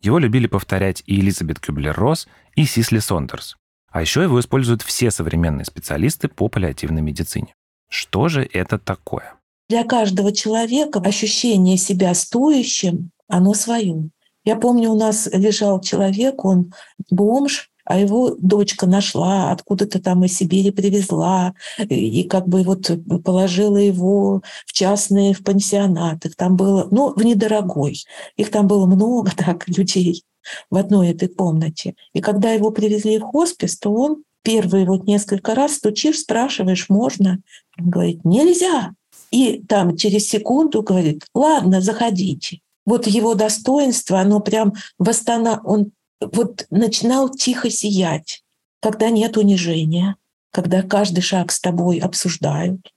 Его 0.00 0.18
любили 0.18 0.46
повторять 0.46 1.02
и 1.06 1.20
Элизабет 1.20 1.60
Кюблер-Росс, 1.60 2.28
и 2.54 2.64
Сисли 2.64 2.98
Сондерс. 2.98 3.56
А 3.90 4.00
еще 4.00 4.22
его 4.22 4.40
используют 4.40 4.82
все 4.82 5.10
современные 5.10 5.66
специалисты 5.66 6.28
по 6.28 6.48
паллиативной 6.48 7.02
медицине. 7.02 7.54
Что 7.88 8.28
же 8.28 8.48
это 8.52 8.78
такое? 8.78 9.34
Для 9.68 9.84
каждого 9.84 10.32
человека 10.32 11.00
ощущение 11.00 11.76
себя 11.76 12.14
стоящим, 12.14 13.10
оно 13.28 13.54
свое. 13.54 14.10
Я 14.44 14.56
помню, 14.56 14.90
у 14.90 14.98
нас 14.98 15.28
лежал 15.32 15.80
человек, 15.80 16.44
он 16.44 16.72
бомж, 17.10 17.70
а 17.84 17.98
его 17.98 18.34
дочка 18.38 18.86
нашла, 18.86 19.52
откуда-то 19.52 20.00
там 20.00 20.24
из 20.24 20.36
Сибири 20.36 20.70
привезла, 20.70 21.54
и 21.78 22.24
как 22.24 22.48
бы 22.48 22.62
вот 22.62 22.90
положила 23.24 23.76
его 23.76 24.42
в 24.66 24.72
частные, 24.72 25.34
в 25.34 25.42
пансионат. 25.42 26.24
Их 26.24 26.34
там 26.36 26.56
было, 26.56 26.88
ну, 26.90 27.12
в 27.14 27.22
недорогой. 27.24 28.02
Их 28.36 28.50
там 28.50 28.66
было 28.66 28.86
много 28.86 29.30
так 29.36 29.68
людей 29.68 30.24
в 30.70 30.76
одной 30.76 31.10
этой 31.10 31.28
комнате. 31.28 31.94
И 32.14 32.20
когда 32.20 32.52
его 32.52 32.70
привезли 32.70 33.18
в 33.18 33.22
хоспис, 33.22 33.78
то 33.78 33.92
он 33.92 34.24
первые 34.42 34.86
вот 34.86 35.06
несколько 35.06 35.54
раз 35.54 35.74
стучишь, 35.74 36.20
спрашиваешь, 36.20 36.88
можно? 36.88 37.40
Говорит, 37.76 38.24
нельзя. 38.24 38.92
И 39.30 39.62
там 39.66 39.96
через 39.96 40.28
секунду 40.28 40.82
говорит, 40.82 41.26
ладно, 41.34 41.80
заходите. 41.80 42.60
Вот 42.86 43.06
его 43.06 43.34
достоинство, 43.34 44.20
оно 44.20 44.40
прям 44.40 44.74
восстанов... 44.98 45.60
Он 45.64 45.92
вот 46.20 46.66
начинал 46.70 47.30
тихо 47.30 47.70
сиять, 47.70 48.42
когда 48.80 49.10
нет 49.10 49.36
унижения, 49.36 50.16
когда 50.52 50.82
каждый 50.82 51.20
шаг 51.22 51.50
с 51.50 51.60
тобой 51.60 51.98
обсуждают. 51.98 52.92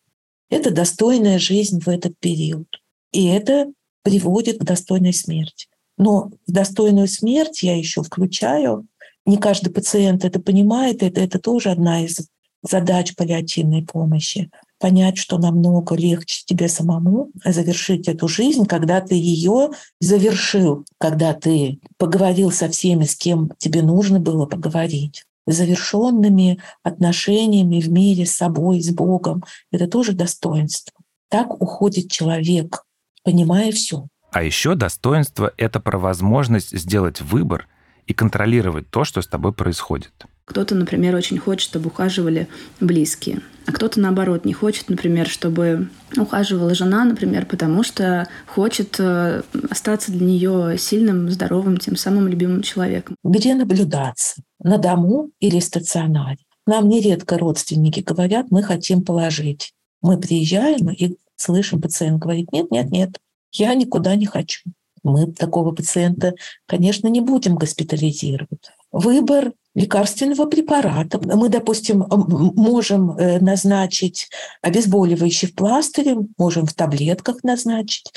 Это 0.49 0.71
достойная 0.71 1.39
жизнь 1.39 1.79
в 1.81 1.89
этот 1.89 2.17
период. 2.19 2.67
И 3.11 3.25
это 3.27 3.71
приводит 4.03 4.59
к 4.59 4.63
достойной 4.63 5.13
смерти. 5.13 5.67
Но 5.97 6.31
в 6.45 6.51
достойную 6.51 7.07
смерть 7.07 7.63
я 7.63 7.75
еще 7.75 8.03
включаю 8.03 8.87
не 9.27 9.37
каждый 9.37 9.71
пациент 9.71 10.23
это 10.23 10.39
понимает, 10.39 11.03
это, 11.03 11.19
это 11.19 11.37
тоже 11.37 11.69
одна 11.69 12.03
из 12.03 12.17
задач 12.63 13.13
паллиативной 13.13 13.83
помощи. 13.83 14.49
Понять, 14.79 15.17
что 15.17 15.37
намного 15.39 15.95
легче 15.95 16.43
тебе 16.45 16.67
самому 16.67 17.31
завершить 17.43 18.07
эту 18.07 18.27
жизнь, 18.27 18.65
когда 18.65 19.01
ты 19.01 19.15
ее 19.15 19.71
завершил, 19.99 20.85
когда 20.99 21.33
ты 21.33 21.79
поговорил 21.97 22.51
со 22.51 22.69
всеми, 22.69 23.05
с 23.05 23.15
кем 23.15 23.51
тебе 23.57 23.81
нужно 23.81 24.19
было 24.19 24.45
поговорить. 24.45 25.23
завершенными 25.47 26.59
отношениями 26.83 27.79
в 27.79 27.89
мире 27.89 28.25
с 28.25 28.33
собой, 28.33 28.81
с 28.81 28.89
Богом. 28.89 29.43
Это 29.71 29.87
тоже 29.87 30.11
достоинство. 30.11 30.93
Так 31.29 31.61
уходит 31.61 32.11
человек, 32.11 32.83
понимая 33.23 33.71
все. 33.71 34.07
А 34.31 34.43
еще 34.43 34.75
достоинство— 34.75 35.53
это 35.57 35.79
про 35.79 35.97
возможность 35.97 36.77
сделать 36.77 37.21
выбор 37.21 37.67
и 38.05 38.13
контролировать 38.13 38.89
то, 38.89 39.03
что 39.03 39.21
с 39.21 39.27
тобой 39.27 39.53
происходит. 39.53 40.25
Кто-то, 40.47 40.75
например, 40.75 41.13
очень 41.13 41.37
хочет, 41.37 41.69
чтобы 41.69 41.87
ухаживали 41.87 42.47
близкие, 42.79 43.41
а 43.65 43.73
кто-то, 43.73 43.99
наоборот, 43.99 44.45
не 44.45 44.53
хочет, 44.53 44.87
например, 44.87 45.27
чтобы 45.27 45.89
ухаживала 46.15 46.73
жена, 46.73 47.03
например, 47.03 47.45
потому 47.45 47.83
что 47.83 48.29
хочет 48.45 48.95
э, 48.97 49.41
остаться 49.69 50.09
для 50.09 50.25
нее 50.25 50.77
сильным, 50.77 51.29
здоровым, 51.29 51.77
тем 51.77 51.97
самым 51.97 52.29
любимым 52.29 52.61
человеком. 52.61 53.17
Где 53.25 53.55
наблюдаться? 53.55 54.41
На 54.63 54.77
дому 54.77 55.31
или 55.41 55.59
стационаре? 55.59 56.39
Нам 56.65 56.87
нередко 56.87 57.37
родственники 57.37 57.99
говорят, 57.99 58.47
мы 58.49 58.63
хотим 58.63 59.03
положить. 59.03 59.73
Мы 60.01 60.17
приезжаем 60.17 60.89
и 60.89 61.17
слышим, 61.35 61.81
пациент 61.81 62.21
говорит, 62.21 62.53
нет, 62.53 62.71
нет, 62.71 62.89
нет, 62.89 63.17
я 63.51 63.73
никуда 63.75 64.15
не 64.15 64.25
хочу. 64.25 64.61
Мы 65.03 65.31
такого 65.31 65.73
пациента, 65.73 66.33
конечно, 66.67 67.09
не 67.09 67.19
будем 67.19 67.55
госпитализировать. 67.55 68.71
Выбор 68.91 69.51
лекарственного 69.77 70.47
препарата. 70.47 71.19
Мы, 71.23 71.49
допустим, 71.49 72.03
можем 72.09 73.11
э, 73.11 73.39
назначить 73.39 74.27
обезболивающий 74.63 75.49
в 75.49 75.53
пластыре, 75.53 76.17
можем 76.39 76.65
в 76.65 76.73
таблетках 76.73 77.43
назначить, 77.43 78.11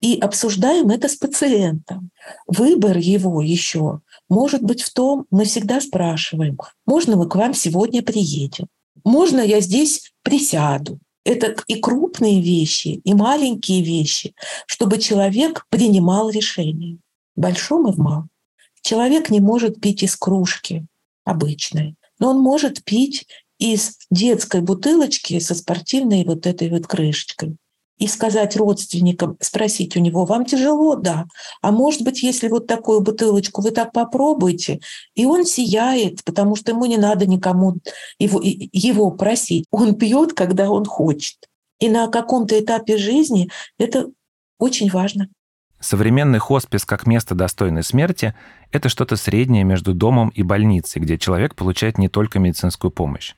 и 0.00 0.18
обсуждаем 0.18 0.88
это 0.88 1.08
с 1.08 1.14
пациентом. 1.14 2.10
Выбор 2.48 2.98
его 2.98 3.40
еще 3.40 4.00
может 4.28 4.62
быть 4.62 4.82
в 4.82 4.92
том, 4.92 5.26
мы 5.30 5.44
всегда 5.44 5.80
спрашиваем, 5.80 6.58
можно 6.86 7.16
мы 7.16 7.28
к 7.28 7.36
вам 7.36 7.54
сегодня 7.54 8.02
приедем? 8.02 8.66
Можно 9.04 9.40
я 9.40 9.60
здесь 9.60 10.12
присяду? 10.22 10.98
Это 11.24 11.54
и 11.68 11.76
крупные 11.76 12.40
вещи, 12.40 13.00
и 13.04 13.14
маленькие 13.14 13.82
вещи, 13.82 14.34
чтобы 14.66 14.98
человек 14.98 15.66
принимал 15.70 16.30
решение. 16.30 16.98
В 17.36 17.42
большом 17.42 17.88
и 17.88 17.92
в 17.92 17.98
малом. 17.98 18.28
Человек 18.82 19.30
не 19.30 19.40
может 19.40 19.80
пить 19.80 20.02
из 20.02 20.16
кружки 20.16 20.86
обычной, 21.26 21.96
но 22.18 22.30
он 22.30 22.40
может 22.40 22.82
пить 22.82 23.26
из 23.58 23.98
детской 24.10 24.62
бутылочки 24.62 25.38
со 25.38 25.54
спортивной 25.54 26.24
вот 26.24 26.46
этой 26.46 26.70
вот 26.70 26.86
крышечкой 26.86 27.56
и 27.98 28.06
сказать 28.08 28.56
родственникам, 28.56 29.36
спросить 29.40 29.96
у 29.96 30.00
него, 30.00 30.24
вам 30.24 30.44
тяжело? 30.44 30.96
Да. 30.96 31.26
А 31.62 31.72
может 31.72 32.02
быть, 32.02 32.22
если 32.22 32.48
вот 32.48 32.66
такую 32.66 33.00
бутылочку 33.00 33.62
вы 33.62 33.70
так 33.70 33.92
попробуете, 33.92 34.80
и 35.14 35.24
он 35.24 35.46
сияет, 35.46 36.22
потому 36.24 36.56
что 36.56 36.72
ему 36.72 36.84
не 36.84 36.98
надо 36.98 37.26
никому 37.26 37.76
его, 38.18 38.40
его 38.42 39.10
просить. 39.12 39.64
Он 39.70 39.94
пьет, 39.94 40.34
когда 40.34 40.70
он 40.70 40.84
хочет. 40.84 41.36
И 41.78 41.88
на 41.88 42.08
каком-то 42.08 42.58
этапе 42.58 42.98
жизни 42.98 43.50
это 43.78 44.10
очень 44.58 44.90
важно. 44.90 45.28
Современный 45.78 46.38
хоспис 46.38 46.84
как 46.84 47.06
место 47.06 47.34
достойной 47.34 47.82
смерти– 47.82 48.34
это 48.72 48.88
что-то 48.88 49.16
среднее 49.16 49.64
между 49.64 49.92
домом 49.92 50.30
и 50.30 50.42
больницей, 50.42 51.02
где 51.02 51.18
человек 51.18 51.54
получает 51.54 51.98
не 51.98 52.08
только 52.08 52.38
медицинскую 52.38 52.90
помощь. 52.90 53.34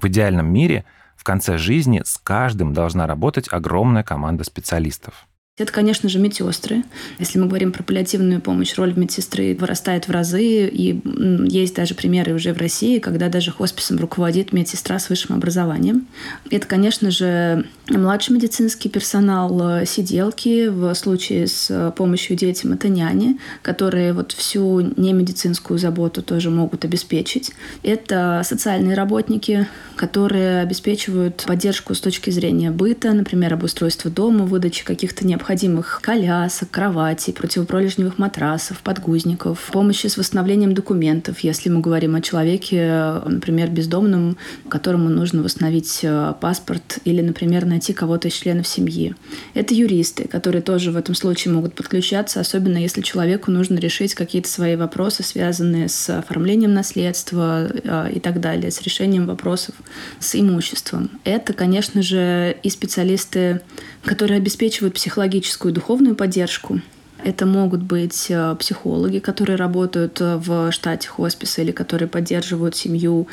В 0.00 0.06
идеальном 0.08 0.52
мире 0.52 0.84
в 1.16 1.22
конце 1.22 1.56
жизни 1.56 2.02
с 2.04 2.18
каждым 2.18 2.72
должна 2.72 3.06
работать 3.06 3.52
огромная 3.52 4.02
команда 4.02 4.44
специалистов. 4.44 5.27
Это, 5.58 5.72
конечно 5.72 6.08
же, 6.08 6.20
медсестры. 6.20 6.84
Если 7.18 7.38
мы 7.38 7.46
говорим 7.48 7.72
про 7.72 7.82
паллиативную 7.82 8.40
помощь, 8.40 8.76
роль 8.76 8.94
медсестры 8.94 9.56
вырастает 9.58 10.06
в 10.06 10.12
разы, 10.12 10.68
и 10.68 11.00
есть 11.48 11.74
даже 11.74 11.96
примеры 11.96 12.32
уже 12.32 12.52
в 12.52 12.58
России, 12.58 13.00
когда 13.00 13.28
даже 13.28 13.50
хосписом 13.50 13.98
руководит 13.98 14.52
медсестра 14.52 15.00
с 15.00 15.08
высшим 15.08 15.34
образованием. 15.34 16.06
Это, 16.48 16.64
конечно 16.66 17.10
же, 17.10 17.64
младший 17.88 18.36
медицинский 18.36 18.88
персонал, 18.88 19.84
сиделки, 19.84 20.68
в 20.68 20.94
случае 20.94 21.48
с 21.48 21.92
помощью 21.96 22.36
детям 22.36 22.72
это 22.72 22.88
няни, 22.88 23.38
которые 23.62 24.12
вот 24.12 24.30
всю 24.30 24.80
немедицинскую 24.80 25.78
заботу 25.78 26.22
тоже 26.22 26.50
могут 26.50 26.84
обеспечить. 26.84 27.50
Это 27.82 28.42
социальные 28.44 28.94
работники, 28.94 29.66
которые 29.96 30.60
обеспечивают 30.60 31.44
поддержку 31.46 31.94
с 31.94 32.00
точки 32.00 32.30
зрения 32.30 32.70
быта, 32.70 33.12
например, 33.12 33.54
обустройство 33.54 34.08
дома, 34.08 34.44
выдачи 34.44 34.84
каких-то 34.84 35.26
необходимых 35.26 35.47
необходимых 35.48 36.00
колясок, 36.02 36.70
кроватей, 36.70 37.32
противопролежневых 37.32 38.18
матрасов, 38.18 38.80
подгузников, 38.80 39.70
помощи 39.72 40.06
с 40.06 40.18
восстановлением 40.18 40.74
документов, 40.74 41.40
если 41.40 41.70
мы 41.70 41.80
говорим 41.80 42.14
о 42.16 42.20
человеке, 42.20 43.22
например, 43.24 43.70
бездомном, 43.70 44.36
которому 44.68 45.08
нужно 45.08 45.42
восстановить 45.42 46.00
э, 46.02 46.34
паспорт 46.38 46.98
или, 47.06 47.22
например, 47.22 47.64
найти 47.64 47.94
кого-то 47.94 48.28
из 48.28 48.34
членов 48.34 48.68
семьи. 48.68 49.14
Это 49.54 49.72
юристы, 49.72 50.28
которые 50.28 50.60
тоже 50.60 50.90
в 50.90 50.96
этом 50.98 51.14
случае 51.14 51.54
могут 51.54 51.74
подключаться, 51.74 52.40
особенно 52.40 52.76
если 52.76 53.00
человеку 53.00 53.50
нужно 53.50 53.78
решить 53.78 54.14
какие-то 54.14 54.50
свои 54.50 54.76
вопросы, 54.76 55.22
связанные 55.22 55.88
с 55.88 56.10
оформлением 56.10 56.74
наследства 56.74 57.70
э, 57.72 58.12
и 58.16 58.20
так 58.20 58.40
далее, 58.40 58.70
с 58.70 58.82
решением 58.82 59.26
вопросов 59.26 59.74
с 60.20 60.38
имуществом. 60.38 61.10
Это, 61.24 61.54
конечно 61.54 62.02
же, 62.02 62.54
и 62.62 62.68
специалисты 62.68 63.62
которые 64.08 64.38
обеспечивают 64.38 64.94
психологическую 64.94 65.37
и 65.68 65.72
духовную 65.72 66.14
поддержку. 66.14 66.80
Это 67.24 67.46
могут 67.46 67.82
быть 67.82 68.26
э, 68.30 68.54
психологи, 68.58 69.18
которые 69.18 69.56
работают 69.56 70.20
э, 70.20 70.36
в 70.36 70.70
штате 70.70 71.08
хосписа 71.08 71.62
или 71.62 71.72
которые 71.72 72.08
поддерживают 72.08 72.76
семью, 72.76 73.26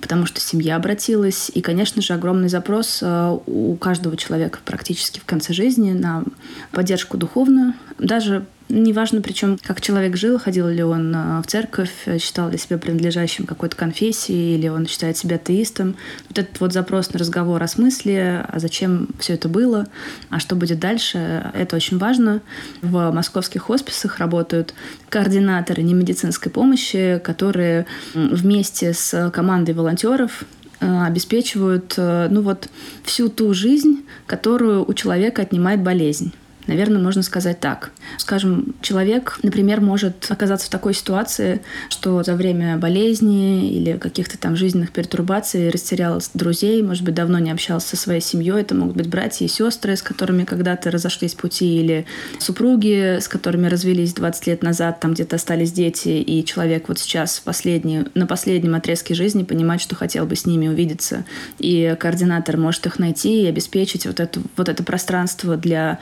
потому 0.00 0.26
что 0.26 0.40
семья 0.40 0.76
обратилась. 0.76 1.50
И, 1.52 1.60
конечно 1.60 2.00
же, 2.00 2.14
огромный 2.14 2.48
запрос 2.48 3.00
э, 3.02 3.38
у 3.46 3.74
каждого 3.76 4.16
человека 4.16 4.60
практически 4.64 5.18
в 5.18 5.24
конце 5.24 5.52
жизни 5.52 5.92
на 5.92 6.22
поддержку 6.70 7.16
духовную. 7.16 7.74
Даже 7.98 8.46
Неважно, 8.70 9.20
причем, 9.20 9.58
как 9.62 9.82
человек 9.82 10.16
жил, 10.16 10.38
ходил 10.38 10.68
ли 10.68 10.82
он 10.82 11.14
э, 11.14 11.42
в 11.42 11.46
церковь, 11.46 11.92
э, 12.06 12.18
считал 12.18 12.48
ли 12.48 12.56
себя 12.56 12.78
принадлежащим 12.78 13.44
какой-то 13.44 13.76
конфессии, 13.76 14.54
или 14.54 14.68
он 14.68 14.86
считает 14.86 15.18
себя 15.18 15.36
атеистом. 15.36 15.96
Вот 16.28 16.38
этот 16.38 16.60
вот 16.60 16.72
запрос 16.72 17.12
на 17.12 17.18
разговор 17.18 17.62
о 17.62 17.68
смысле, 17.68 18.42
а 18.48 18.58
зачем 18.58 19.08
все 19.18 19.34
это 19.34 19.50
было, 19.50 19.86
а 20.30 20.40
что 20.40 20.56
будет 20.56 20.78
дальше, 20.78 21.50
это 21.52 21.76
очень 21.76 21.98
важно. 21.98 22.40
В 22.80 23.10
московских 23.10 23.64
хосписах 23.64 24.18
работают 24.18 24.72
координаторы 25.10 25.82
немедицинской 25.82 26.50
помощи, 26.50 27.20
которые 27.22 27.84
вместе 28.14 28.94
с 28.94 29.30
командой 29.30 29.74
волонтеров 29.74 30.44
э, 30.80 31.04
обеспечивают 31.04 31.96
ну 31.98 32.40
вот, 32.40 32.70
всю 33.04 33.28
ту 33.28 33.52
жизнь, 33.52 34.06
которую 34.26 34.88
у 34.88 34.94
человека 34.94 35.42
отнимает 35.42 35.82
болезнь. 35.82 36.32
Наверное, 36.66 37.02
можно 37.02 37.22
сказать 37.22 37.60
так. 37.60 37.90
Скажем, 38.16 38.74
человек, 38.80 39.38
например, 39.42 39.80
может 39.80 40.26
оказаться 40.30 40.66
в 40.66 40.70
такой 40.70 40.94
ситуации, 40.94 41.60
что 41.90 42.22
за 42.22 42.34
время 42.34 42.78
болезни 42.78 43.70
или 43.70 43.98
каких-то 43.98 44.38
там 44.38 44.56
жизненных 44.56 44.90
пертурбаций 44.90 45.68
растерял 45.68 46.22
друзей, 46.32 46.82
может 46.82 47.02
быть, 47.02 47.14
давно 47.14 47.38
не 47.38 47.50
общался 47.50 47.88
со 47.88 47.96
своей 47.96 48.20
семьей. 48.20 48.60
Это 48.60 48.74
могут 48.74 48.96
быть 48.96 49.08
братья 49.08 49.44
и 49.44 49.48
сестры, 49.48 49.96
с 49.96 50.02
которыми 50.02 50.44
когда-то 50.44 50.90
разошлись 50.90 51.34
пути, 51.34 51.80
или 51.80 52.06
супруги, 52.38 53.18
с 53.20 53.28
которыми 53.28 53.66
развелись 53.66 54.14
20 54.14 54.46
лет 54.46 54.62
назад, 54.62 55.00
там 55.00 55.14
где-то 55.14 55.36
остались 55.36 55.72
дети, 55.72 56.08
и 56.08 56.44
человек 56.44 56.88
вот 56.88 56.98
сейчас 56.98 57.40
последний, 57.40 58.04
на 58.14 58.26
последнем 58.26 58.74
отрезке 58.74 59.14
жизни 59.14 59.42
понимает, 59.42 59.80
что 59.80 59.94
хотел 59.94 60.24
бы 60.26 60.36
с 60.36 60.46
ними 60.46 60.68
увидеться. 60.68 61.24
И 61.58 61.96
координатор 61.98 62.56
может 62.56 62.86
их 62.86 62.98
найти 62.98 63.42
и 63.42 63.46
обеспечить 63.46 64.06
вот, 64.06 64.20
это 64.20 64.40
вот 64.56 64.68
это 64.68 64.82
пространство 64.82 65.56
для 65.56 65.98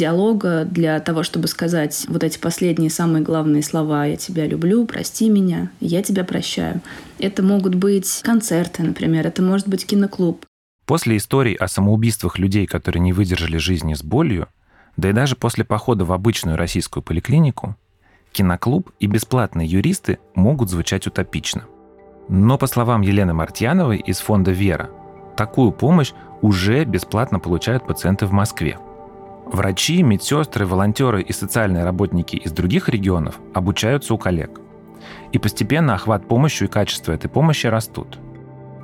диалога 0.00 0.64
для 0.64 0.98
того, 0.98 1.22
чтобы 1.22 1.46
сказать 1.46 2.06
вот 2.08 2.24
эти 2.24 2.38
последние 2.38 2.90
самые 2.90 3.22
главные 3.22 3.62
слова 3.62 4.06
«я 4.06 4.16
тебя 4.16 4.46
люблю», 4.46 4.86
«прости 4.86 5.28
меня», 5.28 5.70
«я 5.80 6.02
тебя 6.02 6.24
прощаю». 6.24 6.80
Это 7.18 7.42
могут 7.42 7.74
быть 7.74 8.22
концерты, 8.22 8.82
например, 8.82 9.26
это 9.26 9.42
может 9.42 9.68
быть 9.68 9.84
киноклуб. 9.86 10.46
После 10.86 11.18
историй 11.18 11.54
о 11.54 11.68
самоубийствах 11.68 12.38
людей, 12.38 12.66
которые 12.66 13.02
не 13.02 13.12
выдержали 13.12 13.58
жизни 13.58 13.92
с 13.92 14.02
болью, 14.02 14.48
да 14.96 15.10
и 15.10 15.12
даже 15.12 15.36
после 15.36 15.64
похода 15.64 16.06
в 16.06 16.12
обычную 16.12 16.56
российскую 16.56 17.02
поликлинику, 17.02 17.76
киноклуб 18.32 18.90
и 19.00 19.06
бесплатные 19.06 19.68
юристы 19.68 20.18
могут 20.34 20.70
звучать 20.70 21.06
утопично. 21.06 21.64
Но 22.30 22.56
по 22.56 22.66
словам 22.66 23.02
Елены 23.02 23.34
Мартьяновой 23.34 23.98
из 23.98 24.18
фонда 24.18 24.50
«Вера», 24.50 24.88
такую 25.36 25.72
помощь 25.72 26.12
уже 26.40 26.84
бесплатно 26.84 27.38
получают 27.38 27.86
пациенты 27.86 28.24
в 28.24 28.32
Москве– 28.32 28.78
Врачи, 29.52 30.00
медсестры, 30.04 30.64
волонтеры 30.64 31.22
и 31.22 31.32
социальные 31.32 31.84
работники 31.84 32.36
из 32.36 32.52
других 32.52 32.88
регионов 32.88 33.40
обучаются 33.52 34.14
у 34.14 34.18
коллег. 34.18 34.60
И 35.32 35.38
постепенно 35.38 35.94
охват 35.94 36.28
помощью 36.28 36.68
и 36.68 36.70
качество 36.70 37.12
этой 37.12 37.28
помощи 37.28 37.66
растут. 37.66 38.18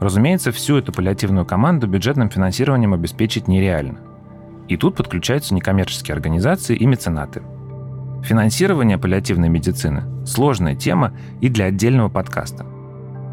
Разумеется, 0.00 0.50
всю 0.50 0.76
эту 0.76 0.92
паллиативную 0.92 1.46
команду 1.46 1.86
бюджетным 1.86 2.30
финансированием 2.30 2.94
обеспечить 2.94 3.46
нереально. 3.46 4.00
И 4.66 4.76
тут 4.76 4.96
подключаются 4.96 5.54
некоммерческие 5.54 6.14
организации 6.14 6.74
и 6.74 6.84
меценаты. 6.84 7.42
Финансирование 8.24 8.98
паллиативной 8.98 9.48
медицины– 9.48 10.02
сложная 10.26 10.74
тема 10.74 11.16
и 11.40 11.48
для 11.48 11.66
отдельного 11.66 12.08
подкаста. 12.08 12.66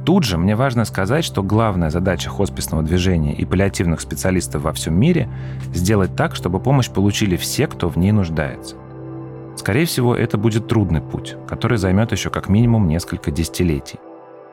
Тут 0.06 0.26
же 0.26 0.38
мне 0.38 0.56
важно 0.56 0.84
сказать, 0.84 1.24
что 1.24 1.42
главная 1.44 1.90
задача 1.90 2.30
хосписного 2.30 2.84
движения 2.84 3.34
и 3.34 3.46
паллиативных 3.46 4.02
специалистов 4.02 4.64
во 4.64 4.74
всем 4.74 5.00
мире– 5.00 5.30
сделать 5.74 6.16
так, 6.16 6.36
чтобы 6.36 6.60
помощь 6.60 6.90
получили 6.90 7.38
все, 7.38 7.68
кто 7.68 7.88
в 7.88 7.98
ней 7.98 8.12
нуждается. 8.12 8.76
Скорее 9.56 9.86
всего, 9.86 10.14
это 10.14 10.38
будет 10.38 10.68
трудный 10.68 11.02
путь, 11.02 11.38
который 11.48 11.78
займет 11.78 12.12
еще 12.12 12.30
как 12.30 12.50
минимум 12.50 12.88
несколько 12.88 13.32
десятилетий. 13.32 14.00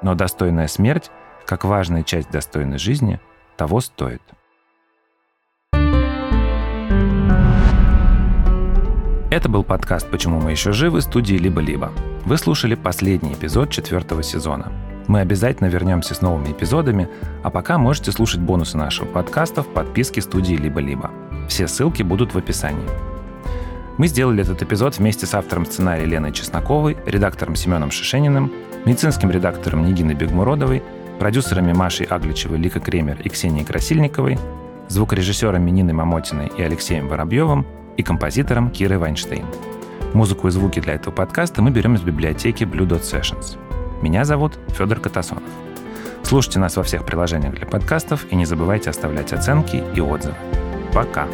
Но 0.03 0.15
достойная 0.15 0.69
смерть, 0.69 1.11
как 1.47 1.65
важная 1.65 2.05
часть 2.05 2.31
достойной 2.31 2.79
жизни, 2.79 3.19
того 3.57 3.81
стоит. 3.81 4.23
Это 9.33 9.49
был 9.49 9.65
подкаст 9.65 10.09
«Почему 10.11 10.41
мы 10.41 10.53
еще 10.53 10.73
живы» 10.73 11.01
студии 11.01 11.35
«Либо-либо». 11.35 11.93
Вы 12.25 12.37
слушали 12.37 12.75
последний 12.75 13.33
эпизод 13.33 13.71
четвертого 13.71 14.23
сезона. 14.23 14.71
Мы 15.07 15.21
обязательно 15.21 15.69
вернемся 15.69 16.15
с 16.15 16.21
новыми 16.21 16.53
эпизодами, 16.53 17.09
а 17.43 17.51
пока 17.51 17.79
можете 17.79 18.13
слушать 18.13 18.41
бонусы 18.41 18.77
нашего 18.77 19.07
подкаста 19.07 19.63
в 19.63 19.69
подписке 19.69 20.21
студии 20.21 20.55
«Либо-либо». 20.55 21.11
Все 21.49 21.67
ссылки 21.67 22.03
будут 22.03 22.35
в 22.35 22.39
описании. 22.39 22.89
Мы 23.99 24.07
сделали 24.07 24.43
этот 24.43 24.63
эпизод 24.63 24.97
вместе 24.99 25.27
с 25.27 25.35
автором 25.35 25.67
сценария 25.67 26.07
Леной 26.07 26.33
Чесноковой, 26.33 26.97
редактором 27.07 27.55
Семеном 27.57 27.91
Шишениным, 27.91 28.53
медицинским 28.87 29.31
редактором 29.31 29.85
Нигиной 29.85 30.15
Бегмуродовой, 30.15 30.83
продюсерами 31.19 31.73
Машей 31.73 32.07
Агличевой, 32.07 32.59
Лика 32.59 32.81
Кремер 32.81 33.21
и 33.23 33.29
Ксенией 33.29 33.67
Красильниковой, 33.67 34.39
звукорежиссерами 34.89 35.71
Ниной 35.71 35.93
Мамотиной 35.93 36.51
и 36.57 36.63
Алексеем 36.63 37.09
Воробьевым 37.09 37.67
и 37.97 38.03
композитором 38.03 38.71
Кирой 38.71 38.97
Вайнштейн. 38.97 39.45
Музыку 40.15 40.49
и 40.49 40.51
звуки 40.51 40.81
для 40.81 40.95
этого 40.95 41.13
подкаста 41.13 41.61
мы 41.61 41.71
берем 41.71 41.95
из 41.95 42.01
библиотеки 42.01 42.65
Blue 42.65 42.89
Dot 42.89 43.03
Sessions. 43.03 43.59
Меня 44.01 44.25
зовут 44.25 44.59
Федор 44.69 44.99
Катасонов. 44.99 45.45
Слушайте 46.23 46.59
нас 46.59 46.77
во 46.77 46.83
всех 46.83 47.05
приложениях 47.05 47.55
для 47.55 47.67
подкастов 47.67 48.25
и 48.31 48.35
не 48.35 48.47
забывайте 48.47 48.89
оставлять 48.89 49.33
оценки 49.33 49.83
и 49.95 50.01
отзывы. 50.01 50.37
Пока! 50.95 51.27